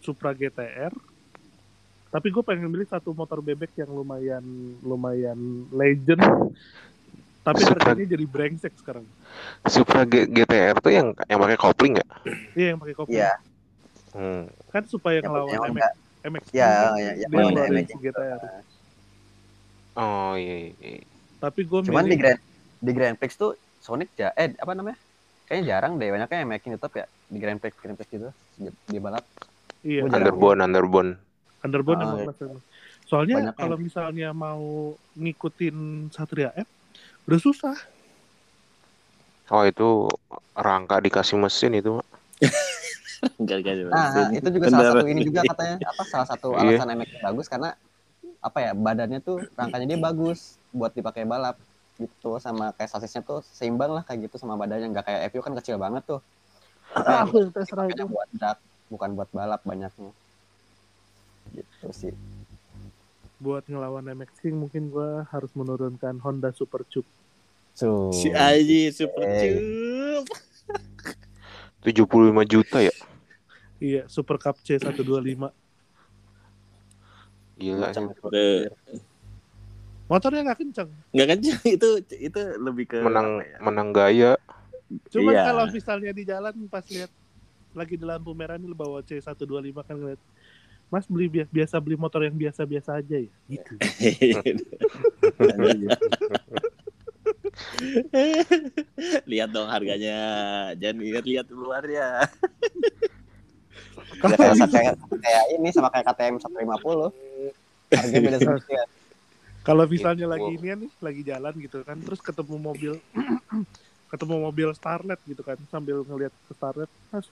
Supra 0.00 0.32
GTR 0.32 0.92
tapi 2.14 2.30
gue 2.30 2.46
pengen 2.46 2.70
milih 2.70 2.86
satu 2.86 3.10
motor 3.10 3.42
bebek 3.42 3.74
yang 3.74 3.90
lumayan 3.90 4.44
lumayan 4.86 5.66
legend 5.74 6.22
tapi 7.44 7.60
Supra- 7.60 7.92
harganya 7.92 8.08
jadi 8.08 8.24
brengsek 8.24 8.72
sekarang 8.74 9.04
Supra 9.64 10.02
G- 10.02 10.26
GTR 10.26 10.76
tuh 10.78 10.88
yang 10.88 11.06
yang 11.24 11.38
pakai 11.38 11.56
kopling 11.56 11.92
nggak? 11.94 12.08
iya 12.54 12.72
yang 12.72 12.80
pakai 12.80 12.94
kopi 12.94 13.12
Iya, 13.14 13.32
Hmm. 14.10 14.46
kan 14.70 14.82
supaya 14.84 15.18
yang 15.18 15.28
ngelawan 15.28 15.50
yang 15.50 15.62
MX, 15.62 15.74
enggak. 15.74 15.92
MX 16.24 16.44
Iya, 16.50 16.70
iya, 16.94 17.12
dia 17.20 17.36
MX. 17.68 17.86
si 17.86 17.96
GTR 18.00 18.40
Oh 19.94 20.34
iya. 20.34 20.56
iya. 20.72 21.02
tapi 21.38 21.60
gue 21.62 21.80
Cuman 21.84 22.04
di 22.04 22.16
Grand 22.16 22.40
di 22.78 22.90
Grand 22.90 23.14
Prix 23.14 23.32
tuh 23.34 23.52
Sonic 23.78 24.10
ja 24.14 24.32
eh 24.32 24.50
apa 24.54 24.72
namanya? 24.72 24.96
Kayaknya 25.44 25.64
jarang 25.68 25.92
deh, 25.94 26.08
banyaknya 26.08 26.38
yang 26.40 26.50
making 26.50 26.72
tetap 26.72 26.92
ya 26.94 27.04
di 27.26 27.36
Grand 27.36 27.58
Prix 27.58 27.76
Grand 27.76 27.94
Prix 27.94 28.08
gitu 28.10 28.28
di, 28.56 28.68
di 28.86 28.96
balap. 28.96 29.22
iya. 29.82 30.00
Underbone, 30.02 30.58
underbone. 30.58 31.10
Underbone 31.60 32.00
emang 32.00 32.18
iya. 32.18 32.26
masih- 32.26 32.64
soalnya 33.04 33.36
Banyak 33.42 33.54
kalau 33.54 33.76
misalnya 33.76 34.28
mau 34.30 34.64
ngikutin 35.14 35.76
Satria 36.08 36.48
F 36.54 36.64
udah 37.24 37.40
susah 37.40 37.76
Oh 39.52 39.60
itu 39.68 40.08
rangka 40.56 41.04
dikasih 41.04 41.36
mesin 41.36 41.76
itu. 41.76 42.00
Mak. 42.00 42.06
Nah, 43.24 44.12
mesin. 44.12 44.36
itu 44.36 44.48
juga 44.52 44.66
salah 44.68 44.84
Bener. 44.84 45.00
satu 45.00 45.06
ini 45.08 45.20
juga 45.24 45.40
katanya 45.48 45.76
apa 45.80 46.02
salah 46.04 46.28
satu 46.28 46.48
Iya. 46.60 46.76
alasan 46.76 46.88
MX 46.92 47.10
bagus 47.24 47.46
karena 47.48 47.68
apa 48.44 48.58
ya 48.60 48.70
badannya 48.76 49.20
tuh 49.24 49.40
rangkanya 49.56 49.86
dia 49.88 49.98
bagus 50.00 50.60
buat 50.68 50.92
dipakai 50.92 51.24
balap 51.24 51.56
gitu 51.96 52.36
sama 52.36 52.76
kayak 52.76 52.92
sasisnya 52.92 53.24
tuh 53.24 53.40
seimbang 53.40 53.96
lah 53.96 54.04
kayak 54.04 54.28
gitu 54.28 54.36
sama 54.36 54.60
badannya 54.60 54.92
nggak 54.92 55.08
kayak 55.08 55.20
FU 55.32 55.40
kan 55.40 55.56
kecil 55.56 55.80
banget 55.80 56.04
tuh 56.04 56.20
ah, 57.00 57.24
itu 57.24 58.04
buat 58.04 58.28
drag 58.36 58.58
bukan 58.92 59.10
buat 59.16 59.28
balap 59.32 59.64
banyaknya 59.64 60.12
gitu 61.56 61.88
sih 61.96 62.12
buat 63.44 63.62
ngelawan 63.62 64.08
MX 64.08 64.40
King 64.40 64.56
mungkin 64.58 64.88
gue 64.88 65.10
harus 65.28 65.52
menurunkan 65.52 66.16
Honda 66.18 66.48
Super 66.50 66.80
Cube 66.84 67.04
so 67.70 68.08
Si 68.10 68.32
Aji 68.32 68.88
super 68.88 69.20
Eh. 69.20 69.60
cup. 70.16 70.24
75 71.84 72.08
juta 72.46 72.80
ya. 72.80 72.94
iya 73.76 74.08
Super 74.08 74.40
Cup 74.40 74.56
C125 74.58 75.52
Gila. 77.54 77.86
macam 77.86 78.02
sih. 78.10 78.66
motornya 80.04 80.40
nggak 80.42 80.58
kencang 80.58 80.88
Enggak 81.10 81.26
kan 81.28 81.38
itu 81.76 81.88
itu 82.10 82.40
lebih 82.58 82.84
ke 82.86 82.98
Menang 82.98 83.40
ya? 83.40 83.56
menang 83.60 83.88
gaya. 83.90 84.32
cuman 85.10 85.32
Iya. 85.32 85.42
kalau 85.44 85.64
misalnya 85.68 86.10
di 86.10 86.24
jalan 86.24 86.54
pas 86.66 86.84
lihat 86.86 87.10
lagi 87.74 87.94
di 87.94 88.04
lampu 88.04 88.30
merah 88.32 88.54
nih 88.54 88.64
lu 88.64 88.74
bawa 88.74 89.02
C125 89.02 89.44
kan 89.76 89.96
ngeliat 89.96 90.20
Mas 90.92 91.08
beli 91.10 91.26
bi- 91.26 91.48
biasa 91.50 91.80
beli 91.80 91.96
motor 91.98 92.22
yang 92.22 92.36
biasa-biasa 92.36 93.00
aja 93.00 93.16
ya 93.18 93.32
gitu 93.48 93.74
lihat 99.30 99.50
dong 99.50 99.68
harganya. 99.70 100.18
Jangan 100.78 100.96
lihat 101.02 101.24
lihat 101.26 101.46
luarnya. 101.50 102.26
Ya, 104.24 104.36
kayak, 104.36 104.56
kayak, 104.70 104.94
kayak 105.20 105.44
ini 105.58 105.68
sama 105.70 105.88
kayak 105.92 106.06
KTM 106.14 106.36
150 106.40 107.12
harganya 107.92 108.20
beda 108.26 108.38
ya. 108.66 108.84
kalau 109.64 109.84
misalnya 109.86 110.26
Gitu. 110.26 110.34
lagi 110.34 110.50
ini 110.58 110.68
nih 110.86 110.90
lagi 111.00 111.22
jalan 111.24 111.54
gitu 111.60 111.78
kan 111.84 111.96
terus 112.00 112.20
ketemu 112.20 112.56
mobil 112.58 112.92
ketemu 114.12 114.34
mobil 114.40 114.68
Starlet 114.76 115.20
gitu 115.24 115.42
kan 115.44 115.56
sambil 115.70 116.04
ngelihat 116.04 116.32
ke 116.48 116.52
Starlet 116.56 116.90
mas 117.12 117.28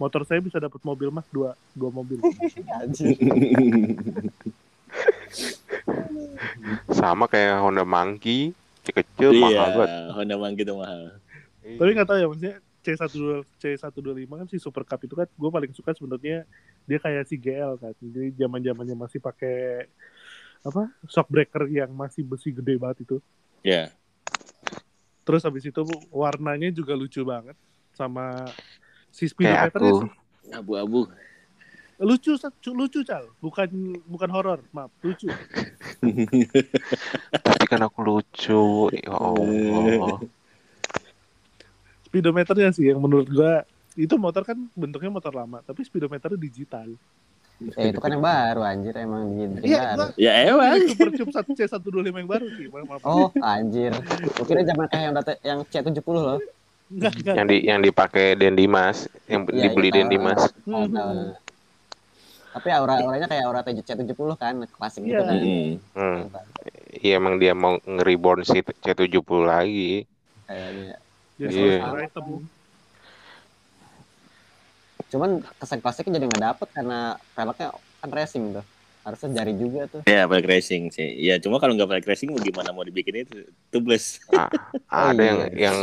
motor 0.00 0.24
saya 0.24 0.40
bisa 0.40 0.56
dapat 0.56 0.80
mobil 0.80 1.12
mas 1.12 1.28
dua 1.28 1.52
dua 1.70 1.92
mobil 1.92 2.16
Anjir. 2.80 3.12
Sama 6.90 7.24
kayak 7.26 7.60
Honda 7.60 7.84
Monkey. 7.84 8.56
Kecil 8.82 9.30
Iya, 9.30 9.44
mahal 9.44 9.70
banget. 9.76 9.90
Honda 10.10 10.36
Monkey 10.36 10.62
itu 10.64 10.74
mahal. 10.74 11.02
tapi 11.60 11.92
nggak 11.92 12.08
tahu 12.08 12.16
ya 12.16 12.26
maksudnya 12.26 12.54
C1 12.80 13.12
C125 13.60 14.00
kan 14.26 14.48
si 14.48 14.56
Super 14.56 14.82
Cup 14.82 14.98
itu 14.98 15.12
kan 15.12 15.28
gue 15.28 15.50
paling 15.52 15.70
suka 15.70 15.92
sebenarnya 15.92 16.48
dia 16.82 16.98
kayak 16.98 17.28
si 17.28 17.36
GL 17.36 17.76
kan 17.76 17.92
jadi 18.00 18.32
zaman 18.34 18.58
zamannya 18.58 18.96
masih 18.96 19.20
pakai 19.20 19.84
apa 20.60 20.88
shock 21.06 21.28
breaker 21.28 21.68
yang 21.68 21.92
masih 21.92 22.24
besi 22.24 22.50
gede 22.50 22.74
banget 22.74 23.04
itu 23.04 23.16
Ya. 23.60 23.92
terus 25.22 25.44
habis 25.44 25.62
itu 25.62 25.84
warnanya 26.08 26.72
juga 26.72 26.96
lucu 26.96 27.20
banget 27.22 27.54
sama 27.92 28.48
si 29.10 29.26
Kayak 29.28 29.70
speedometernya 29.70 29.90
aku. 29.90 29.98
sih 30.00 30.10
Abu-abu. 30.50 31.00
lucu 32.00 32.32
lucu 32.70 33.00
cal 33.02 33.28
bukan 33.38 33.68
bukan 34.04 34.28
horor 34.28 34.58
maaf 34.70 34.88
lucu 35.00 35.28
Tapi 37.44 37.64
kan 37.66 37.80
aku 37.80 38.00
lucu. 38.00 38.62
Ya 38.90 39.12
Allah. 39.12 40.16
speedometernya 42.06 42.70
sih 42.70 42.88
yang 42.88 42.98
menurut 42.98 43.28
gua 43.28 43.62
itu 43.94 44.14
motor 44.16 44.42
kan 44.42 44.56
bentuknya 44.72 45.10
motor 45.10 45.30
lama 45.30 45.60
tapi 45.60 45.82
speedometernya 45.82 46.34
digital 46.36 46.88
ya 47.76 47.86
itu 47.86 48.00
kan 48.00 48.08
yang 48.08 48.24
baru 48.24 48.64
anjir 48.64 48.96
emang 48.96 49.28
bikin 49.28 49.50
bikin 49.52 49.68
iya 49.68 49.92
baru 49.92 50.10
Ya 50.16 50.32
emang. 50.48 50.80
super 50.88 51.08
cube 51.12 51.30
satu 51.30 51.50
C 51.52 51.60
125 51.62 51.84
yang 52.08 52.24
baru 52.24 52.46
sih 52.50 52.66
maaf, 52.66 52.86
maaf. 52.88 53.02
oh 53.04 53.28
anjir 53.38 53.92
mungkin 54.32 54.64
zaman 54.64 54.86
kayak 54.88 55.02
yang 55.04 55.14
data 55.14 55.32
yang 55.44 55.58
C70 55.64 56.00
loh 56.08 56.40
enggak 56.90 57.12
enggak 57.16 57.34
Yang 57.38 57.46
di 57.50 57.56
yang 57.70 57.80
dipakai 57.80 58.26
Den 58.34 58.54
Dimas, 58.58 59.06
yang 59.30 59.42
Iya, 59.46 59.70
dibeli 59.70 59.88
iya, 59.90 59.96
Den. 59.96 60.08
Dimas. 60.10 60.42
Tahu, 60.66 60.84
tahu. 60.90 61.12
tapi 62.50 62.68
aura 62.74 62.98
auranya 62.98 63.30
kayak 63.30 63.44
aura 63.46 63.60
C70 63.62 64.34
kan 64.34 64.54
klasik 64.66 65.06
gitu 65.06 65.22
Iya. 65.22 65.28
kan 65.30 65.36
Mm-mm. 65.38 65.70
Hmm. 65.94 66.20
Iya 67.00 67.12
emang 67.22 67.34
dia 67.38 67.52
mau 67.54 67.78
nge-reborn 67.78 68.42
si 68.42 68.58
C70 68.82 69.42
lagi. 69.46 70.02
kayaknya 70.50 70.98
Iya. 71.38 71.78
cuman 75.10 75.42
kesan 75.58 75.80
klasiknya 75.82 76.18
jadi 76.22 76.26
nggak 76.30 76.44
dapet 76.54 76.68
karena 76.70 76.98
velgnya 77.34 77.68
kan 78.00 78.10
racing 78.14 78.44
tuh 78.54 78.64
Harusnya 79.00 79.40
jari 79.40 79.52
juga 79.56 79.88
tuh. 79.88 80.02
Ya, 80.04 80.28
balik 80.28 80.44
racing 80.44 80.92
sih. 80.92 81.08
Ya, 81.24 81.40
cuma 81.40 81.56
kalau 81.56 81.72
nggak 81.72 81.88
balik 81.88 82.06
racing 82.06 82.28
mau 82.32 82.40
gimana 82.40 82.68
mau 82.72 82.84
dibikin 82.84 83.24
itu? 83.24 83.48
Tubeless. 83.72 84.20
A- 84.28 84.52
ada 84.88 85.22
yang 85.22 85.40
iya. 85.56 85.72
yang 85.72 85.78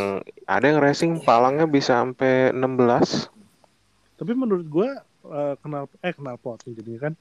ada 0.45 0.65
yang 0.69 0.79
racing 0.79 1.11
palangnya 1.25 1.65
bisa 1.65 1.97
sampai 1.97 2.53
16. 2.53 3.25
Tapi 4.17 4.31
menurut 4.37 4.65
gua 4.69 5.01
eh, 5.25 5.55
kenal 5.61 5.89
eh 6.01 6.13
kenal 6.13 6.37
pot 6.37 6.61
jadi 6.61 7.09
kan 7.09 7.13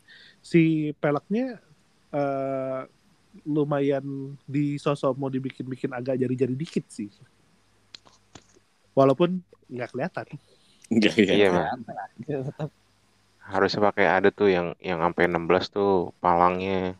si 0.44 0.92
peleknya 1.00 1.56
eh, 2.12 2.80
lumayan 3.44 4.36
di 4.48 4.80
sosok 4.80 5.16
mau 5.16 5.28
dibikin-bikin 5.28 5.92
agak 5.92 6.20
jari-jari 6.20 6.56
dikit 6.56 6.84
sih. 6.92 7.08
Walaupun 8.96 9.40
nggak 9.72 9.92
kelihatan. 9.92 10.26
Enggak, 10.86 11.14
ya. 11.18 11.32
Iya, 11.34 11.48
Bang. 11.52 11.80
Gitu, 12.22 12.40
tetap. 12.46 12.70
Harusnya 13.46 13.80
pakai 13.90 14.06
ada 14.10 14.28
tuh 14.34 14.50
yang 14.50 14.74
yang 14.82 14.98
sampai 14.98 15.30
16 15.30 15.70
tuh 15.70 16.10
palangnya. 16.18 16.98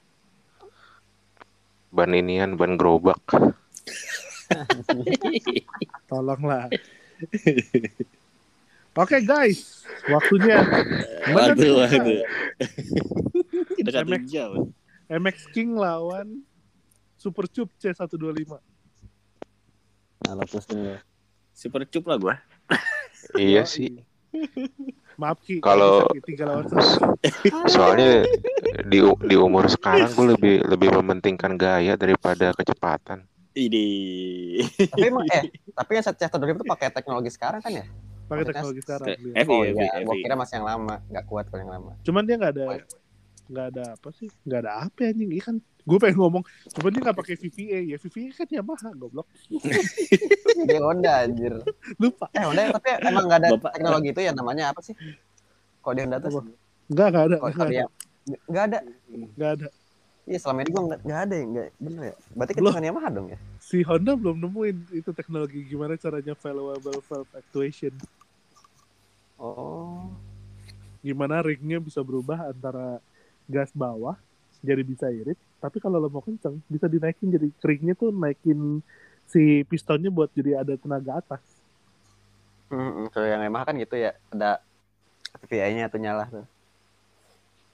Ban 1.91 2.15
inian, 2.15 2.55
ban 2.55 2.79
gerobak. 2.79 3.19
Tolonglah. 6.11 6.71
Oke 8.97 9.21
guys, 9.21 9.85
waktunya 10.09 10.65
Waduh, 11.35 11.85
waduh. 11.85 12.23
Kita 13.77 14.01
MX. 14.09 14.25
MX 15.11 15.37
King 15.53 15.77
lawan 15.77 16.41
Super 17.19 17.45
Cup 17.51 17.69
C125. 17.77 18.57
Nah. 20.27 20.99
Super 21.57 21.89
cup 21.89 22.05
lah 22.09 22.17
gua. 22.21 22.35
Iya 23.37 23.65
sih. 23.65 24.05
Maaf 25.17 25.41
Ki, 25.41 25.65
Kalau- 25.65 26.05
bisa, 26.13 26.21
Ki, 26.21 26.21
tiga 26.33 26.45
lawan 26.45 26.65
satu. 26.69 27.01
Soalnya 27.75 28.29
di 28.85 28.99
di 29.01 29.37
umur 29.37 29.65
sekarang 29.73 30.13
gue 30.13 30.27
lebih 30.37 30.55
lebih 30.69 30.89
mementingkan 31.01 31.57
gaya 31.57 31.97
daripada 31.97 32.53
kecepatan. 32.53 33.25
Ini. 33.57 33.89
Tapi 34.93 35.05
emang 35.09 35.25
eh 35.33 35.49
tapi 35.73 35.91
yang 35.97 36.05
set 36.05 36.21
satu 36.21 36.45
itu 36.45 36.65
pakai 36.69 36.93
teknologi 36.93 37.33
sekarang 37.33 37.65
kan 37.65 37.73
ya? 37.73 37.87
pakai 38.27 38.45
teknologi 38.45 38.81
sekarang. 38.83 39.07
dia. 39.07 39.33
FI, 39.47 39.55
Oh 39.55 39.63
iya, 39.65 40.03
gua 40.03 40.15
kira 40.19 40.35
masih 40.35 40.55
yang 40.59 40.67
lama, 40.67 40.95
nggak 41.07 41.25
kuat 41.31 41.45
kalau 41.47 41.63
yang 41.63 41.73
lama. 41.79 41.93
Cuman 42.03 42.23
dia 42.27 42.35
nggak 42.37 42.53
ada 42.59 42.67
nggak 43.47 43.67
ada 43.75 43.85
apa 43.95 44.09
sih? 44.13 44.29
Nggak 44.43 44.61
ada 44.67 44.73
apa 44.87 45.01
anjing 45.07 45.31
Iya 45.31 45.43
kan. 45.47 45.57
Gue 45.87 45.99
pengen 46.03 46.19
ngomong, 46.19 46.43
cuman 46.75 46.91
dia 46.91 47.01
nggak 47.07 47.19
pakai 47.23 47.35
VVA 47.39 47.79
ya. 47.95 47.97
VVA 48.03 48.35
kan 48.35 48.49
Yamaha, 48.51 48.91
goblok. 48.99 49.27
Dia 50.67 50.83
Honda 50.83 51.23
anjir. 51.23 51.63
Lupa. 51.95 52.27
Eh 52.35 52.43
Honda 52.43 52.75
tapi 52.75 52.89
emang 53.07 53.25
nggak 53.31 53.39
ada 53.39 53.49
Bapak- 53.55 53.73
teknologi 53.79 54.09
itu 54.11 54.21
ya 54.27 54.33
namanya 54.35 54.75
apa 54.75 54.83
sih? 54.83 54.99
Kok 55.79 55.93
di 55.95 56.01
Honda 56.03 56.19
tuh? 56.19 56.43
Nggak, 56.91 57.07
nggak 57.15 57.25
ada. 57.31 57.37
Nggak 57.39 57.69
dia 57.71 57.85
ada. 57.87 57.87
nggak 58.51 58.65
ada. 58.67 58.79
Nggak 59.39 59.51
ada. 59.55 59.67
Iya 60.27 60.39
selama 60.43 60.59
ini 60.67 60.71
gua 60.75 60.83
nggak 60.91 61.01
nggak 61.07 61.21
ada 61.23 61.35
ya, 61.39 61.45
nggak 61.47 61.67
bener 61.79 62.03
ya. 62.03 62.15
Berarti 62.35 62.53
Belum. 62.59 62.73
kan 62.75 62.83
Yamaha 62.83 63.09
dong 63.15 63.29
ya? 63.31 63.39
Si 63.63 63.79
Honda 63.87 64.13
belum 64.19 64.37
nemuin 64.43 64.77
itu 64.91 65.11
teknologi 65.15 65.59
gimana 65.63 65.95
caranya 65.95 66.35
valuable 66.35 66.99
valve 67.07 67.31
actuation. 67.39 67.95
Oh. 69.39 70.11
Gimana 70.99 71.39
ringnya 71.47 71.79
bisa 71.79 72.03
berubah 72.03 72.51
antara 72.51 72.99
gas 73.47 73.71
bawah 73.75 74.15
jadi 74.61 74.83
bisa 74.83 75.07
irit. 75.11 75.39
Tapi 75.63 75.79
kalau 75.81 75.99
lo 75.99 76.11
mau 76.13 76.23
kenceng, 76.23 76.61
bisa 76.69 76.87
dinaikin 76.87 77.33
jadi 77.33 77.49
ringnya 77.65 77.95
tuh 77.97 78.13
naikin 78.13 78.83
si 79.27 79.67
pistonnya 79.67 80.11
buat 80.13 80.31
jadi 80.35 80.63
ada 80.63 80.75
tenaga 80.79 81.19
atas. 81.19 81.43
Hmm, 82.67 83.07
kalau 83.15 83.27
yang 83.27 83.43
Yamaha 83.47 83.71
kan 83.71 83.79
gitu 83.79 83.95
ya, 83.95 84.15
ada 84.31 84.59
VVA-nya 85.39 85.87
tuh 85.87 86.01
nyala 86.03 86.27
tuh. 86.29 86.47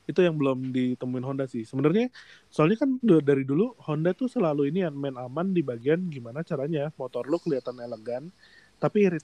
itu 0.03 0.19
yang 0.19 0.35
belum 0.35 0.75
ditemuin 0.75 1.25
Honda 1.25 1.47
sih. 1.47 1.63
Sebenarnya 1.63 2.11
soalnya 2.51 2.75
kan 2.83 2.99
dari 3.01 3.47
dulu 3.47 3.79
Honda 3.87 4.11
tuh 4.13 4.27
selalu 4.27 4.69
ini 4.69 4.83
yang 4.83 4.99
main 4.99 5.15
aman 5.15 5.55
di 5.55 5.63
bagian 5.63 6.11
gimana 6.11 6.43
caranya 6.43 6.91
motor 6.99 7.23
lo 7.31 7.39
kelihatan 7.39 7.79
elegan 7.79 8.27
tapi 8.83 9.07
irit. 9.07 9.23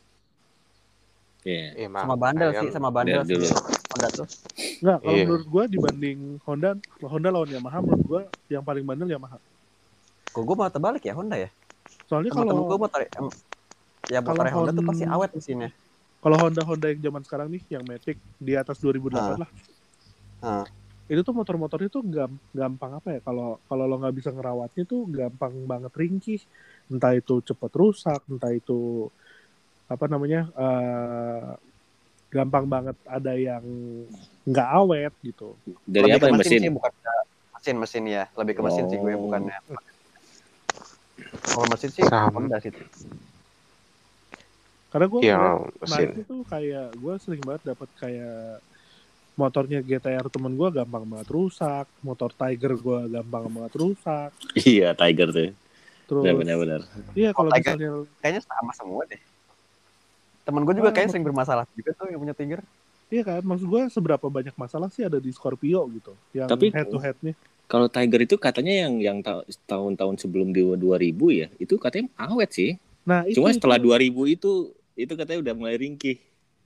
Iya. 1.43 1.75
Iya, 1.75 1.89
Sama 1.91 2.15
bandel 2.15 2.51
sih, 2.55 2.71
sama 2.71 2.89
bandel 2.95 3.27
sih. 3.27 3.35
dulu. 3.37 3.47
Honda 3.99 4.09
tuh. 4.15 4.27
Enggak, 4.79 4.99
kalau 5.03 5.15
Iya. 5.19 5.25
menurut 5.27 5.47
gua 5.51 5.65
dibanding 5.67 6.19
Honda 6.47 6.71
Honda 7.03 7.29
lawan 7.35 7.51
Yamaha 7.51 7.79
menurut 7.83 8.05
gua 8.07 8.21
yang 8.47 8.63
paling 8.63 8.87
bandel 8.87 9.11
Yamaha. 9.11 9.43
Kok 10.31 10.43
gua 10.47 10.57
malah 10.57 10.73
terbalik 10.73 11.03
ya 11.03 11.19
Honda 11.19 11.35
ya? 11.35 11.51
Soalnya 12.07 12.31
kalau 12.31 12.63
gua 12.65 12.79
motor 12.79 13.03
em, 13.03 13.27
ya 14.07 14.23
kalau 14.23 14.39
motor 14.41 14.55
Honda 14.55 14.71
tuh 14.71 14.79
Hon- 14.79 14.91
pasti 14.95 15.05
awet 15.05 15.31
mesinnya. 15.35 15.71
kalau 16.19 16.37
Honda 16.39 16.63
Honda 16.63 16.87
yang 16.89 17.01
zaman 17.03 17.23
sekarang 17.27 17.49
nih 17.51 17.63
yang 17.69 17.83
Matic 17.83 18.17
di 18.39 18.53
atas 18.55 18.79
2008 18.79 19.43
lah. 19.43 19.51
Ah. 20.39 20.65
Itu 21.09 21.25
tuh 21.25 21.33
motor-motornya 21.33 21.89
tuh 21.89 22.05
gam- 22.05 22.43
gampang 22.53 23.01
apa 23.01 23.09
ya? 23.17 23.21
Kalau 23.25 23.59
kalau 23.65 23.85
lo 23.89 23.97
nggak 23.97 24.15
bisa 24.15 24.31
ngerawatnya 24.31 24.85
tuh 24.85 25.09
gampang 25.09 25.55
banget 25.67 25.91
ringkih. 25.97 26.39
Entah 26.87 27.17
itu 27.17 27.41
cepet 27.43 27.73
rusak, 27.75 28.23
entah 28.29 28.53
itu 28.53 29.09
apa 29.89 30.05
namanya 30.05 30.53
eh, 30.53 31.49
gampang 32.29 32.65
banget 32.65 32.97
ada 33.05 33.33
yang 33.33 33.65
nggak 34.45 34.69
awet 34.75 35.13
gitu. 35.23 35.57
Dari 35.83 36.09
Lebih 36.09 36.17
apa 36.19 36.25
yang 36.27 36.39
mesin? 36.39 36.61
sih 36.61 36.71
bukan 36.71 36.93
ke 36.95 37.13
mesin 37.55 37.77
mesin 37.77 38.03
ya, 38.07 38.25
lebih 38.35 38.55
ke 38.55 38.63
mesin 38.63 38.85
sih 38.87 38.97
gue 38.97 39.11
Oh. 39.11 39.21
bukannya. 39.21 39.57
Kalau 41.43 41.67
mesin 41.67 41.91
sih 41.91 42.05
Sama. 42.05 42.31
Honda 42.35 42.57
sih. 42.59 42.71
Karena 44.89 45.07
gue 45.07 45.21
Iya, 45.21 45.39
mesin. 45.79 46.09
itu 46.17 46.37
kayak 46.45 46.87
gue 46.95 47.15
sering 47.19 47.43
banget 47.43 47.63
dapat 47.67 47.89
kayak 47.95 48.65
motornya 49.35 49.79
GTR 49.81 50.27
temen 50.27 50.53
gue 50.53 50.69
gampang 50.73 51.05
banget 51.05 51.29
rusak, 51.29 51.87
motor 52.01 52.31
Tiger 52.31 52.73
gue 52.75 52.99
gampang 53.11 53.49
banget 53.49 53.73
rusak. 53.75 54.31
Iya, 54.57 54.93
Tiger 54.93 55.29
tuh. 55.29 55.53
Terus 56.09 56.23
Benar-benar. 56.25 56.81
iya 57.13 57.31
kalau 57.31 57.53
Tiger. 57.53 57.77
misalnya 57.77 57.91
Kayaknya 58.19 58.43
sama 58.43 58.73
semua 58.73 59.03
deh. 59.05 59.21
Temen 60.49 60.65
gue 60.65 60.75
juga 60.75 60.89
Ah, 60.89 60.95
kayaknya 60.97 61.13
sering 61.13 61.27
bermasalah 61.29 61.69
juga 61.77 61.93
tuh 61.93 62.09
yang 62.09 62.17
punya 62.19 62.33
Tiger. 62.33 62.65
Iya 63.09 63.23
kan, 63.23 63.41
maksud 63.45 63.69
gue 63.69 63.83
seberapa 63.89 64.27
banyak 64.27 64.57
masalah 64.57 64.89
sih 64.89 65.05
ada 65.05 65.17
di 65.17 65.29
Scorpio 65.29 65.85
gitu, 65.93 66.17
yang 66.33 66.49
Tapi- 66.49 66.73
head 66.73 66.89
to 66.89 66.97
headnya. 66.97 67.37
Kalau 67.65 67.85
Tiger 67.85 68.25
itu 68.25 68.41
katanya 68.41 68.89
yang 68.89 68.95
yang 68.97 69.19
ta- 69.21 69.45
tahun-tahun 69.67 70.17
sebelum 70.19 70.49
di 70.51 70.65
2000 70.65 71.29
ya, 71.29 71.53
itu 71.57 71.77
katanya 71.77 72.09
awet 72.17 72.49
sih. 72.49 72.81
Nah 73.05 73.29
itu 73.29 73.37
Cuma 73.37 73.53
setelah 73.53 73.77
itu 73.77 73.85
2000 73.85 74.25
itu 74.27 74.53
itu 74.95 75.13
katanya 75.13 75.45
udah 75.45 75.55
mulai 75.55 75.77
ringkih. 75.77 76.17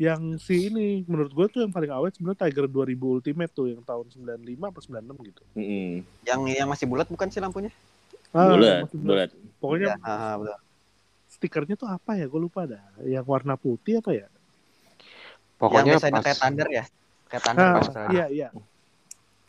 yang 0.01 0.35
si 0.37 0.67
ini 0.67 1.03
menurut 1.07 1.31
gue 1.31 1.47
tuh 1.49 1.61
yang 1.63 1.71
paling 1.71 1.91
awet 1.91 2.15
sebenarnya 2.15 2.43
Tiger 2.43 2.67
2000 2.67 3.07
Ultimate 3.13 3.53
tuh 3.53 3.71
yang 3.71 3.83
tahun 3.83 4.07
95 4.09 4.67
apa 4.67 4.79
96 4.81 5.15
gitu. 5.27 5.43
Mm-mm. 5.55 6.03
Yang 6.23 6.41
yang 6.55 6.67
masih 6.67 6.87
bulat 6.87 7.07
bukan 7.07 7.29
sih 7.29 7.39
lampunya? 7.39 7.71
Ah, 8.31 8.51
bulat, 8.51 8.91
bulat. 8.91 9.31
Pokoknya 9.59 9.95
Iya, 9.95 10.03
ah, 10.03 10.11
ah, 10.11 10.35
betul. 10.39 10.59
Stikernya 11.43 11.75
tuh 11.75 11.91
apa 11.91 12.15
ya? 12.15 12.31
Gue 12.31 12.39
lupa 12.39 12.63
dah. 12.63 12.79
Yang 13.03 13.27
warna 13.27 13.59
putih 13.59 13.99
apa 13.99 14.15
ya? 14.15 14.31
Pokoknya 15.59 15.99
yang 15.99 15.99
biasanya 15.99 16.15
pas 16.15 16.25
kayak 16.25 16.39
Thunder 16.39 16.69
ya. 16.71 16.85
Kayak 17.27 17.43
Thunder 17.43 17.67
Ah, 17.67 18.09
iya 18.09 18.27
iya. 18.31 18.49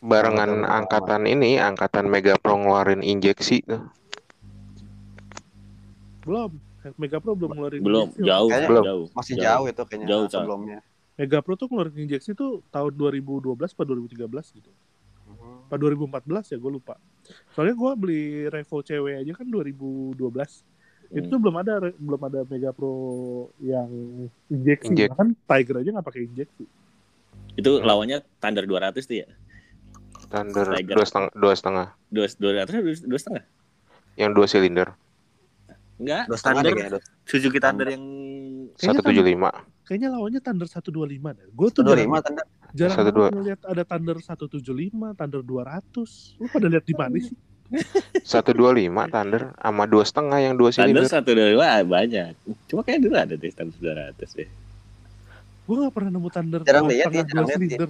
barengan 0.02 0.50
betul, 0.60 0.68
angkatan 0.68 1.22
ini, 1.24 1.56
angkatan 1.56 2.04
Mega 2.06 2.34
Pro 2.36 2.58
ngeluarin 2.58 3.00
injeksi 3.00 3.62
tuh. 3.62 3.86
Belum. 6.22 6.50
Mega 7.00 7.16
Pro 7.16 7.32
belum 7.32 7.56
ngeluarin 7.56 7.80
Belum, 7.80 8.06
injeksi. 8.12 8.26
jauh, 8.28 8.48
Kayaknya 8.50 8.68
Belum. 8.68 8.84
jauh. 8.84 9.06
Masih 9.16 9.34
jauh 9.38 9.64
itu 9.64 9.82
kayaknya 9.86 10.06
Jauh, 10.10 10.26
sebelumnya. 10.28 10.78
Mega 11.14 11.38
Pro 11.40 11.54
tuh 11.54 11.66
ngeluarin 11.70 11.96
injeksi 11.96 12.34
tuh 12.34 12.60
tahun 12.68 12.92
2012 12.92 13.72
atau 13.72 13.84
2013 13.86 14.50
gitu. 14.52 14.68
Mhm. 15.24 15.70
Apa 15.70 15.76
2014 15.78 16.52
ya 16.52 16.58
gue 16.58 16.72
lupa. 16.74 17.00
Soalnya 17.56 17.72
gue 17.72 17.90
beli 17.96 18.22
Revo 18.52 18.84
cewek 18.84 19.24
aja 19.24 19.32
kan 19.32 19.46
2012. 19.48 20.60
Itu 21.06 21.20
Hmm. 21.20 21.30
tuh 21.30 21.38
belum 21.38 21.56
ada 21.56 21.72
belum 21.92 22.20
ada 22.22 22.40
Mega 22.44 22.70
Pro 22.70 22.94
yang 23.58 23.88
injeksi. 24.46 24.88
Injek. 24.88 25.08
Bahkan 25.10 25.28
Tiger 25.44 25.76
aja 25.78 25.90
nggak 25.90 26.06
pakai 26.06 26.22
injeksi. 26.24 26.64
Itu 27.54 27.70
lawannya 27.78 28.22
Thunder 28.36 28.64
200 28.64 29.04
tuh 29.04 29.16
ya. 29.16 29.28
Thunder 30.26 30.66
Tiger. 30.72 30.94
dua 30.94 31.04
setengah, 31.04 31.30
dua 31.32 31.54
setengah, 31.54 31.86
Dua, 32.08 32.26
200 32.26 32.70
dua, 32.72 32.94
dua 33.06 33.18
setengah. 33.18 33.44
yang 34.14 34.30
dua 34.30 34.46
silinder, 34.46 34.88
Enggak, 35.96 36.26
Dua 36.26 36.34
setengah 36.34 36.60
deh 36.60 36.64
Thunder 36.64 36.74
kayaknya. 36.76 36.92
dua- 36.96 37.22
Suzuki 37.24 37.58
Thunder 37.58 37.86
yang 37.88 38.04
satu 38.74 39.00
tujuh 39.00 39.22
lima. 39.24 39.50
Kayaknya 39.84 40.08
lawannya 40.10 40.40
Thunder 40.40 40.66
125 40.66 40.90
deh. 41.30 41.46
Gue 41.48 41.68
tuh 41.68 41.82
Dua 41.82 41.92
jarang, 41.92 42.02
lima 42.02 42.18
Thunder. 42.18 42.44
jarang 42.72 42.96
Satu 42.96 43.10
dua. 43.10 43.22
banget 43.24 43.36
ngeliat 43.36 43.60
ada 43.62 43.82
Thunder 43.84 44.16
175, 44.18 45.06
Thunder 45.12 45.40
200. 45.40 46.10
Lu 46.34 46.46
pada 46.48 46.66
lihat 46.66 46.82
di 46.82 46.94
mana 46.94 47.14
sih? 47.16 47.36
Satu 48.22 48.52
dua 48.52 48.70
lima 48.76 49.08
Thunder 49.08 49.50
sama 49.56 49.84
dua 49.88 50.04
setengah 50.04 50.38
yang 50.38 50.54
dua 50.54 50.70
Thunder 50.70 51.04
silinder. 51.04 51.10
satu 51.10 51.30
dua 51.32 51.82
banyak. 51.82 52.36
Cuma 52.70 52.80
kayak 52.84 53.00
dulu 53.02 53.14
ada 53.16 53.34
deh 53.34 53.52
Thunder 53.52 54.12
200 54.16 54.38
deh. 54.38 54.48
Gue 55.64 55.76
gak 55.80 55.94
pernah 55.96 56.10
nemu 56.12 56.28
Thunder 56.28 56.60
Jarang 56.62 56.84
dua 56.84 56.92
lihat 56.92 57.08
ya, 57.08 57.10
dua 57.10 57.24
jarang 57.24 57.46
lihat 57.48 57.58
silinder. 57.58 57.88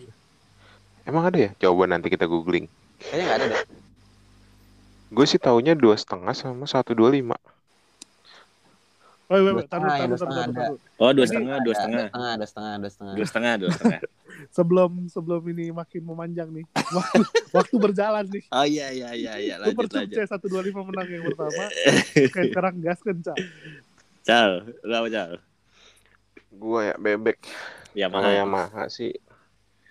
Emang 1.04 1.24
ada 1.28 1.38
ya? 1.38 1.50
Coba 1.58 1.84
nanti 1.90 2.08
kita 2.08 2.24
googling. 2.24 2.70
Kayaknya 3.02 3.24
nggak 3.26 3.38
ada 3.38 3.46
deh. 3.50 3.62
Gue 5.14 5.26
sih 5.28 5.38
taunya 5.38 5.74
dua 5.76 5.94
setengah 5.98 6.34
sama 6.34 6.64
satu 6.64 6.96
dua 6.96 7.12
lima. 7.12 7.36
Oh 9.34 9.42
Dua 9.42 9.66
taruh, 9.66 9.90
setengah, 9.90 9.90
taruh, 9.90 9.90
dua 9.90 9.98
taruh, 9.98 10.18
setengah 10.22 10.46
taruh. 10.54 10.78
Oh, 11.02 11.10
dua 11.10 11.26
setengah, 11.26 11.56
dua 11.58 11.74
setengah. 11.74 12.06
Dua 12.06 12.14
setengah, 12.14 12.34
dua 12.38 12.46
setengah, 12.46 12.74
dua 12.78 12.90
setengah. 12.90 13.14
Dua 13.14 13.26
setengah, 13.26 13.52
dua 13.58 13.70
setengah. 13.74 14.00
Sebelum 14.54 14.90
sebelum 15.10 15.42
ini 15.50 15.64
makin 15.74 16.02
memanjang 16.06 16.48
nih, 16.54 16.66
waktu, 16.74 17.22
waktu 17.50 17.74
berjalan 17.82 18.24
nih. 18.30 18.44
Oh 18.54 18.66
iya, 18.66 18.94
iya, 18.94 19.10
iya, 19.14 19.32
iya. 19.42 19.54
Super 19.66 19.90
Lanjut, 19.90 19.90
Cup 19.90 20.00
lanjut. 20.06 20.70
C125 20.70 20.76
menang 20.86 21.08
yang 21.10 21.24
pertama. 21.26 21.64
Sekarang 22.54 22.74
gas 22.78 23.00
kencang. 23.02 23.38
Cal, 24.22 24.50
lu 24.86 24.94
apa, 24.94 25.08
Cal? 25.10 25.30
Gua 26.54 26.80
ya 26.86 26.94
bebek. 26.94 27.38
Ya, 27.94 28.06
mana? 28.06 28.30
Yamaha 28.30 28.86
sih 28.86 29.14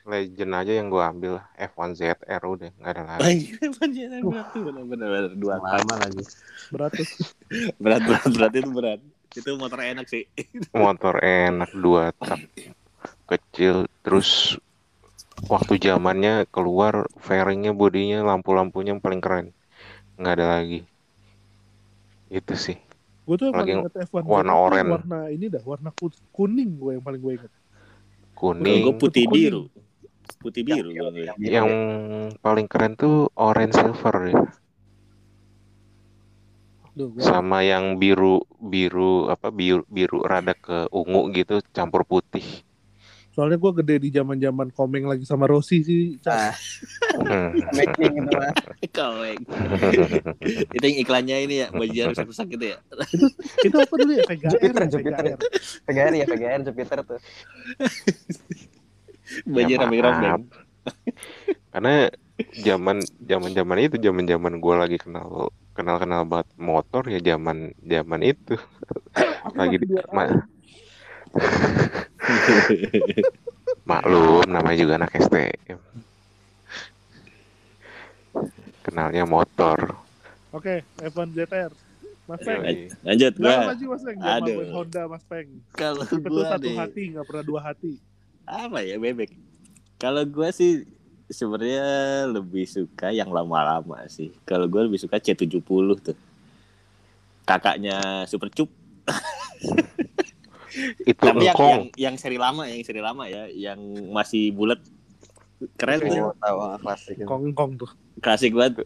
Legend 0.03 0.51
aja 0.51 0.71
yang 0.75 0.91
gua 0.91 1.15
ambil 1.15 1.39
lah. 1.39 1.47
F1 1.55 1.95
ZR 1.95 2.43
udah 2.43 2.71
nggak 2.75 2.91
ada 2.91 3.01
lagi. 3.07 3.55
Anjir, 3.55 3.71
anjir, 3.79 4.07
berat 4.19 4.47
tuh, 4.51 4.61
bener. 4.67 5.31
Dua. 5.39 5.55
Lama 5.63 5.95
lagi. 5.95 6.23
Berat 6.75 6.91
tuh. 6.91 7.07
Berat, 7.83 8.01
berat, 8.03 8.27
berat 8.27 8.53
itu 8.59 8.71
berat. 8.73 8.99
Itu 9.33 9.57
motor 9.57 9.79
enak 9.81 10.05
sih. 10.05 10.23
Motor 10.77 11.17
enak 11.21 11.73
dua 11.73 12.13
tak 12.21 12.45
kecil 13.27 13.89
terus 14.05 14.55
waktu 15.49 15.81
zamannya 15.81 16.45
keluar 16.53 17.09
fairingnya 17.19 17.73
bodinya 17.73 18.21
lampu-lampunya 18.23 18.95
yang 18.95 19.01
paling 19.03 19.19
keren 19.19 19.49
nggak 20.15 20.33
ada 20.39 20.45
lagi 20.59 20.85
itu 22.29 22.53
sih 22.53 22.77
Gue 23.23 23.39
tuh 23.39 23.49
yang 23.49 23.55
Lagi 23.55 23.71
paling 23.71 23.83
inget 23.87 23.95
F1 24.11 24.23
warna 24.27 24.51
oranye. 24.51 24.91
Warna 24.99 25.19
ini 25.31 25.47
dah, 25.47 25.63
warna 25.63 25.95
ku- 25.95 26.11
kuning 26.35 26.75
gue 26.75 26.99
yang 26.99 27.03
paling 27.07 27.23
gue 27.23 27.33
inget. 27.39 27.51
Kuning 28.35 28.83
gue 28.83 28.95
putih 28.99 29.23
Kuning. 29.23 29.39
biru. 29.47 29.63
Putih 30.43 30.63
biru. 30.67 30.91
gua 30.91 31.07
ngeliat. 31.07 31.35
Yang 31.39 31.39
biru 31.39 31.55
yang 31.55 31.69
ya. 31.71 32.27
paling 32.43 32.67
keren 32.67 32.99
tuh 32.99 33.31
orange 33.39 33.79
silver 33.79 34.15
ya 34.27 34.35
Duh, 36.93 37.09
sama 37.17 37.65
yang 37.65 37.97
biru 37.97 38.45
biru 38.61 39.25
apa 39.33 39.49
biru 39.49 39.81
biru 39.89 40.21
rada 40.21 40.53
ke 40.53 40.85
ungu 40.93 41.33
gitu 41.33 41.57
campur 41.73 42.05
putih 42.05 42.45
soalnya 43.33 43.57
gue 43.57 43.71
gede 43.81 43.95
di 43.97 44.09
zaman 44.13 44.37
zaman 44.37 44.69
komeng 44.69 45.09
lagi 45.09 45.25
sama 45.25 45.49
Rossi 45.49 45.81
sih. 45.81 46.21
Ah, 46.29 46.53
Hmm. 47.13 47.49
making 47.73 48.13
gitu 48.21 48.29
mah. 48.29 48.53
Itu 50.77 50.85
yang 50.85 50.97
iklannya 51.01 51.37
ini 51.45 51.55
ya, 51.65 51.67
baju 51.73 52.13
rusak-rusak 52.13 52.45
gitu 52.53 52.65
ya. 52.73 52.77
itu 53.65 53.75
apa 53.77 53.93
dulu 53.97 54.11
ya? 54.13 54.23
VGR. 54.29 54.53
Jupiter, 54.53 54.81
ya, 54.81 54.89
Jupiter. 54.93 55.25
PGR 55.89 56.13
ya, 56.13 56.25
PGR 56.29 56.61
Jupiter 56.61 56.97
tuh. 57.05 57.19
Baju 59.49 59.73
Ya, 59.73 59.77
robek-robek. 59.81 60.29
maaf. 60.29 60.41
karena 61.73 61.93
zaman 62.53 62.97
zaman 63.25 63.51
zaman 63.57 63.77
itu 63.81 63.97
zaman 63.97 64.25
zaman 64.29 64.53
gue 64.61 64.75
lagi 64.77 64.97
kenal 65.01 65.49
kenal 65.73 65.97
kenal 65.97 66.21
banget 66.25 66.49
motor 66.57 67.03
ya 67.09 67.19
zaman 67.21 67.73
zaman 67.81 68.21
itu 68.21 68.55
lagi 69.59 69.81
di, 69.81 69.87
ma- 70.13 70.45
maklum 73.89 74.45
namanya 74.47 74.77
juga 74.77 74.93
anak 75.01 75.11
STM 75.17 75.79
kenalnya 78.85 79.25
motor 79.25 80.03
Oke, 80.53 80.85
F1 81.01 81.33
ZR. 81.33 81.73
Mas 82.29 82.39
Peng. 82.45 82.61
Lanjut 83.01 83.33
gua. 83.41 83.73
maju 83.73 83.85
Mas 83.89 84.03
Peng. 84.05 84.17
Aduh. 84.21 84.53
main 84.61 84.69
Honda 84.69 85.03
Mas 85.09 85.25
Peng. 85.25 85.49
Kalau 85.73 86.05
gua 86.05 86.45
satu 86.45 86.69
nih, 86.69 86.77
hati, 86.77 87.03
gak 87.17 87.25
pernah 87.25 87.43
dua 87.43 87.59
hati. 87.65 87.97
apa 88.45 88.85
ya 88.85 89.01
bebek? 89.01 89.33
Kalau 89.97 90.21
gua 90.29 90.53
sih 90.53 90.85
sebenarnya 91.33 91.89
lebih 92.29 92.69
suka 92.69 93.09
yang 93.09 93.33
lama-lama 93.33 94.05
sih. 94.07 94.29
Kalau 94.45 94.69
gua 94.69 94.85
lebih 94.85 95.01
suka 95.01 95.17
C70 95.17 95.59
tuh. 95.99 96.17
Kakaknya 97.43 98.23
Super 98.29 98.53
Cup. 98.53 98.69
itu 101.09 101.21
Tapi 101.21 101.45
yang, 101.45 101.57
yang 101.59 101.83
yang 101.97 102.15
seri 102.17 102.37
lama, 102.39 102.63
yang 102.65 102.81
seri 102.81 103.01
lama 103.03 103.23
ya, 103.27 103.49
yang 103.51 103.79
masih 104.13 104.53
bulat. 104.55 104.79
Keren 105.75 105.99
tuh. 106.01 106.31
Tahu 106.39 106.57
ah, 106.59 106.77
klasik 106.79 107.15
itu. 107.19 107.27
Kongkong 107.27 107.71
tuh. 107.79 107.91
Klasik 108.19 108.51
banget. 108.55 108.83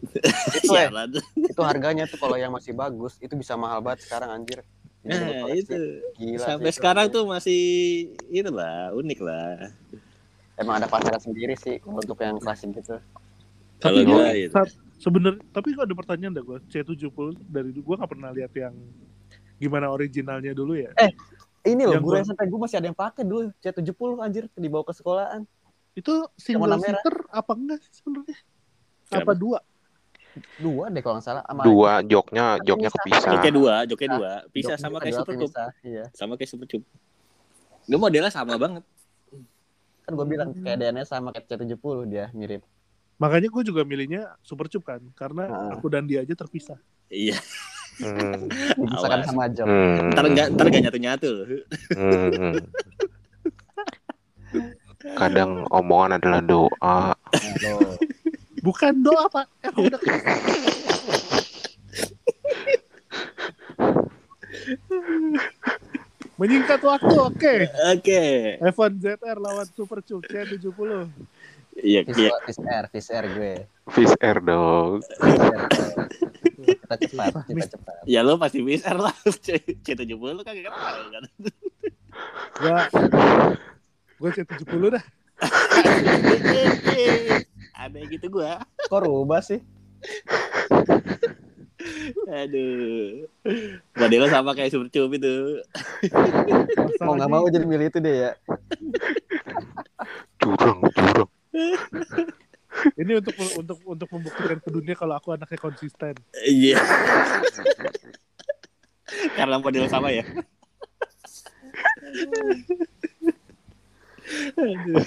Itu, 0.58 0.70
Sialan. 0.72 1.10
itu 1.36 1.62
harganya 1.62 2.04
tuh 2.06 2.18
kalau 2.18 2.38
yang 2.38 2.54
masih 2.54 2.72
bagus 2.72 3.18
itu 3.18 3.34
bisa 3.34 3.58
mahal 3.58 3.82
banget 3.82 4.06
sekarang 4.06 4.30
anjir. 4.30 4.62
Nah, 5.02 5.50
itu. 5.54 6.02
Gila 6.18 6.44
Sampai 6.44 6.70
sih 6.70 6.74
itu. 6.74 6.78
sekarang 6.78 7.06
tuh 7.10 7.24
masih 7.26 7.62
itulah 8.30 8.94
unik 8.94 9.18
lah. 9.22 9.74
Emang 10.58 10.82
ada 10.82 10.86
pasar 10.90 11.14
sendiri 11.22 11.54
sih 11.54 11.78
untuk 11.86 12.18
yang 12.18 12.36
klasik 12.42 12.74
gitu. 12.74 12.98
Kalau 13.78 14.02
saat- 14.50 14.74
sebenernya 14.98 15.38
tapi 15.54 15.70
kok 15.72 15.86
ada 15.86 15.94
pertanyaan 15.94 16.34
dah 16.34 16.42
gue 16.42 16.58
C70 16.66 17.38
dari 17.46 17.70
gue 17.70 17.94
gak 17.94 18.10
pernah 18.10 18.34
lihat 18.34 18.50
yang 18.58 18.74
gimana 19.58 19.86
originalnya 19.90 20.50
dulu 20.50 20.74
ya. 20.74 20.90
Eh, 20.98 21.14
Ini 21.66 21.84
loh 21.84 21.94
Yang 21.98 22.04
guru 22.06 22.16
SMP 22.22 22.40
gue 22.46 22.60
masih 22.64 22.76
ada 22.80 22.86
yang 22.86 22.98
pakai 22.98 23.22
dulu 23.26 23.50
C70 23.60 24.10
anjir 24.22 24.44
dibawa 24.54 24.82
ke 24.86 24.94
sekolahan. 24.94 25.42
Itu 25.94 26.30
single 26.38 26.78
seater 26.78 27.26
apa 27.28 27.52
enggak 27.58 27.78
sih 27.82 28.02
sebenarnya? 28.02 28.38
Apa 29.10 29.32
dua? 29.34 29.58
Dua 30.62 30.86
deh 30.86 31.02
kalau 31.02 31.18
nggak 31.18 31.26
salah 31.26 31.42
sama 31.42 31.66
dua 31.66 31.92
joknya 32.06 32.62
joknya 32.62 32.90
Bisa. 32.94 32.98
kepisah 33.02 33.30
Joknya 33.34 33.52
dua, 33.52 33.74
joknya 33.90 34.08
dua. 34.14 34.32
Pisah 34.54 34.76
sama 34.78 34.96
kayak 35.02 35.14
Super 35.18 35.34
Cup. 35.34 35.50
Iya. 35.82 36.04
Sama 36.14 36.32
kayak 36.38 36.50
Super 36.50 36.66
Cup. 36.70 36.82
Dia 37.90 37.98
modelnya 37.98 38.30
sama 38.30 38.54
banget. 38.54 38.86
Kan 40.08 40.16
gue 40.16 40.24
bilang 40.26 40.56
kayak 40.56 40.80
DNA 40.80 41.04
sama 41.04 41.36
kayak 41.36 41.52
C70 41.52 41.76
dia 42.08 42.32
mirip. 42.32 42.64
Makanya 43.20 43.52
gue 43.52 43.62
juga 43.62 43.84
milihnya 43.84 44.40
Super 44.40 44.64
Cup 44.66 44.88
kan, 44.88 45.04
karena 45.12 45.44
Ah. 45.44 45.76
aku 45.76 45.92
dan 45.92 46.08
dia 46.08 46.24
aja 46.24 46.32
terpisah. 46.32 46.80
Iya. 47.12 47.36
Hmm, 48.00 48.48
Misalkan 48.88 49.20
sama 49.20 49.52
jok. 49.52 49.68
hmm, 49.68 50.08
Ntar 50.08 50.24
nggak 50.32 50.46
ntar 50.56 50.64
nggak 50.64 50.82
nyatu 50.88 50.98
nyatu 50.98 51.28
loh. 51.28 51.44
hmm, 51.92 52.30
hmm. 52.32 52.54
kadang 55.20 55.68
omongan 55.68 56.16
adalah 56.16 56.40
doa 56.40 56.98
Aduh. 57.12 58.00
Bukan 58.64 59.04
doa 59.04 59.28
pak, 59.28 59.44
emang 59.60 59.92
udah 59.92 60.00
Menyingkat 66.38 66.78
waktu, 66.86 67.14
oke. 67.18 67.54
Oke. 67.98 68.22
F1 68.62 68.92
ZR 69.02 69.38
lawan 69.42 69.66
Super 69.74 69.98
Cup 70.06 70.22
C70. 70.22 71.10
Iya, 71.78 72.02
Fish, 72.06 72.18
iya. 72.18 72.30
fish 72.42 72.58
air, 72.66 72.84
fish 72.90 73.10
air 73.14 73.24
gue. 73.38 73.54
fish 73.94 74.14
air 74.18 74.42
dong 74.42 74.98
Fish 74.98 75.46
air. 75.46 75.62
kita 76.58 76.94
cepat, 77.06 77.32
kita 77.46 77.66
cepat. 77.70 78.02
Ya 78.02 78.26
lo 78.26 78.34
pasti 78.34 78.66
bisa 78.66 78.90
lah. 78.94 79.14
C 79.42 79.62
C70 79.86 80.18
lo 80.18 80.42
kagak 80.42 80.66
kenal 80.66 81.06
kan. 81.10 81.22
Gua, 82.58 82.82
gua 84.18 84.30
C70 84.34 84.98
dah. 84.98 85.04
Ada 87.78 87.98
gitu 88.10 88.26
gua. 88.26 88.58
Kok 88.90 89.06
rubah 89.06 89.38
sih? 89.38 89.62
Aduh. 92.26 93.30
Modelnya 93.94 94.28
sama 94.30 94.50
kayak 94.54 94.74
Super 94.74 94.90
Cup 94.90 95.14
itu. 95.14 95.62
Mau 97.04 97.14
nggak 97.14 97.30
mau 97.30 97.46
jadi 97.46 97.62
milih 97.62 97.88
itu 97.88 97.98
deh 98.02 98.14
ya. 98.28 98.32
curang 100.42 100.82
curang 100.94 101.30
Ini 102.94 103.12
untuk 103.18 103.34
untuk 103.58 103.78
untuk 103.86 104.08
membuktikan 104.10 104.58
ke 104.62 104.68
dunia 104.70 104.94
kalau 104.98 105.14
aku 105.18 105.34
anaknya 105.34 105.58
konsisten. 105.58 106.14
Iya. 106.46 106.78
Karena 109.34 109.56
model 109.58 109.86
sama 109.90 110.10
ya. 110.10 110.26
Aduh. 114.58 115.06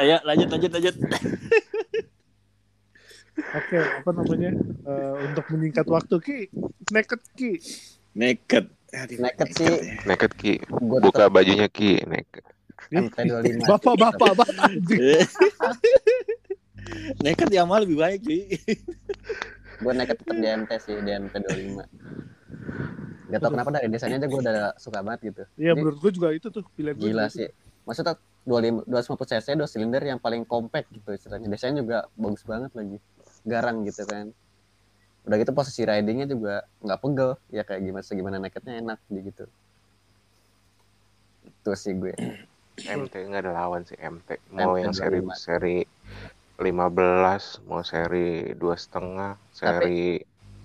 Ayo 0.00 0.16
lanjut 0.24 0.48
lanjut 0.48 0.70
lanjut. 0.72 0.96
Oke, 3.38 3.76
apa 3.78 4.10
namanya? 4.14 4.50
Eh, 4.86 5.14
untuk 5.30 5.44
menyingkat 5.54 5.86
waktu 5.86 6.16
Ki, 6.20 6.38
naked 6.90 7.20
Ki. 7.34 7.52
Naked. 8.14 8.64
Aduh, 8.90 9.18
Naked 9.22 9.48
sih. 9.54 9.70
naked 10.02 10.34
ki 10.34 10.58
Gue 10.66 10.98
buka 10.98 11.30
bajunya 11.30 11.70
ki 11.70 12.02
naked 12.10 12.42
MT25. 12.90 13.62
Bapak-bapak, 13.70 14.34
bapak. 14.34 14.48
anjing. 14.66 14.98
Naked 17.22 17.48
yang 17.54 17.70
mah 17.70 17.86
lebih 17.86 18.02
baik 18.02 18.26
cuy. 18.26 18.50
Gue 19.78 19.92
naked 19.94 20.18
tetap 20.18 20.34
di 20.34 20.48
MT 20.48 20.70
sih, 20.82 20.98
di 20.98 21.10
MT25. 21.14 21.78
Gak 23.30 23.38
tau 23.38 23.50
kenapa 23.54 23.70
dari 23.70 23.86
desainnya 23.86 24.18
aja 24.18 24.26
gue 24.26 24.40
udah 24.42 24.74
suka 24.74 25.06
banget 25.06 25.20
gitu. 25.30 25.42
Iya, 25.54 25.78
menurut 25.78 26.02
gua 26.02 26.10
juga 26.10 26.28
itu 26.34 26.50
tuh 26.50 26.66
pilihan 26.74 26.98
gua 26.98 27.06
Gila 27.06 27.24
sih. 27.30 27.46
Maksudnya 27.86 28.18
25 28.42 28.90
250 28.90 29.30
cc 29.30 29.46
dua 29.54 29.68
silinder 29.70 30.02
yang 30.02 30.18
paling 30.18 30.42
compact 30.42 30.90
gitu 30.90 31.14
istilahnya. 31.14 31.46
Desainnya 31.46 31.86
juga 31.86 32.10
bagus 32.18 32.42
banget 32.42 32.74
lagi. 32.74 32.98
Garang 33.44 33.82
gitu 33.84 34.04
kan. 34.04 34.32
Udah 35.24 35.36
gitu 35.36 35.52
posisi 35.52 35.84
ridingnya 35.84 36.24
juga 36.24 36.64
nggak 36.80 37.00
pegel. 37.00 37.30
Ya 37.52 37.62
kayak 37.64 37.80
gimana 37.84 38.04
segimana 38.04 38.36
nakednya 38.40 38.80
enak 38.80 38.98
gitu. 39.10 39.44
Itu 41.44 41.70
sih 41.76 41.92
gue. 41.96 42.14
MT 42.80 43.12
nggak 43.28 43.44
ada 43.44 43.52
lawan 43.52 43.84
sih 43.84 43.96
MT 44.00 44.40
mau 44.56 44.72
MT 44.72 44.80
yang 44.80 44.94
seri 44.96 45.18
25. 45.20 45.36
seri 45.36 45.76
15 46.60 47.68
mau 47.68 47.80
seri 47.84 48.56
dua 48.56 48.76
setengah 48.76 49.36
seri 49.52 50.16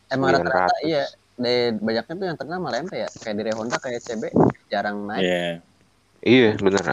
Emang 0.08 0.38
rata-rata 0.40 0.72
900. 0.80 0.88
iya 0.88 1.04
dari 1.36 1.76
banyaknya 1.76 2.14
tuh 2.16 2.28
yang 2.32 2.38
terkenal 2.40 2.60
malah 2.64 2.80
MP 2.80 2.94
ya. 2.96 3.10
Kayak 3.12 3.36
dari 3.44 3.52
Honda 3.52 3.78
kayak 3.84 4.00
CB 4.00 4.24
jarang 4.72 5.04
naik. 5.04 5.24
Iya. 5.28 5.48
Iya 6.24 6.50
bener. 6.56 6.84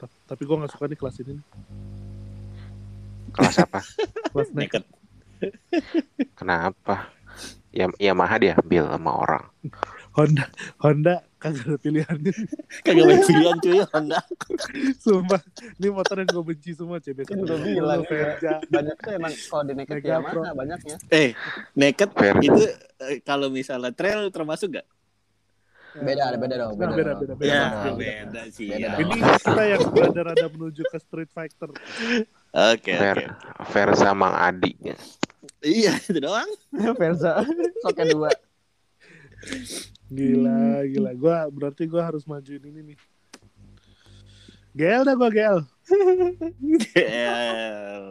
Ta- 0.00 0.16
Tapi 0.26 0.42
gue 0.48 0.56
gak 0.56 0.72
suka 0.72 0.84
nih 0.88 0.96
kelas 0.96 1.16
ini. 1.20 1.36
Kelas 3.32 3.56
apa? 3.60 3.80
Kelas 4.32 4.50
naked. 4.52 4.84
Kenapa? 6.38 7.10
Ya 7.72 7.88
Yamaha 7.96 8.36
diambil 8.36 8.84
sama 8.92 9.10
orang. 9.16 9.44
Honda, 10.12 10.44
Honda 10.76 11.24
kagak 11.40 11.64
ada 11.72 11.76
pilihannya. 11.80 12.32
Kagak 12.84 13.04
banyak 13.08 13.24
pilihan 13.24 13.56
cuy 13.64 13.80
Honda. 13.88 14.20
Sumpah, 15.00 15.40
ini 15.80 15.88
motor 15.88 16.20
yang 16.20 16.28
gue 16.28 16.44
benci 16.52 16.76
semua 16.76 17.00
CB. 17.00 17.24
Kan 17.24 17.40
udah 17.40 17.56
bilang, 17.64 18.04
Verja. 18.04 18.60
Banyak 18.68 18.96
tuh 19.00 19.10
emang 19.16 19.32
kalau 19.48 19.64
di 19.64 19.72
naked 19.72 20.04
ya 20.04 20.20
mana 20.20 20.52
banyaknya. 20.52 20.96
Eh, 21.08 21.32
naked 21.72 22.12
Fair. 22.12 22.36
itu 22.44 22.60
eh, 23.08 23.24
kalau 23.24 23.48
misalnya 23.48 23.88
trail 23.96 24.28
termasuk 24.28 24.76
gak? 24.76 24.86
Beda, 25.92 26.28
ada 26.28 26.36
beda 26.40 26.54
dong. 26.56 26.72
Nah, 26.76 26.88
Beda, 26.88 26.92
beda, 26.92 27.10
dong. 27.12 27.20
beda, 27.20 27.34
beda. 27.36 27.48
Ya, 27.48 27.64
dong. 27.84 27.96
beda 28.00 28.42
sih. 28.52 28.68
Beda 28.68 28.80
ya. 28.80 28.88
dong. 28.96 29.00
Ini 29.00 29.16
kita 29.40 29.62
yang 29.64 29.82
rada-rada 29.92 30.46
menuju 30.48 30.82
ke 30.88 30.98
Street 31.00 31.30
Fighter. 31.32 31.70
Oke, 32.52 32.92
oke. 32.92 33.24
Versa 33.70 34.12
Mang 34.12 34.36
Adi. 34.36 34.76
Iya, 35.62 35.96
itu 35.96 36.20
doang. 36.20 36.48
Versa. 37.00 37.40
Soknya 37.80 38.04
dua. 38.08 38.30
Gila, 40.06 40.84
gila. 40.84 41.10
Gua 41.16 41.36
berarti 41.48 41.88
gua 41.88 42.12
harus 42.12 42.28
majuin 42.28 42.60
ini 42.60 42.92
nih. 42.92 42.98
GL 44.72 45.02
dah 45.02 45.14
gua 45.16 45.28
GL. 45.28 45.58
GL. 46.60 48.02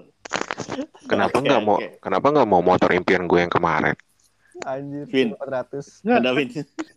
Kenapa 1.06 1.38
Oke, 1.38 1.46
nggak 1.46 1.62
mau? 1.62 1.78
oke. 1.78 1.88
Kenapa 2.00 2.28
nggak 2.32 2.48
mau 2.48 2.62
motor 2.64 2.90
impian 2.94 3.28
gue 3.28 3.40
yang 3.40 3.52
kemarin? 3.52 3.94
Anjir, 4.62 5.06
Vin. 5.06 5.34
400. 5.36 6.06
Nggak, 6.06 6.18
Ada 6.22 6.32
Win. 6.32 6.50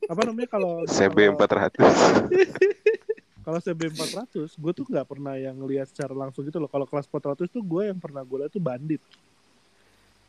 apa 0.05 0.21
namanya 0.23 0.49
kalau 0.49 0.73
CB 0.87 1.17
kalau- 1.17 1.37
400. 1.37 1.81
Kalau 3.45 3.61
CB 3.61 3.93
400, 3.93 4.57
gue 4.57 4.73
tuh 4.73 4.85
nggak 4.89 5.05
pernah 5.05 5.37
yang 5.37 5.61
lihat 5.69 5.93
secara 5.93 6.17
langsung 6.17 6.49
gitu 6.49 6.57
loh. 6.57 6.71
Kalau 6.73 6.89
kelas 6.89 7.05
400 7.13 7.45
tuh 7.53 7.61
gue 7.61 7.93
yang 7.93 8.01
pernah 8.01 8.25
gue 8.25 8.41
lihat 8.41 8.53
tuh 8.57 8.65
bandit. 8.65 9.05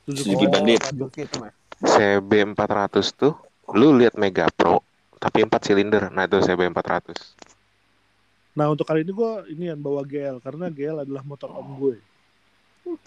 Suzuki 0.03 0.45
Bandit. 0.51 0.84
Itu 1.16 1.36
mah. 1.39 1.55
CB 1.80 2.32
400 2.53 3.01
tuh 3.16 3.34
lu 3.74 3.95
lihat 3.97 4.20
Mega 4.20 4.51
Pro 4.51 4.84
tapi 5.18 5.41
4 5.41 5.49
silinder. 5.63 6.11
Nah 6.11 6.28
itu 6.28 6.43
CB 6.43 6.68
400. 6.76 7.16
Nah 8.55 8.68
untuk 8.68 8.84
kali 8.84 9.07
ini 9.07 9.11
gue 9.16 9.32
ini 9.51 9.66
yang 9.72 9.80
bawa 9.80 10.03
GL 10.03 10.43
karena 10.43 10.68
GL 10.68 11.07
adalah 11.07 11.24
motor 11.24 11.55
om 11.55 11.72
gue. 11.80 11.97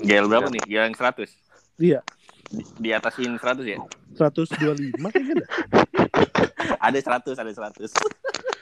GL 0.03 0.27
berapa 0.27 0.51
nih? 0.51 0.65
Yang 0.67 0.99
100? 0.99 1.31
Iya, 1.79 2.03
Di, 2.51 2.67
di 2.83 2.91
atasin 2.91 3.39
100 3.39 3.63
ya? 3.63 3.79
125 4.19 4.99
kayaknya. 5.15 5.47
Ada 6.87 6.99
100, 7.23 7.39
ada 7.39 7.53
100. 7.55 7.87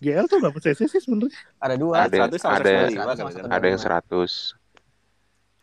GL 0.00 0.24
tuh 0.26 0.40
berapa 0.40 0.56
cc 0.56 0.80
sih 0.88 1.00
sebenarnya? 1.00 1.36
Ada 1.60 1.74
dua. 1.76 2.08
Ada- 2.08 2.32
100 2.32 2.40
sama 2.40 2.56
ada- 2.56 2.88
125 2.88 2.96
kan? 2.96 3.16
ada- 3.20 3.52
Ada 3.52 3.66
yang 3.68 3.80
100. 3.80 4.32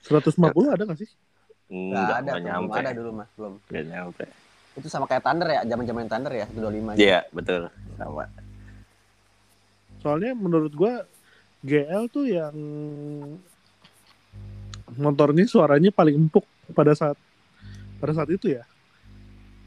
150 0.06 0.70
ada 0.70 0.82
nggak 0.86 1.00
sih? 1.02 1.10
Enggak 1.68 2.00
ada, 2.00 2.16
enggak 2.16 2.38
belum 2.38 2.48
nyampe. 2.48 2.78
ada 2.80 2.92
dulu 2.94 3.10
mah, 3.12 3.28
belum. 3.34 3.54
Enggak 3.68 3.86
nyampe. 3.90 4.26
Itu 4.78 4.88
sama 4.88 5.06
kayak 5.10 5.24
Thunder 5.26 5.50
ya, 5.50 5.62
zaman-zaman 5.66 6.06
Thunder 6.06 6.34
ya, 6.38 6.46
itu 6.46 6.60
25. 6.62 6.94
Iya, 6.96 7.20
betul. 7.34 7.62
Sama. 7.98 8.26
Soalnya 10.00 10.32
menurut 10.38 10.72
gue 10.72 10.94
GL 11.66 12.04
tuh 12.08 12.30
yang 12.30 12.56
motornya 14.96 15.44
suaranya 15.44 15.90
paling 15.90 16.16
empuk 16.16 16.46
pada 16.72 16.94
saat 16.94 17.18
pada 17.98 18.14
saat 18.14 18.30
itu 18.30 18.54
ya. 18.54 18.64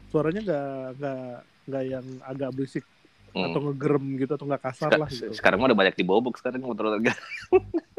Suaranya 0.09 0.41
nggak 0.41 0.65
nggak 0.97 1.21
nggak 1.67 1.83
yang 1.85 2.05
agak 2.25 2.49
berisik 2.55 2.85
Hmm. 3.31 3.47
atau 3.47 3.59
ngegerem 3.63 4.05
gitu 4.19 4.31
atau 4.35 4.43
nggak 4.43 4.63
kasar 4.63 4.91
lah 4.99 5.07
gitu. 5.07 5.31
Sekarang 5.31 5.63
mah 5.63 5.71
udah 5.71 5.79
banyak 5.79 5.95
dibobok 5.95 6.35
sekarang 6.35 6.63
motor 6.63 6.91
harga. 6.91 7.15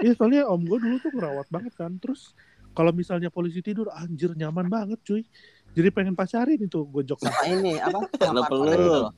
Iya 0.02 0.18
soalnya 0.18 0.50
om 0.50 0.58
gue 0.66 0.76
dulu 0.82 0.98
tuh 0.98 1.10
ngerawat 1.14 1.46
banget 1.48 1.72
kan. 1.78 1.94
Terus 2.02 2.34
kalau 2.76 2.90
misalnya 2.90 3.30
polisi 3.30 3.62
tidur 3.64 3.88
anjir 3.94 4.34
nyaman 4.36 4.66
banget 4.68 4.98
cuy. 5.06 5.22
Jadi 5.72 5.88
pengen 5.88 6.12
pacarin 6.12 6.60
itu 6.60 6.84
gue 6.84 7.02
jok. 7.06 7.22
Sama 7.24 7.48
ini 7.48 7.80
apa? 7.80 8.04
Lo 8.04 8.08
Sama 8.28 8.42
perlu. 8.44 9.08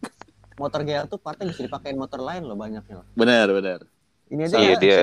Motor 0.55 0.81
GL 0.87 1.07
tuh 1.11 1.19
partnya 1.19 1.51
bisa 1.51 1.67
dipakein 1.67 1.99
motor 1.99 2.23
lain 2.23 2.47
loh 2.47 2.55
banyaknya 2.55 3.03
loh. 3.03 3.07
Benar, 3.19 3.51
benar. 3.51 3.81
Ini 4.31 4.43
aja 4.47 4.57
Iya 4.57 4.71
ya, 4.71 4.77
dia 4.79 4.99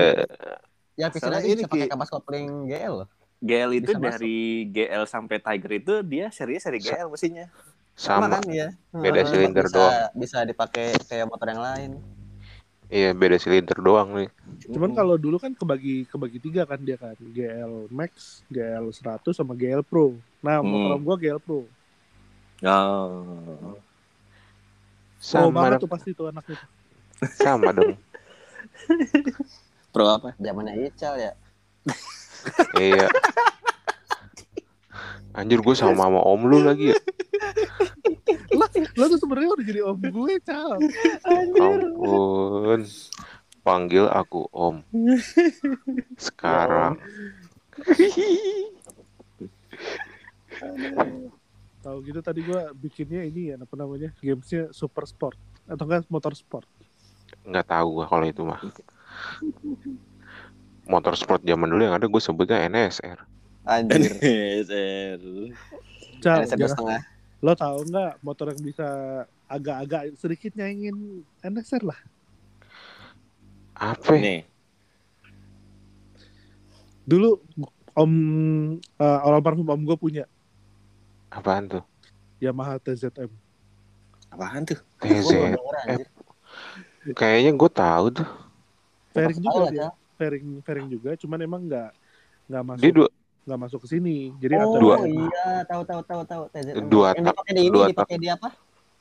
ya 0.96 1.06
aja 1.08 1.40
ini, 1.44 1.60
bisa 1.64 1.68
pakai 1.68 1.88
kapas 1.92 2.08
kopling 2.08 2.68
GL 2.68 2.94
loh. 3.04 3.08
GL 3.42 3.70
itu 3.74 3.90
Bisa 3.90 3.98
masuk. 3.98 4.12
dari 4.22 4.38
GL 4.70 5.02
sampai 5.10 5.36
Tiger 5.42 5.72
itu 5.82 5.94
dia 6.06 6.26
serinya 6.30 6.60
seri 6.62 6.78
GL 6.78 7.10
mesinnya. 7.10 7.50
Sama. 7.94 8.28
kan 8.30 8.44
ya. 8.48 8.68
Beda 8.90 9.22
silinder 9.24 9.66
bisa, 9.66 9.76
doang. 9.76 9.92
Bisa 10.14 10.38
dipakai 10.42 10.96
kayak 11.04 11.26
motor 11.28 11.46
yang 11.48 11.62
lain. 11.62 11.90
Iya 12.86 13.16
beda 13.16 13.36
silinder 13.36 13.78
doang 13.78 14.12
nih. 14.12 14.28
Cuman 14.68 14.92
kalau 14.92 15.16
dulu 15.16 15.40
kan 15.40 15.52
kebagi 15.52 16.04
kebagi 16.06 16.38
tiga 16.38 16.68
kan 16.68 16.76
dia 16.76 16.94
kan 16.94 17.16
GL 17.16 17.88
Max, 17.88 18.44
GL 18.46 18.84
100 18.84 19.32
sama 19.32 19.56
GL 19.56 19.80
Pro. 19.80 20.12
Nah 20.40 20.60
motor 20.60 20.92
Hmm. 20.92 20.96
om 20.96 21.02
gue 21.02 21.16
GL 21.18 21.40
Pro. 21.40 21.64
Oh. 22.62 23.72
Pro 23.72 23.78
Sama 25.18 25.48
banget 25.54 25.72
dong. 25.72 25.82
tuh 25.82 25.90
pasti 25.90 26.10
tuh 26.12 26.28
anaknya. 26.28 26.58
Sama 27.32 27.70
dong. 27.72 27.96
Pro 29.94 30.04
apa? 30.08 30.36
Zamannya 30.36 30.88
Ical 30.88 31.14
ya. 31.16 31.32
Iya. 32.76 33.08
Anjir 35.32 35.64
gue 35.64 35.74
sama 35.76 36.04
sama 36.08 36.20
om 36.20 36.42
lu 36.44 36.60
lagi 36.60 36.92
ya. 36.92 36.98
Lah, 38.52 38.68
lo 38.68 39.04
tuh 39.08 39.16
sebenarnya 39.16 39.48
udah 39.56 39.64
jadi 39.64 39.80
om 39.80 39.96
gue, 39.96 40.32
Cal. 40.44 40.76
Ampun. 41.24 42.80
Panggil 43.64 44.04
aku 44.12 44.44
om. 44.52 44.84
Sekarang. 46.20 47.00
Tahu 51.82 51.96
gitu 52.04 52.20
tadi 52.20 52.44
gue 52.44 52.60
bikinnya 52.76 53.24
ini 53.24 53.54
ya 53.54 53.56
apa 53.56 53.74
namanya? 53.74 54.12
Gamesnya 54.20 54.68
Super 54.70 55.08
Sport 55.08 55.40
atau 55.66 55.84
enggak 55.86 56.06
motor 56.10 56.34
sport. 56.34 56.66
nggak 57.42 57.66
tahu 57.74 58.02
gua 58.02 58.06
kalau 58.06 58.26
itu 58.28 58.42
mah. 58.44 58.60
Motor 60.86 61.14
sport 61.16 61.42
zaman 61.42 61.70
dulu 61.70 61.82
yang 61.86 61.96
ada 61.96 62.06
gue 62.06 62.22
sebutnya 62.22 62.66
NSR. 62.66 63.18
Anjir. 63.62 64.10
NSR. 64.18 65.22
Cal, 66.22 66.46
NSR 66.46 66.70
setengah. 66.70 67.02
lo 67.42 67.52
tahu 67.58 67.78
nggak 67.90 68.12
motor 68.22 68.54
yang 68.54 68.62
bisa 68.62 68.86
agak-agak 69.50 70.14
sedikit 70.14 70.54
nyaingin 70.54 71.26
NSR 71.42 71.82
lah. 71.82 72.00
Apa? 73.74 74.14
ya? 74.14 74.22
Nih, 74.22 74.40
Dulu 77.02 77.42
om 77.98 78.12
uh, 78.78 79.26
almarhum 79.26 79.66
om 79.66 79.82
gue 79.82 79.98
punya 79.98 80.24
Apaan 81.32 81.64
tuh? 81.66 81.82
Yamaha 82.38 82.76
TZM. 82.76 83.30
apaan 84.32 84.64
tuh? 84.68 84.80
Gua 85.00 85.08
baru 85.08 85.22
TZ. 85.22 85.32
denger, 85.32 85.74
anjir. 85.88 86.08
Kayaknya 87.16 87.52
gue 87.56 87.70
tahu 87.72 88.06
tuh. 88.22 88.28
Fairing 89.16 89.40
juga 89.40 89.64
dia. 89.72 89.88
Fairing 90.20 90.46
fairing 90.62 90.88
juga, 90.92 91.10
cuman 91.18 91.38
emang 91.40 91.60
nggak 91.66 91.90
nggak 92.46 92.62
masuk 92.62 92.82
Dia 92.84 92.92
dua, 92.92 93.08
nggak 93.42 93.58
masuk 93.58 93.78
ke 93.82 93.98
sini. 93.98 94.30
Jadi 94.38 94.54
Oh 94.58 94.78
ada 94.78 94.78
Dua. 94.78 94.96
iya, 95.06 95.46
tahu 95.66 95.82
tahu 95.82 96.00
tahu 96.06 96.22
tahu 96.26 96.42
TZM. 96.54 96.86
Dua 96.86 97.08
yang 97.14 97.26
dipakai 97.26 97.52
di 97.52 97.62
ini, 97.66 97.74
dua 97.74 97.86
dipakai 97.90 98.16
di 98.18 98.28
apa? 98.30 98.48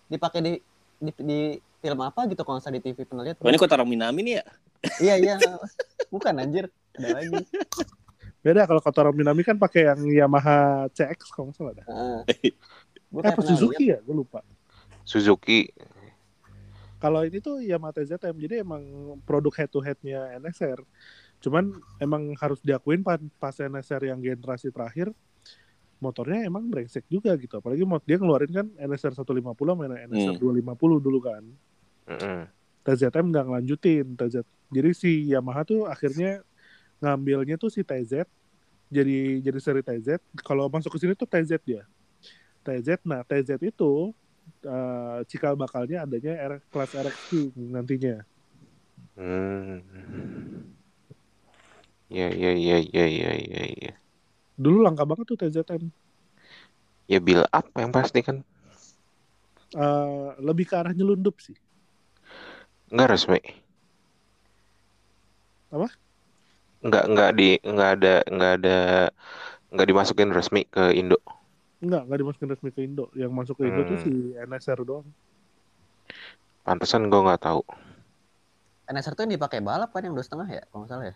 Dipakai 0.10 0.40
di 0.42 0.54
di, 1.02 1.12
di 1.18 1.40
film 1.82 2.00
apa 2.06 2.30
gitu 2.30 2.42
kalau 2.46 2.62
nggak 2.62 2.66
salah 2.66 2.78
di 2.78 2.82
TV 2.82 2.98
pernah 3.06 3.24
lihat. 3.26 3.38
Oh, 3.42 3.50
ini 3.50 3.58
kota 3.58 3.82
Minami 3.82 4.22
nih 4.22 4.36
ya? 4.42 4.46
Iya 5.06 5.16
iya. 5.22 5.36
Bukan 6.10 6.34
anjir. 6.42 6.66
Ada 6.98 7.22
lagi. 7.22 7.46
beda 8.42 8.66
kalau 8.66 8.82
Kotor 8.82 9.14
Minami 9.14 9.46
kan 9.46 9.54
pakai 9.54 9.94
yang 9.94 10.02
Yamaha 10.02 10.90
CX 10.90 11.30
kalau 11.30 11.50
nggak 11.50 11.58
salah 11.62 11.74
dah. 11.78 11.86
Heeh. 11.86 12.52
Gua 13.14 13.22
Eh, 13.22 13.24
kayak 13.30 13.38
apa 13.38 13.44
Suzuki 13.46 13.86
ya? 13.94 14.00
Gue 14.02 14.16
lupa. 14.26 14.40
Suzuki. 15.06 15.70
Kalau 17.02 17.26
ini 17.26 17.38
tuh 17.42 17.62
Yamaha 17.62 17.98
TZM, 17.98 18.36
jadi 18.38 18.62
emang 18.62 18.82
produk 19.26 19.54
head 19.58 19.70
to 19.70 19.82
headnya 19.82 20.38
NSR. 20.38 20.82
Cuman 21.42 21.74
emang 21.98 22.38
harus 22.38 22.62
diakuin 22.62 23.02
pas 23.04 23.56
NSR 23.58 24.14
yang 24.14 24.22
generasi 24.22 24.70
terakhir, 24.70 25.10
motornya 25.98 26.46
emang 26.46 26.70
brengsek 26.70 27.06
juga 27.10 27.34
gitu. 27.38 27.58
Apalagi 27.58 27.82
mod 27.86 28.02
dia 28.06 28.18
ngeluarin 28.18 28.50
kan 28.54 28.68
NSR 28.78 29.18
150 29.18 29.54
sama 29.74 29.86
NSR 29.90 30.38
Hmm. 30.38 30.42
250 30.42 31.02
dulu 31.02 31.20
kan. 31.22 31.44
TZM 32.82 33.26
nggak 33.30 33.46
ngelanjutin 33.46 34.06
TZ. 34.18 34.36
Jadi 34.74 34.90
si 34.98 35.12
Yamaha 35.30 35.62
tuh 35.62 35.86
akhirnya 35.86 36.42
ngambilnya 37.02 37.58
tuh 37.58 37.70
si 37.70 37.86
TZ 37.86 38.26
jadi 38.90 39.40
jadi 39.40 39.60
seri 39.62 39.82
TZ. 39.86 40.18
Kalau 40.42 40.68
masuk 40.68 40.98
ke 40.98 41.00
sini 41.06 41.14
tuh 41.14 41.30
TZ 41.30 41.62
dia. 41.62 41.86
TZ. 42.66 43.02
Nah 43.06 43.22
TZ 43.22 43.62
itu 43.62 44.14
eh, 44.66 45.20
cikal 45.30 45.54
bakalnya 45.54 46.06
adanya 46.06 46.34
R, 46.38 46.54
kelas 46.74 46.92
RX 46.98 47.54
nantinya. 47.56 48.26
Hmm. 49.14 49.82
Ya 52.18 52.28
ya 52.42 52.52
ya 52.68 52.78
ya 52.96 53.06
ya 53.20 53.32
ya 53.54 53.64
ya. 53.82 53.92
Dulu 54.64 54.78
langka 54.86 55.04
banget 55.10 55.26
tuh 55.30 55.38
TZM. 55.40 55.84
Ya 57.12 57.20
build 57.22 57.46
up 57.54 57.66
yang 57.78 57.92
pasti 57.94 58.20
kan 58.26 58.42
Eh, 59.84 60.28
lebih 60.48 60.66
ke 60.70 60.76
arah 60.80 60.94
nyelundup 60.98 61.36
sih. 61.46 61.56
nggak 62.94 63.10
resmi. 63.12 63.40
Apa? 65.72 65.88
Nggak 66.86 67.04
nggak 67.14 67.30
di 67.40 67.50
nggak 67.72 67.90
ada 67.96 68.14
nggak 68.34 68.52
ada 68.58 68.76
nggak 69.74 69.88
dimasukin 69.90 70.30
resmi 70.38 70.62
ke 70.74 70.84
Indo. 71.00 71.18
Enggak, 71.84 72.02
enggak 72.06 72.20
dimasukin 72.22 72.52
resmi 72.54 72.70
ke 72.76 72.82
Indo. 72.88 73.06
Yang 73.22 73.32
masuk 73.38 73.56
ke 73.60 73.64
Indo 73.70 73.82
tuh 73.90 73.98
Hmm. 73.98 74.04
si 74.04 74.12
NSR 74.50 74.80
doang. 74.90 75.08
Pantesan 76.66 77.04
gue 77.12 77.20
nggak 77.26 77.42
tahu. 77.46 77.62
NSR 78.94 79.14
tuh 79.16 79.24
yang 79.28 79.36
dipakai 79.38 79.60
balap 79.68 79.90
kan 79.94 80.04
yang 80.08 80.16
dua 80.18 80.26
setengah 80.28 80.48
ya 80.56 80.62
kalau 80.70 80.80
nggak 80.82 80.92
salah 80.94 81.06
ya 81.12 81.16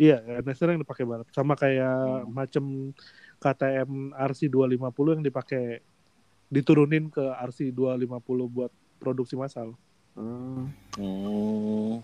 Iya, 0.00 0.24
NSR 0.40 0.74
yang 0.74 0.82
dipakai 0.82 1.04
balap. 1.04 1.28
Sama 1.30 1.52
kayak 1.52 2.24
macam 2.30 2.94
KTM 3.38 4.16
RC 4.16 4.48
250 4.48 5.16
yang 5.20 5.24
dipakai 5.24 5.82
diturunin 6.52 7.08
ke 7.08 7.22
RC 7.22 7.72
250 7.72 8.48
buat 8.48 8.72
produksi 9.00 9.34
massal. 9.36 9.74
hmm. 10.16 10.64
Hmm. 11.00 11.96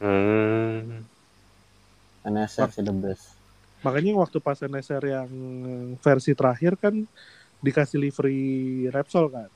Hmm. 0.00 1.04
NSR 2.24 2.68
sih 2.72 2.84
the 2.84 2.92
best 2.92 3.40
Makanya 3.80 4.12
waktu 4.20 4.38
pas 4.44 4.60
NSR 4.60 5.04
yang 5.08 5.30
versi 6.04 6.36
terakhir 6.36 6.76
kan 6.76 6.92
dikasih 7.64 7.96
livery 7.96 8.40
Repsol 8.92 9.32
kan. 9.32 9.48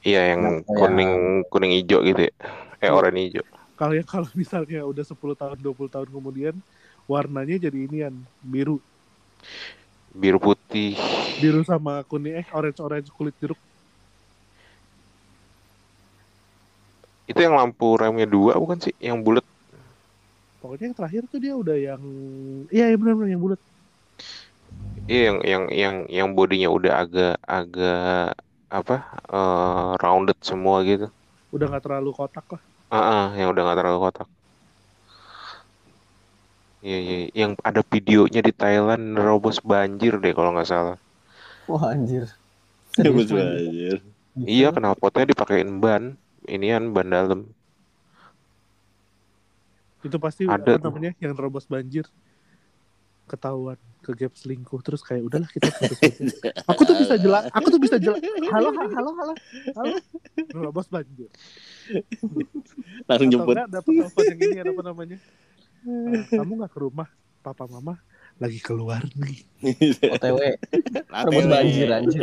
Iya 0.00 0.32
yang 0.32 0.40
Nah, 0.40 0.52
kuning 0.64 1.12
kuning 1.52 1.72
hijau 1.76 2.00
gitu 2.04 2.28
ya. 2.28 2.32
Eh 2.80 2.88
Iya. 2.88 2.92
oranye 2.96 3.28
hijau. 3.28 3.44
Kalau 3.78 3.94
ya 3.98 4.04
kalau 4.12 4.28
misalnya 4.42 4.78
udah 4.90 5.04
10 5.10 5.36
tahun 5.40 5.58
20 5.64 5.90
tahun 5.94 6.08
kemudian 6.16 6.54
warnanya 7.12 7.56
jadi 7.66 7.78
inian 7.86 8.14
biru, 8.52 8.76
Biru 10.20 10.38
putih. 10.44 10.96
biru 11.40 11.60
sama 11.70 11.92
kuning 12.10 12.34
eh 12.40 12.46
orange 12.58 12.80
orange 12.86 13.08
kulit 13.16 13.34
jeruk. 13.40 13.60
Itu 17.30 17.40
yang 17.46 17.54
lampu 17.60 17.86
remnya 18.00 18.26
dua 18.34 18.52
bukan 18.62 18.78
sih? 18.84 18.94
Yang 19.06 19.18
bulat. 19.24 19.44
Pokoknya 20.60 20.84
yang 20.90 20.96
terakhir 20.98 21.22
tuh 21.32 21.38
dia 21.44 21.54
udah 21.62 21.76
yang 21.78 22.02
iya 22.74 22.84
ya 22.90 22.96
benar-benar 23.00 23.30
yang 23.34 23.42
bulat. 23.44 23.60
Iya 25.10 25.20
yang 25.28 25.38
yang 25.52 25.64
yang 25.82 25.94
yang 26.16 26.28
bodinya 26.36 26.68
udah 26.76 26.92
agak 27.02 27.30
agak 27.56 27.96
apa? 28.78 28.94
eh, 29.34 29.88
rounded 30.02 30.38
semua 30.48 30.76
gitu. 30.88 31.04
Udah 31.54 31.66
nggak 31.68 31.84
terlalu 31.84 32.10
kotak 32.18 32.46
lah. 32.54 32.62
Ah, 32.96 33.02
ah, 33.12 33.24
yang 33.38 33.48
udah 33.52 33.62
nggak 33.64 33.78
terlalu 33.78 33.98
kotak. 34.04 34.28
Iya, 36.86 36.96
iya, 37.06 37.16
yang 37.40 37.52
ada 37.68 37.80
videonya 37.92 38.40
di 38.46 38.52
Thailand 38.60 39.02
nerobos 39.14 39.56
banjir 39.70 40.12
deh 40.22 40.32
kalau 40.36 40.50
nggak 40.54 40.68
salah. 40.72 40.96
wah 41.70 41.84
anjir 41.94 42.26
Bagus 43.04 43.26
Serius, 43.26 43.30
anjir. 43.40 43.96
banget. 44.34 44.52
Iya, 44.52 44.66
knalpotnya 44.74 45.24
dipakein 45.30 45.70
ban. 45.82 46.04
Inian 46.54 46.84
ban 46.94 47.08
dalam. 47.14 47.40
Itu 50.06 50.16
pasti 50.24 50.44
Ada 50.52 50.74
apa 50.74 50.76
namanya 50.84 51.10
yang 51.22 51.32
terobos 51.36 51.66
banjir 51.72 52.04
ketahuan 53.28 53.78
ke 54.00 54.16
gap 54.16 54.32
selingkuh 54.32 54.80
terus 54.80 55.04
kayak 55.04 55.28
udahlah 55.28 55.50
kita 55.52 55.68
putus. 55.68 56.32
Aku 56.64 56.82
tuh 56.88 56.96
bisa 56.96 57.14
jelas, 57.20 57.44
aku 57.52 57.68
tuh 57.68 57.80
bisa 57.82 58.00
jelas. 58.00 58.18
Halo, 58.48 58.72
halo, 58.72 58.88
halo, 58.88 59.10
halo, 59.12 59.32
halo. 59.76 59.94
Terobos 60.48 60.88
banjir. 60.88 61.28
Langsung 63.04 63.28
Atau 63.28 63.44
jemput. 63.44 63.54
dapat 63.68 63.84
telepon 63.84 64.24
yang 64.24 64.40
ini 64.40 64.58
apa 64.64 64.82
namanya? 64.82 65.18
Eh, 65.84 66.22
kamu 66.32 66.52
nggak 66.64 66.72
ke 66.72 66.80
rumah 66.80 67.08
papa 67.44 67.68
mama 67.68 68.00
lagi 68.38 68.58
keluar 68.64 69.04
nih. 69.18 69.44
OTW 70.08 70.40
terus 71.10 71.44
banjir 71.50 71.88
anjir 71.90 72.22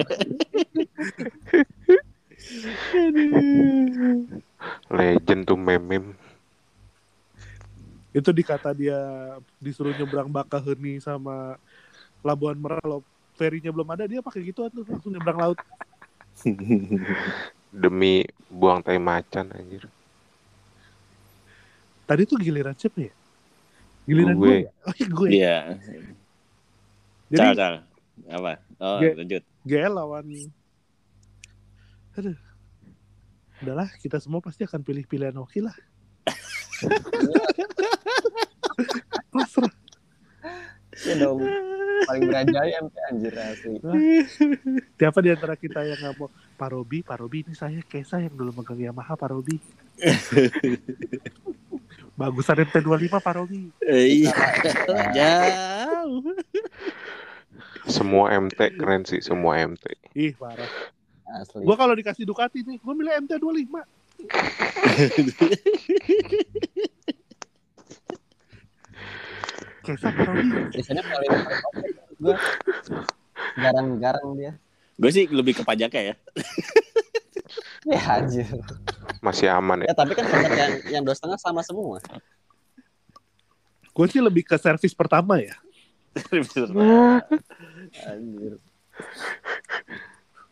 Legend 4.90 5.42
tuh 5.46 5.58
meme. 5.60 6.18
Itu 8.16 8.32
dikata 8.32 8.72
dia 8.72 8.96
disuruh 9.60 9.92
nyebrang 9.92 10.32
Bakaheni 10.32 11.04
sama 11.04 11.60
Labuan 12.24 12.56
Merak 12.56 12.80
kalau 12.80 13.04
ferinya 13.36 13.76
belum 13.76 13.92
ada 13.92 14.08
dia 14.08 14.24
pakai 14.24 14.40
gituan 14.48 14.72
tuh 14.72 14.88
langsung 14.88 15.12
nyebrang 15.12 15.36
laut. 15.36 15.60
Demi 17.84 18.24
buang 18.48 18.80
tai 18.80 18.96
macan 18.96 19.52
anjir. 19.52 19.84
Tadi 22.08 22.24
tuh 22.24 22.40
giliran 22.40 22.72
siapa 22.80 23.04
ya? 23.04 23.14
Giliran 24.08 24.40
Gue. 24.40 24.48
gue. 24.48 24.58
ya? 24.64 24.72
Oh 24.88 24.94
iya 24.96 25.08
gue. 25.12 25.28
Iya. 25.28 25.58
Jadi 27.36 27.40
Cal, 27.42 27.54
cal. 27.60 27.76
Apa? 28.32 28.54
Oh, 28.80 29.00
Ge- 29.04 29.16
lanjut. 29.20 29.44
GL 29.68 29.92
lawan 29.92 30.26
Aduh. 32.16 32.38
Udahlah, 33.60 33.92
kita 34.00 34.24
semua 34.24 34.40
pasti 34.40 34.64
akan 34.64 34.80
pilih 34.86 35.04
pilihan 35.04 35.36
Oki 35.36 35.60
lah. 35.60 35.76
Pasrah. 39.32 39.72
ya 40.96 41.14
dong 41.20 41.44
paling 42.08 42.24
berajaya 42.24 42.80
MT 42.80 42.96
anjir 43.12 43.36
asli 43.36 43.76
Siapa 45.00 45.20
di 45.20 45.30
antara 45.32 45.56
kita 45.60 45.84
yang 45.84 46.00
nggak 46.00 46.16
mau 46.16 46.32
Pak 46.56 46.70
Robi, 46.72 47.04
Pak 47.04 47.20
Robi 47.20 47.44
ini 47.44 47.52
saya 47.52 47.84
Kesa 47.84 48.24
yang 48.24 48.32
dulu 48.32 48.56
megang 48.56 48.80
Yamaha 48.80 49.20
Pak 49.20 49.28
Robi. 49.28 49.60
Bagusan 52.16 52.64
MT25 52.64 53.12
Pak 53.12 53.34
Robi. 53.36 53.68
Eh, 53.84 54.24
Iya. 54.24 54.32
Jauh. 55.12 56.24
Semua 57.92 58.32
MT 58.32 58.56
keren 58.80 59.04
sih, 59.04 59.20
semua 59.20 59.60
MT. 59.60 59.84
Ih, 60.16 60.32
parah. 60.40 60.72
asli 61.44 61.68
Gua 61.68 61.76
kalau 61.76 61.92
dikasih 61.92 62.24
Ducati 62.24 62.64
nih, 62.64 62.80
gua 62.80 62.96
milih 62.96 63.20
MT25. 63.28 63.76
Kesa 69.86 70.10
biasanya 70.74 71.04
paling 71.06 71.32
gue 72.18 72.36
garang-garang 73.60 74.28
dia 74.34 74.52
Gue 74.96 75.12
sih 75.12 75.28
lebih 75.28 75.60
ke 75.60 75.64
pajaknya 75.68 76.16
ya. 76.16 76.16
ya 77.86 78.00
anjir 78.18 78.48
Masih 79.20 79.52
aman 79.52 79.84
ya. 79.84 79.92
ya 79.92 79.96
tapi 79.96 80.16
kan 80.16 80.26
tempat 80.26 80.52
yang 80.56 80.74
yang 80.90 81.04
dua 81.06 81.14
setengah 81.14 81.38
sama 81.38 81.62
semua 81.62 82.00
Gue 83.96 84.08
sih 84.10 84.20
lebih 84.24 84.44
ke 84.48 84.56
servis 84.58 84.96
pertama 84.96 85.38
ya. 85.40 85.54
anjir 88.08 88.58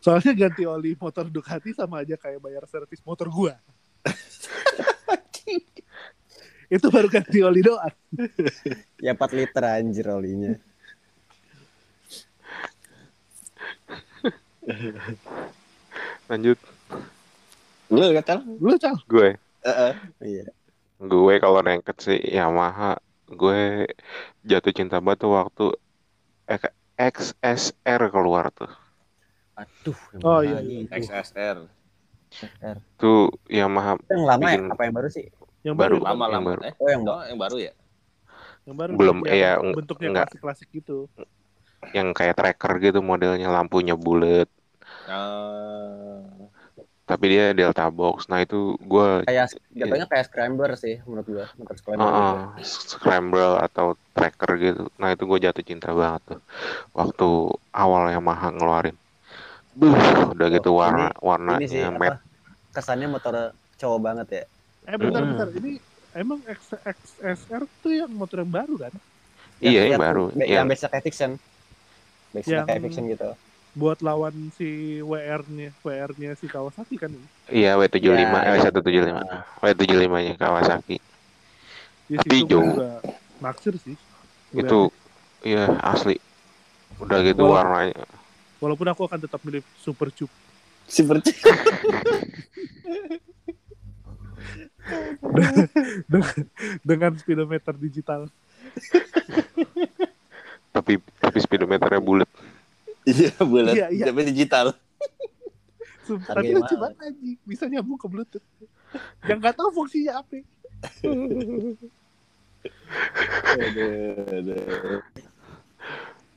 Soalnya 0.04 0.36
ganti 0.36 0.68
oli 0.68 0.92
motor 1.00 1.32
Ducati 1.32 1.72
sama 1.72 2.04
aja 2.04 2.20
kayak 2.20 2.36
bayar 2.44 2.68
servis 2.68 3.00
motor 3.08 3.32
gua. 3.32 3.56
Itu 6.74 6.92
baru 6.92 7.08
ganti 7.08 7.40
oli 7.40 7.64
doang. 7.64 7.96
ya 9.00 9.16
4 9.16 9.32
liter 9.36 9.64
anjir 9.64 10.08
olinya 10.12 10.60
Lanjut 16.28 16.60
Lu 17.92 18.00
tahu? 18.20 18.40
Lu 18.60 18.76
cal. 18.80 18.96
gue. 19.08 19.36
iya 20.24 20.44
Gue 21.00 21.34
kalau 21.36 21.60
nengket 21.60 21.96
sih 22.00 22.16
Yamaha, 22.16 22.96
gue 23.28 23.88
jatuh 24.44 24.72
cinta 24.72 25.04
banget 25.04 25.24
tuh 25.24 25.32
waktu 25.36 25.66
XSR 26.96 28.08
keluar 28.08 28.48
tuh. 28.52 28.83
Aduh 29.54 29.98
yang 30.12 30.22
Oh, 30.22 30.40
iya, 30.40 30.58
itu? 30.60 30.90
XSR. 30.90 31.58
XR. 32.28 32.76
Tuh 32.96 33.30
Yamaha 33.46 33.94
Itu 33.96 34.10
yang 34.12 34.26
lama 34.26 34.42
ya 34.44 34.58
Bikin- 34.58 34.70
apa 34.70 34.82
yang 34.82 34.94
baru 34.94 35.08
sih 35.08 35.26
Yang 35.62 35.76
Baru. 35.76 35.96
baru. 35.96 36.04
Lama 36.04 36.24
Yang 36.24 36.32
lama. 36.34 36.48
baru. 36.50 36.60
Eh, 36.60 36.74
oh 36.74 36.88
yang 36.88 37.00
oh, 37.00 37.06
baru 37.06 37.22
yang 37.24 37.38
baru 37.38 37.56
ya? 37.58 37.72
Yang 38.64 38.76
baru. 38.76 38.90
Belum, 38.94 39.16
yang 39.22 39.34
iya, 39.34 39.50
eng- 39.56 39.74
bentuknya 39.74 40.08
enggak. 40.10 40.26
klasik-klasik 40.28 40.68
gitu. 40.70 40.98
yang 41.92 42.08
kayak 42.10 42.32
tracker 42.34 42.72
gitu 42.80 42.98
modelnya 42.98 43.52
lampunya 43.52 43.92
bulat, 43.92 44.48
Ah. 45.04 46.24
tapi 47.04 47.24
dia 47.28 47.52
delta 47.52 47.84
box. 47.86 48.24
Nah 48.26 48.40
itu 48.40 48.72
gue 48.80 49.20
kayak 49.22 49.52
jatuhnya 49.70 50.08
kayak 50.08 50.24
scrambler 50.24 50.72
sih 50.74 51.04
menurut 51.04 51.28
gua 51.28 51.44
motor 51.54 51.76
scrambler 51.76 52.08
gitu. 52.08 52.32
uh, 52.32 52.48
scramble 52.64 53.54
atau 53.60 53.86
tracker 54.10 54.50
gitu. 54.56 54.82
Nah 54.96 55.12
itu 55.12 55.22
gue 55.22 55.38
jatuh 55.38 55.60
cinta 55.60 55.92
banget 55.92 56.22
tuh 56.26 56.40
waktu 56.90 57.28
awal 57.70 58.08
Yamaha 58.08 58.48
ngeluarin. 58.50 58.96
Buh, 59.74 59.90
udah 60.30 60.48
gitu 60.48 60.70
Oh, 60.70 60.78
warna 60.78 61.10
ini 61.10 61.18
warnanya 61.20 61.66
sih 61.66 61.82
matte. 61.82 61.98
apa 61.98 62.16
kesannya 62.70 63.06
motor 63.08 63.34
cowok 63.74 63.98
banget 64.00 64.28
ya 64.30 64.44
Eh 64.84 64.96
bentar 64.96 65.18
Mm. 65.18 65.28
bentar. 65.32 65.48
Ini 65.50 65.72
emang 66.14 66.38
X- 66.44 66.76
XSR 66.84 67.64
tuh 67.80 67.92
yang 67.94 68.12
motor 68.12 68.44
yang 68.44 68.52
baru 68.52 68.74
kan? 68.78 68.92
Iya, 69.58 69.88
yang 69.88 69.96
Yang- 69.96 70.02
baru. 70.02 70.24
be- 70.28 70.36
Yang 70.38 70.48
yang 70.52 70.66
basic 70.68 70.92
fiction 71.00 71.30
basic 72.30 72.52
Yang- 72.52 72.82
fiction 72.84 73.04
gitu 73.08 73.30
Buat 73.74 73.98
lawan 74.00 74.54
si 74.54 75.02
WR-nya, 75.02 75.74
WR-nya 75.82 76.38
si 76.38 76.46
Kawasaki 76.46 76.94
kan 76.94 77.10
ini. 77.10 77.26
iya 77.50 77.74
W75, 77.74 78.22
Ya, 78.22 78.54
eh 78.54 78.62
175. 78.62 79.18
W75-nya 79.58 80.34
Kawasaki. 80.36 81.02
Di 82.06 82.14
Tapi 82.14 82.46
jauh. 82.46 82.62
juga 82.62 83.02
naksir 83.40 83.74
sih. 83.80 83.98
Itu 84.52 84.94
iya 85.42 85.66
asli. 85.82 86.14
Udah 87.00 87.18
gitu 87.24 87.42
warnanya. 87.42 87.98
Walaupun 88.64 88.88
aku 88.88 89.04
akan 89.04 89.20
tetap 89.20 89.44
milih 89.44 89.60
Super 89.76 90.08
Cup. 90.08 90.32
Super 90.88 91.20
dengan, 96.08 96.36
dengan 96.80 97.12
speedometer 97.20 97.76
digital. 97.76 98.32
Tapi 100.72 100.96
tapi 101.20 101.38
speedometernya 101.44 102.00
bulat. 102.00 102.30
Iya, 103.04 103.36
bulat. 103.44 103.76
Iya, 103.76 103.86
iya. 103.92 104.04
Tapi 104.08 104.32
digital. 104.32 104.72
Sumpah, 106.08 106.36
tapi 106.36 106.56
lucu 106.56 106.76
banget 106.80 106.96
anjing. 107.04 107.36
Bisa 107.44 107.68
nyambung 107.68 108.00
ke 108.00 108.08
Bluetooth. 108.08 108.44
Yang 109.28 109.38
nggak 109.44 109.56
tahu 109.60 109.68
fungsinya 109.72 110.24
apa. 110.24 110.40
Aduh, 113.60 114.24
aduh. 114.28 115.00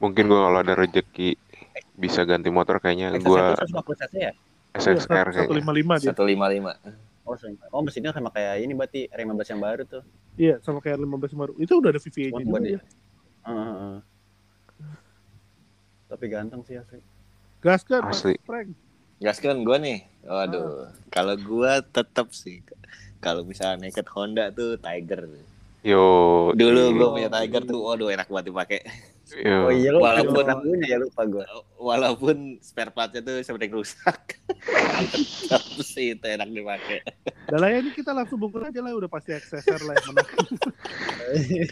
Mungkin 0.03 0.23
gua 0.27 0.39
kalau 0.51 0.59
ada 0.59 0.73
rezeki 0.75 1.46
bisa 1.97 2.21
ganti 2.23 2.53
motor 2.53 2.77
kayaknya 2.77 3.17
XS1 3.17 3.25
gua 3.25 3.43
150 3.57 4.01
cc 4.05 4.13
ya? 4.15 4.33
SXR 4.77 5.27
kayaknya. 5.33 5.49
155 5.49 6.03
dia. 6.05 6.13
155. 6.13 7.27
Oh, 7.27 7.35
oh 7.75 7.81
mesinnya 7.83 8.15
sama 8.15 8.31
kayak 8.31 8.63
ini 8.63 8.71
berarti 8.71 9.09
R15 9.11 9.47
yang 9.51 9.61
baru 9.61 9.83
tuh. 9.83 10.03
Iya, 10.37 10.55
sama 10.63 10.79
kayak 10.79 11.01
15 11.01 11.33
baru. 11.35 11.53
Itu 11.59 11.81
udah 11.81 11.89
ada 11.91 11.99
VVA-nya 11.99 12.39
juga 12.45 12.59
ya. 12.61 12.63
dia. 12.63 12.79
Heeh, 13.43 13.71
heeh. 13.73 13.99
Tapi 16.07 16.25
ganteng 16.31 16.61
sih 16.63 16.79
asli. 16.79 17.03
Gas 17.59 17.83
kan, 17.83 18.05
Mas 18.05 18.23
Asli. 18.23 18.39
Frank. 18.47 18.71
Gaskan 19.17 19.65
gue 19.65 19.77
nih. 19.81 19.99
Waduh, 20.23 20.93
kalau 21.09 21.35
gua 21.41 21.81
tetap 21.81 22.31
sih 22.31 22.61
kalau 23.17 23.41
misalnya 23.41 23.89
naked 23.89 24.07
Honda 24.13 24.53
tuh 24.53 24.77
Tiger. 24.77 25.25
Yo. 25.81 26.05
Dulu 26.53 26.81
iya. 26.85 26.95
gue 26.95 27.07
punya 27.09 27.29
Tiger 27.33 27.61
tuh, 27.65 27.79
waduh 27.81 28.13
enak 28.13 28.29
banget 28.29 28.45
dipakai. 28.53 28.79
Yo. 29.35 29.67
Oh 29.67 29.71
iya 29.71 29.89
lu 29.91 29.99
Walaupun- 29.99 30.47
punya 30.63 30.87
ya 30.87 30.97
lupa 30.97 31.27
gua. 31.27 31.43
Walaupun 31.91 32.57
spare 32.57 32.89
partnya 32.89 33.19
tuh 33.19 33.43
sering 33.43 33.69
rusak. 33.69 34.39
Tapi 35.45 35.83
sih 35.83 36.15
itu 36.15 36.23
enak 36.23 36.47
dipakai. 36.47 37.03
Dan 37.45 37.59
lah 37.59 37.69
ya 37.69 37.83
ini 37.83 37.91
kita 37.91 38.15
langsung 38.15 38.39
bungkus 38.39 38.63
aja 38.63 38.79
lah 38.79 38.95
udah 38.95 39.11
pasti 39.11 39.35
XSR 39.35 39.81
lah 39.83 39.93
yang 39.93 40.05
menang. 40.09 40.29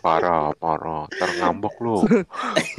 Parah, 0.00 0.54
parah. 0.54 1.04
Terngambok 1.10 1.74
lu. 1.82 1.96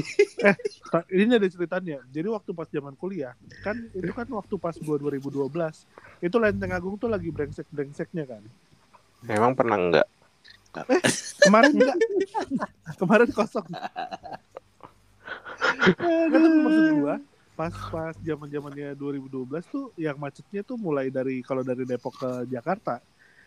Ta- 0.91 1.07
ini 1.11 1.37
ada 1.37 1.45
ceritanya. 1.45 2.01
Jadi 2.09 2.27
waktu 2.27 2.51
pas 2.51 2.65
zaman 2.65 2.95
kuliah, 2.95 3.35
kan 3.61 3.77
itu 3.91 4.09
kan 4.09 4.25
waktu 4.27 4.55
pas 4.57 4.73
gua 4.77 4.97
2012, 4.97 5.45
itu 6.19 6.35
Lenteng 6.35 6.73
Agung 6.73 6.95
tuh 6.97 7.07
lagi 7.07 7.29
brengsek-brengseknya 7.29 8.25
kan. 8.25 8.41
Emang 9.27 9.53
pernah 9.53 9.77
enggak? 9.77 10.07
Kemarin 11.41 11.71
enggak. 11.73 11.97
Kemarin 12.95 13.29
kosong. 13.29 13.67
Tapi 15.91 16.47
maksud 16.57 16.85
gua 16.97 17.15
pas 17.51 17.69
pas 17.91 18.15
zaman 18.17 18.47
zamannya 18.49 18.95
2012 18.95 19.27
tuh 19.69 19.93
yang 19.93 20.17
macetnya 20.17 20.63
tuh 20.63 20.79
mulai 20.79 21.13
dari 21.13 21.43
kalau 21.43 21.61
dari 21.61 21.85
Depok 21.85 22.17
ke 22.17 22.29
Jakarta 22.49 22.97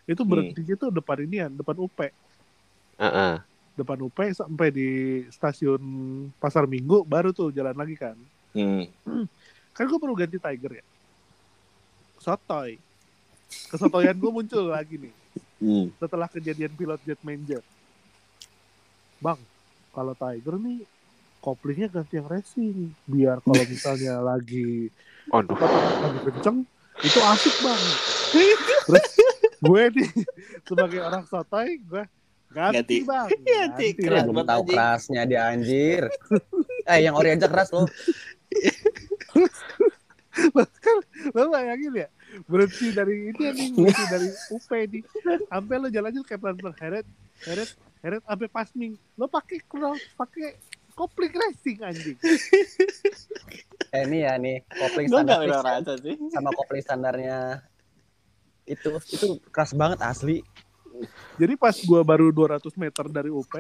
itu 0.05 0.23
berhentinya 0.23 0.77
tuh 0.77 0.93
depan 0.93 1.25
inian 1.25 1.51
depan 1.51 1.75
UP 1.75 1.99
Heeh. 2.95 3.35
depan 3.75 3.99
UP 3.99 4.15
sampai 4.31 4.69
di 4.71 4.89
stasiun 5.33 5.83
Pasar 6.39 6.69
Minggu 6.69 7.03
baru 7.03 7.33
tuh 7.33 7.51
jalan 7.51 7.75
lagi 7.75 7.97
kan 7.97 8.15
Hmm. 8.55 8.87
kan 9.75 9.83
gue 9.83 9.99
perlu 9.99 10.15
ganti 10.15 10.39
Tiger 10.39 10.79
ya 10.79 10.85
sotoy 12.15 12.79
kesotoyan 13.67 14.15
gue 14.15 14.31
muncul 14.31 14.71
lagi 14.71 14.95
nih 14.95 15.11
Hmm. 15.59 15.87
setelah 15.97 16.27
kejadian 16.27 16.73
pilot 16.75 17.01
jet 17.03 17.21
manger 17.23 17.63
bang 19.19 19.39
kalau 19.95 20.13
Tiger 20.13 20.59
nih 20.59 20.83
koplingnya 21.39 21.89
ganti 21.89 22.19
yang 22.19 22.29
racing 22.29 22.91
biar 23.07 23.39
kalau 23.41 23.63
misalnya 23.73 24.19
lagi 24.19 24.91
Aduh. 25.31 25.55
lagi 25.57 26.19
kenceng 26.27 26.59
itu 27.01 27.19
asik 27.21 27.55
bang 27.61 27.83
terus 28.87 29.07
gue 29.61 29.83
nih 29.95 30.11
sebagai 30.63 31.01
orang 31.01 31.25
sotoy 31.25 31.79
gue 31.81 32.05
Ganti. 32.55 32.77
ganti, 32.79 32.97
bang 33.03 33.29
Ganti, 33.51 33.87
ganti 33.99 34.03
belum 34.23 34.37
banget, 34.37 34.51
tahu 34.55 34.63
kerasnya 34.71 35.23
dia 35.27 35.51
anjir. 35.51 36.07
eh 36.91 36.99
yang 37.03 37.19
ori 37.19 37.35
aja 37.35 37.51
keras 37.51 37.75
loh. 37.75 37.89
kan 40.55 40.97
lo 41.35 41.51
bayangin 41.51 42.07
ya 42.07 42.09
berhenti 42.45 42.87
dari 42.91 43.31
ini 43.31 43.45
nih 43.53 43.69
berhenti 43.77 44.05
dari 44.11 44.29
UP 44.51 44.71
nih. 44.71 45.03
Sampai 45.49 45.75
lo 45.79 45.89
jalannya 45.89 46.21
kayak 46.27 46.41
pelan 46.41 46.57
pelan 46.59 46.77
heret 46.81 47.07
heret 47.47 47.71
heret 48.03 48.23
sampai 48.25 48.49
pasming 48.51 48.93
lo 49.17 49.27
pakai 49.31 49.59
cross 49.65 50.01
pakai 50.19 50.59
kopling 50.95 51.35
racing 51.35 51.79
anjing. 51.83 52.19
Eh 53.95 54.03
ini 54.07 54.27
ya 54.27 54.35
nih 54.39 54.63
kopling 54.67 55.07
standar 55.11 55.39
sih. 56.03 56.17
sama 56.31 56.51
kopling 56.55 56.83
standarnya. 56.83 57.39
Itu 58.65 58.97
itu 59.11 59.39
keras 59.51 59.75
banget 59.75 60.01
asli. 60.03 60.41
jadi 61.35 61.59
pas 61.59 61.75
gua 61.83 62.07
baru 62.07 62.31
200 62.31 62.71
meter 62.79 63.11
dari 63.11 63.27
UP 63.27 63.51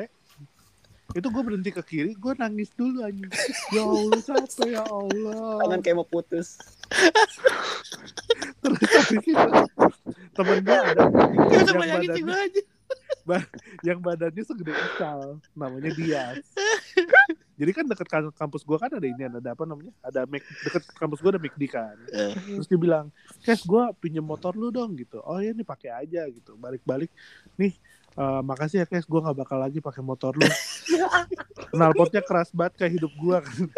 itu 1.14 1.26
gue 1.30 1.42
berhenti 1.46 1.70
ke 1.70 1.82
kiri 1.86 2.12
gue 2.18 2.32
nangis 2.34 2.74
dulu 2.74 3.06
anjing. 3.06 3.30
Ya 3.70 3.82
Allah 3.86 4.20
capek 4.20 4.68
ya 4.74 4.82
Allah. 4.82 5.62
Tangan 5.62 5.80
kayak 5.80 5.96
mau 6.02 6.06
putus. 6.06 6.58
terus 8.62 8.80
habis 8.80 9.24
itu 9.24 9.50
temen 10.34 10.58
gue 10.64 10.76
ada 10.76 11.02
yang 11.52 11.76
badannya, 11.78 12.16
juga 12.16 12.34
aja. 12.36 12.62
yang 13.88 13.98
badannya 14.00 14.42
segede 14.44 14.72
ical 14.76 15.40
namanya 15.56 15.90
Dias 15.96 16.44
jadi 17.60 17.70
kan 17.72 17.84
deket 17.88 18.08
kan- 18.10 18.34
kampus 18.34 18.66
gue 18.66 18.76
kan 18.76 18.90
ada 18.90 19.06
ini 19.06 19.30
ada 19.30 19.54
apa 19.54 19.62
namanya? 19.62 19.94
Ada 20.02 20.26
Mac 20.26 20.42
deket 20.42 20.82
kampus 20.98 21.22
gue 21.22 21.30
ada 21.30 21.38
McD 21.38 21.62
kan. 21.70 21.94
Eh. 22.10 22.34
terus 22.58 22.66
dia 22.66 22.74
bilang 22.74 23.14
Kes 23.46 23.62
gue 23.62 23.84
pinjem 24.02 24.26
motor 24.26 24.58
lu 24.58 24.74
dong 24.74 24.98
gitu. 24.98 25.22
Oh 25.22 25.38
ya 25.38 25.54
nih 25.54 25.62
pakai 25.62 25.94
aja 25.94 26.26
gitu. 26.34 26.58
Balik-balik 26.58 27.14
nih 27.54 27.78
eh, 28.18 28.40
makasih 28.42 28.82
ya 28.82 28.86
Kes 28.86 29.06
gue 29.06 29.20
nggak 29.20 29.36
bakal 29.36 29.58
lagi 29.58 29.78
pakai 29.82 30.02
motor 30.02 30.34
lu 30.34 30.46
knalpotnya 31.74 32.22
keras 32.22 32.54
banget 32.54 32.84
kayak 32.84 32.92
hidup 33.00 33.12
gue 33.14 33.38
kan 33.42 33.58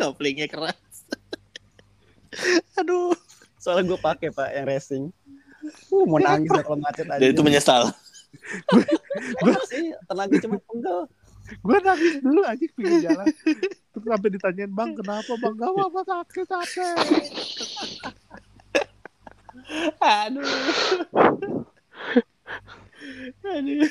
Koplingnya 0.00 0.48
keras. 0.48 0.76
Aduh. 2.80 3.12
Soalnya 3.60 3.92
gue 3.92 3.98
pakai 4.00 4.32
pak 4.32 4.48
yang 4.56 4.66
racing. 4.68 5.04
Uh, 5.92 6.04
mau 6.08 6.16
nangis 6.16 6.48
kalau 6.64 6.80
macet 6.80 7.04
aja. 7.04 7.20
Dan 7.20 7.36
itu 7.36 7.42
menyesal. 7.44 7.92
Enggak 9.44 9.62
sih, 9.68 9.92
tenaga 10.08 10.36
cuma 10.40 10.56
penggal. 10.64 11.00
gue 11.50 11.78
nangis 11.82 12.14
dulu 12.22 12.46
aja 12.46 12.62
pinggir 12.78 13.10
jalan 13.10 13.26
terus 13.90 14.06
sampai 14.06 14.30
ditanyain 14.30 14.70
bang 14.70 14.94
kenapa 14.94 15.34
bang 15.34 15.54
gak 15.58 15.82
apa 15.82 16.00
sakit 16.06 16.46
sakit 16.46 16.96
Aduh. 19.98 20.46
Aduh. 23.44 23.88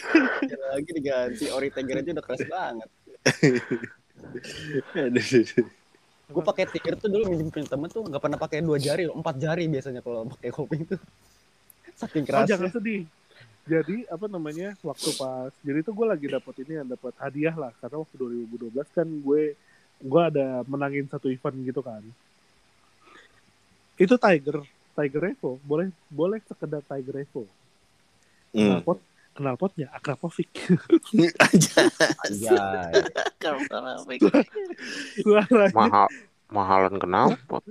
Lagi 0.73 0.91
diganti 0.94 1.45
ori 1.49 1.69
Tiger 1.73 1.98
aja 2.02 2.11
udah 2.15 2.26
keras 2.26 2.44
banget. 2.48 2.90
Gue 6.30 6.44
pakai 6.45 6.69
Tiger 6.69 6.94
tuh 6.99 7.10
dulu 7.10 7.34
minjem 7.34 7.49
punya 7.49 7.65
temen 7.65 7.90
tuh 7.90 8.06
nggak 8.06 8.22
pernah 8.22 8.38
pakai 8.38 8.61
dua 8.61 8.77
jari 8.77 9.10
loh, 9.10 9.18
empat 9.18 9.41
jari 9.41 9.65
biasanya 9.65 10.06
kalau 10.06 10.30
pakai 10.30 10.49
kopling 10.53 10.86
tuh. 10.86 11.02
Saking 11.98 12.23
oh 12.31 12.48
jangan 12.48 12.72
sedih 12.72 13.03
jadi 13.69 13.98
apa 14.10 14.26
namanya 14.26 14.73
waktu 14.81 15.14
pas 15.14 15.53
jadi 15.61 15.86
itu 15.86 15.94
gue 15.94 16.07
lagi 16.10 16.26
dapat 16.26 16.56
ini 16.65 16.73
yang 16.81 16.88
dapat 16.90 17.14
hadiah 17.22 17.53
lah 17.53 17.72
karena 17.77 18.02
waktu 18.02 18.15
2012 18.18 18.98
kan 18.98 19.07
gue 19.07 19.44
gue 19.99 20.22
ada 20.26 20.65
menangin 20.65 21.06
satu 21.06 21.30
event 21.30 21.56
gitu 21.61 21.86
kan 21.86 22.02
itu 24.02 24.15
Tiger 24.18 24.65
Tiger 24.98 25.23
Evo 25.30 25.61
boleh 25.61 25.94
boleh 26.10 26.41
sekedar 26.49 26.81
Tiger 26.81 27.22
Evo 27.22 27.45
Hmm. 28.49 28.81
knalpot 28.81 28.99
knalpotnya 29.31 29.88
Akrapovic 29.89 30.49
Aja. 31.39 31.84
Suaranya 35.15 35.73
Mahal 35.73 36.07
mahalan 36.49 36.95
kenapa? 36.97 37.61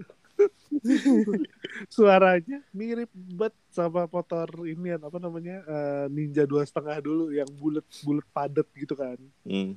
suaranya 1.89 2.63
mirip 2.71 3.11
banget 3.13 3.55
sama 3.69 4.07
motor 4.07 4.47
ini 4.63 4.95
apa 4.95 5.19
namanya 5.19 5.57
eh, 5.61 6.07
Ninja 6.09 6.45
dua 6.45 6.63
setengah 6.63 6.99
dulu 6.99 7.35
yang 7.35 7.49
bulat 7.53 7.83
bulat 8.03 8.27
padat 8.31 8.67
gitu 8.73 8.95
kan 8.95 9.19
Hmm. 9.43 9.75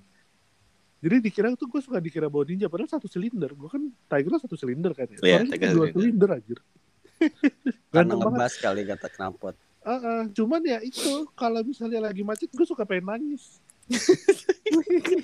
jadi 1.00 1.18
dikira 1.18 1.50
tuh 1.56 1.66
gue 1.66 1.82
suka 1.82 1.98
dikira 1.98 2.30
bawa 2.30 2.46
Ninja 2.46 2.68
padahal 2.68 2.92
satu 2.92 3.10
silinder 3.10 3.50
gue 3.50 3.66
kan 3.66 3.82
Tiger 4.08 4.38
satu 4.38 4.54
silinder 4.54 4.94
kan 4.94 5.08
ya 5.08 5.18
Iya, 5.18 5.20
Suaranya 5.42 5.50
Tiger 5.50 5.68
dua 5.68 5.86
silinder. 5.88 5.94
silinder 5.98 6.30
anjir 6.32 6.60
Karena 6.62 7.90
ganteng 7.92 8.20
banget 8.20 8.34
ngebas 8.34 8.54
kali 8.56 8.82
kata 8.84 9.08
knalpot. 9.12 9.56
Ah, 9.82 9.98
ah. 9.98 10.22
cuman 10.30 10.62
ya 10.62 10.78
itu 10.86 11.26
kalau 11.34 11.66
misalnya 11.66 12.06
lagi 12.06 12.22
macet 12.22 12.54
gue 12.54 12.68
suka 12.70 12.86
pengen 12.86 13.10
nangis 13.10 13.58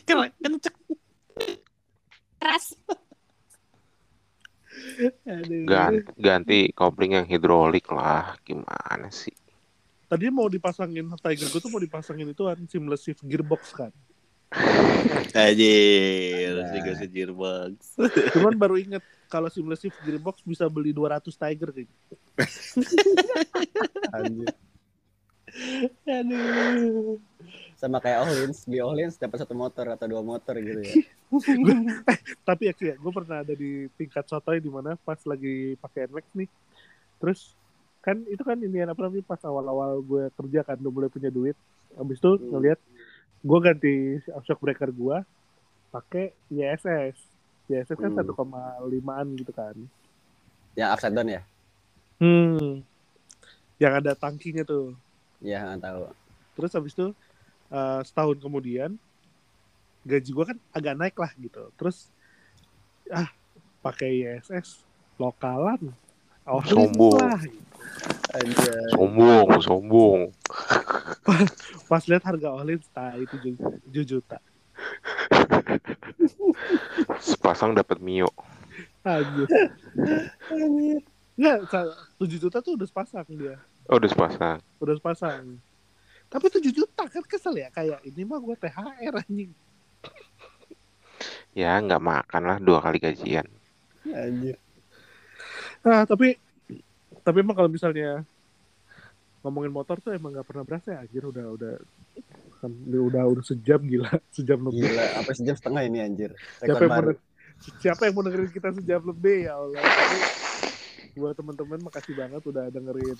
Keren, 0.08 0.34
kenceng. 0.44 0.76
Keras. 2.36 2.76
Aduh. 5.24 5.64
Ganti, 5.64 6.04
ganti 6.20 6.60
kopling 6.76 7.16
yang 7.16 7.24
hidrolik 7.24 7.88
lah. 7.88 8.36
Gimana 8.44 9.08
sih? 9.08 9.32
tadinya 10.08 10.44
mau 10.44 10.48
dipasangin 10.48 11.06
Tiger 11.20 11.48
gue 11.52 11.62
tuh 11.62 11.72
mau 11.72 11.84
dipasangin 11.84 12.32
itu 12.32 12.44
kan 12.48 12.58
seamless 12.72 13.04
shift 13.04 13.22
gearbox 13.28 13.76
kan 13.76 13.92
Anjir, 15.34 16.56
Nah. 16.58 16.72
negosiasi 16.74 17.08
gearbox. 17.08 17.72
Cuman 18.34 18.54
baru 18.56 18.76
inget 18.80 19.04
kalau 19.28 19.52
simulasi 19.52 19.92
gearbox 20.02 20.40
bisa 20.42 20.66
beli 20.68 20.96
200 20.96 21.30
Tiger 21.30 21.70
gitu. 21.76 21.94
Anjir. 24.16 24.50
Aduh. 26.04 27.18
Sama 27.78 28.02
kayak 28.02 28.26
Ohlins, 28.26 28.66
beli 28.66 28.82
Ohlins 28.82 29.16
dapat 29.16 29.38
satu 29.46 29.54
motor 29.54 29.86
atau 29.94 30.06
dua 30.10 30.26
motor 30.26 30.58
gitu 30.58 30.82
ya. 30.82 30.96
Tapi 32.48 32.64
ya, 32.72 32.74
ya 32.74 32.96
gue 32.98 33.12
pernah 33.14 33.46
ada 33.46 33.54
di 33.54 33.86
tingkat 33.96 34.26
sotoy 34.26 34.58
di 34.58 34.72
mana 34.72 34.98
pas 34.98 35.20
lagi 35.24 35.78
pakai 35.78 36.10
NMAX 36.10 36.26
nih. 36.34 36.50
Terus 37.22 37.54
kan 38.02 38.24
itu 38.26 38.40
kan 38.42 38.58
ini 38.58 38.82
apa 38.82 38.98
namanya 38.98 39.26
pas 39.28 39.42
awal-awal 39.44 40.00
gue 40.02 40.24
kerja 40.34 40.64
kan 40.64 40.80
udah 40.80 40.94
mulai 40.94 41.10
punya 41.12 41.30
duit. 41.30 41.58
Habis 41.94 42.18
itu 42.18 42.32
Hmm. 42.38 42.50
Gue 43.40 43.60
ganti 43.62 43.96
shock 44.44 44.60
breaker 44.60 44.90
gue 44.90 45.18
pakai 45.90 46.36
ISS. 46.50 47.16
ISS 47.68 47.96
kan 47.96 48.12
Hmm. 48.12 48.24
1,5an 48.24 49.28
gitu 49.36 49.52
kan. 49.52 49.76
Yang 50.74 50.90
upside 50.94 51.16
down 51.16 51.30
ya? 51.30 51.42
Hmm. 52.18 52.82
Yang 53.78 53.94
ada 54.04 54.12
tangkinya 54.14 54.64
tuh. 54.64 54.94
Iya, 55.40 55.64
nggak 55.64 55.82
tahu. 55.84 56.02
Terus 56.58 56.72
habis 56.74 56.94
itu 56.94 57.08
eh, 57.68 58.02
setahun 58.02 58.40
kemudian 58.40 58.96
gaji 60.02 60.30
gue 60.32 60.46
kan 60.48 60.58
agak 60.72 60.96
naik 60.96 61.16
lah 61.20 61.32
gitu. 61.36 61.68
Terus 61.76 62.08
ah 63.12 63.28
pakai 63.84 64.24
ISS 64.24 64.82
lokalan. 65.18 65.92
Sombong. 66.48 67.20
lah. 67.20 67.42
Anjir. 68.38 68.74
Sombong, 68.94 69.48
sombong. 69.64 70.22
Pas 71.88 72.04
lihat 72.06 72.24
harga 72.24 72.50
nah 72.94 73.12
itu 73.18 73.36
7 73.90 74.04
juta. 74.04 74.38
Sepasang 77.20 77.74
dapat 77.74 77.98
Mio. 78.00 78.30
Anjir. 79.04 79.48
Nggak, 81.38 81.58
sa- 81.70 81.96
7 82.18 82.38
juta 82.42 82.58
tuh 82.60 82.76
udah 82.78 82.88
sepasang 82.90 83.28
dia. 83.30 83.58
Oh, 83.88 83.96
udah 83.98 84.10
sepasang. 84.10 84.58
Udah 84.84 84.96
sepasang. 85.00 85.44
Tapi 86.28 86.46
7 86.52 86.74
juta 86.76 87.04
kan 87.08 87.24
kesel 87.24 87.56
ya. 87.56 87.72
Kayak 87.72 88.04
ini 88.04 88.28
mah 88.28 88.42
gue 88.44 88.56
THR 88.60 89.16
anjing. 89.24 89.52
Ya, 91.58 91.80
nggak 91.82 92.04
makan 92.04 92.44
lah 92.46 92.58
dua 92.62 92.84
kali 92.84 93.02
gajian. 93.02 93.48
Anjir. 94.06 94.60
Nah, 95.82 96.04
tapi 96.04 96.38
tapi 97.28 97.44
emang 97.44 97.60
kalau 97.60 97.68
misalnya 97.68 98.24
ngomongin 99.44 99.76
motor 99.76 100.00
tuh 100.00 100.16
emang 100.16 100.32
nggak 100.32 100.48
pernah 100.48 100.64
berasa 100.64 100.96
ya 100.96 101.04
anjir. 101.04 101.28
Udah 101.28 101.46
udah 101.60 101.74
kan 102.64 102.72
udah 102.88 103.24
udah 103.28 103.44
sejam 103.44 103.84
gila. 103.84 104.08
Sejam 104.36 104.64
lebih. 104.64 104.88
Gila, 104.88 105.06
apa 105.20 105.32
sejam 105.36 105.56
setengah 105.60 105.84
ini 105.84 106.00
anjir. 106.00 106.32
siapa 106.64 106.88
yang, 106.88 106.90
mau, 106.90 107.04
baru. 107.04 107.12
siapa 107.84 108.02
yang 108.08 108.14
mau 108.16 108.24
dengerin 108.24 108.52
kita 108.56 108.70
sejam 108.80 109.02
lebih? 109.04 109.38
Ya 109.52 109.60
Allah. 109.60 109.84
Tapi 109.84 110.18
buat 111.20 111.36
teman-teman 111.36 111.80
makasih 111.84 112.14
banget 112.16 112.42
udah 112.48 112.66
dengerin 112.72 113.20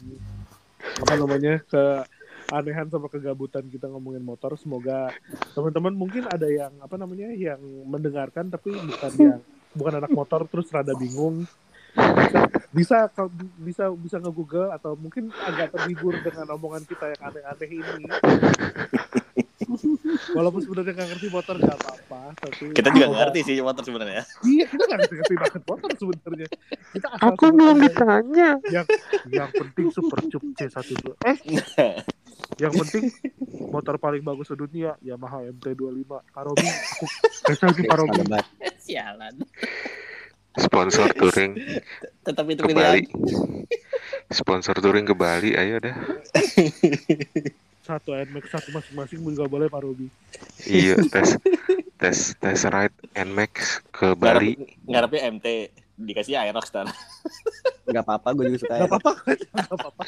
apa 0.78 1.14
namanya 1.18 1.54
ke 1.66 1.84
anehan 2.48 2.88
sama 2.88 3.12
kegabutan 3.12 3.68
kita 3.68 3.92
ngomongin 3.92 4.24
motor. 4.24 4.56
Semoga 4.56 5.12
teman-teman 5.52 5.92
mungkin 5.92 6.32
ada 6.32 6.48
yang 6.48 6.72
apa 6.80 6.96
namanya 6.96 7.28
yang 7.36 7.60
mendengarkan 7.84 8.48
tapi 8.48 8.72
bukan 8.72 9.12
yang 9.20 9.42
bukan 9.76 9.94
anak 10.00 10.12
motor 10.16 10.48
terus 10.48 10.72
rada 10.72 10.96
bingung 10.96 11.44
bisa 11.98 12.40
bisa 12.72 12.98
bisa 13.58 13.84
bisa 13.92 14.18
nge-google 14.22 14.70
atau 14.70 14.94
mungkin 14.94 15.34
agak 15.34 15.74
terhibur 15.74 16.14
dengan 16.22 16.46
omongan 16.54 16.86
kita 16.86 17.10
yang 17.18 17.22
aneh-aneh 17.26 17.70
ini 17.74 18.04
walaupun 20.34 20.62
sebenarnya 20.64 20.94
nggak 20.96 21.10
ngerti 21.18 21.28
motor 21.28 21.56
nggak 21.60 21.78
apa-apa 21.82 22.22
tapi 22.40 22.72
Kita 22.72 22.88
juga 22.94 23.06
nggak 23.10 23.22
ngerti 23.28 23.40
sih 23.44 23.56
motor 23.60 23.84
sebenarnya. 23.84 24.24
iya 24.46 24.66
kita 24.70 24.84
nggak 24.86 25.00
ngerti 25.04 25.16
ngerti 25.18 25.36
banget 25.36 25.62
motor 25.68 25.90
sebenarnya 25.98 26.48
kita 26.94 27.08
asal 27.12 27.28
Aku 27.34 27.46
belum 27.52 27.78
ditanya. 27.82 28.50
yang 28.72 28.86
yang 29.28 29.50
penting 29.52 29.88
super 29.92 30.20
cup 30.24 30.44
C12 30.56 30.94
eh 31.26 31.38
yang 32.64 32.74
penting 32.74 33.12
motor 33.74 34.00
paling 34.00 34.24
bagus 34.24 34.48
sedunia 34.54 34.96
Yamaha 35.04 35.44
MT25 35.52 36.10
Paromi 36.32 36.64
aku 36.64 37.06
Ada 37.48 38.04
banget. 38.28 38.46
Sialan. 38.80 39.36
Sponsor 40.58 41.14
touring 41.20 41.54
Tetap 42.26 42.46
itu 42.50 42.62
ke 42.66 42.74
Bali. 42.74 43.06
Sponsor 44.34 44.76
touring 44.82 45.06
ke 45.08 45.16
Bali, 45.16 45.56
ayo 45.56 45.80
dah. 45.80 45.96
satu 47.88 48.12
NMAX 48.12 48.52
satu 48.52 48.68
masing-masing 48.76 49.24
juga 49.24 49.48
boleh 49.48 49.72
Paromi 49.72 50.12
Iya, 50.68 51.00
tes 51.14 51.40
tes 51.96 52.36
tes 52.36 52.60
ride 52.68 52.92
Nmax 53.16 53.80
ke 53.96 54.12
Bali. 54.12 54.60
Ngarepnya 54.84 55.32
MT 55.32 55.72
dikasih 55.96 56.36
Aerox 56.36 56.68
tar. 56.68 56.92
Nggak 57.88 58.04
apa-apa, 58.04 58.36
gue 58.36 58.52
juga 58.52 58.68
suka. 58.68 58.76
nggak 58.76 58.92
apa-apa 58.92 59.12
nggak 59.32 59.78
apa-apa 59.80 60.04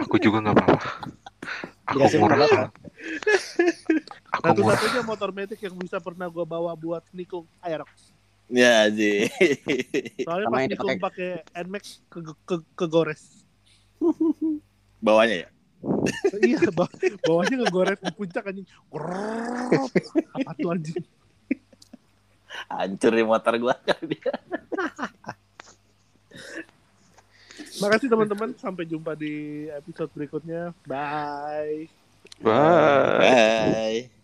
Aku 0.00 0.16
juga 0.16 0.40
nggak 0.40 0.56
apa-apa. 0.56 0.80
Aku 1.92 2.00
Dikasih 2.00 2.18
murah. 2.24 2.40
Aku 2.40 2.48
murah. 4.56 4.80
satu-satunya 4.80 5.04
motor 5.04 5.28
metik 5.36 5.60
yang 5.60 5.76
bisa 5.76 6.00
pernah 6.00 6.32
gue 6.32 6.44
bawa 6.48 6.72
buat 6.72 7.04
nikung 7.12 7.44
Aerox 7.60 8.16
Ya 8.48 8.88
sih. 8.88 9.28
soalnya 10.24 10.46
Sama 10.48 10.56
pas 10.56 10.64
dipakai- 10.66 10.98
pakai 10.98 11.30
NMAX 11.58 11.84
ke, 12.06 12.18
ke, 12.42 12.54
ke 12.74 12.86
gores 12.86 13.44
Bawahnya 14.98 15.44
ya. 15.44 15.48
iya 16.40 16.58
baw 16.74 16.88
bawahnya 17.22 17.56
ngegores 17.60 18.00
di 18.00 18.10
puncak 18.10 18.44
anjing 18.44 18.66
apa 20.34 20.50
tuh 20.54 20.70
anjing 20.72 21.04
Hancur 22.66 23.12
nih 23.12 23.22
motor 23.22 23.54
gua. 23.56 23.78
makasih 27.78 28.08
teman-teman 28.08 28.50
sampai 28.56 28.84
jumpa 28.84 29.14
di 29.14 29.66
episode 29.70 30.10
berikutnya 30.10 30.74
bye 30.82 31.86
Bye. 32.38 33.18
Bye. 33.18 34.17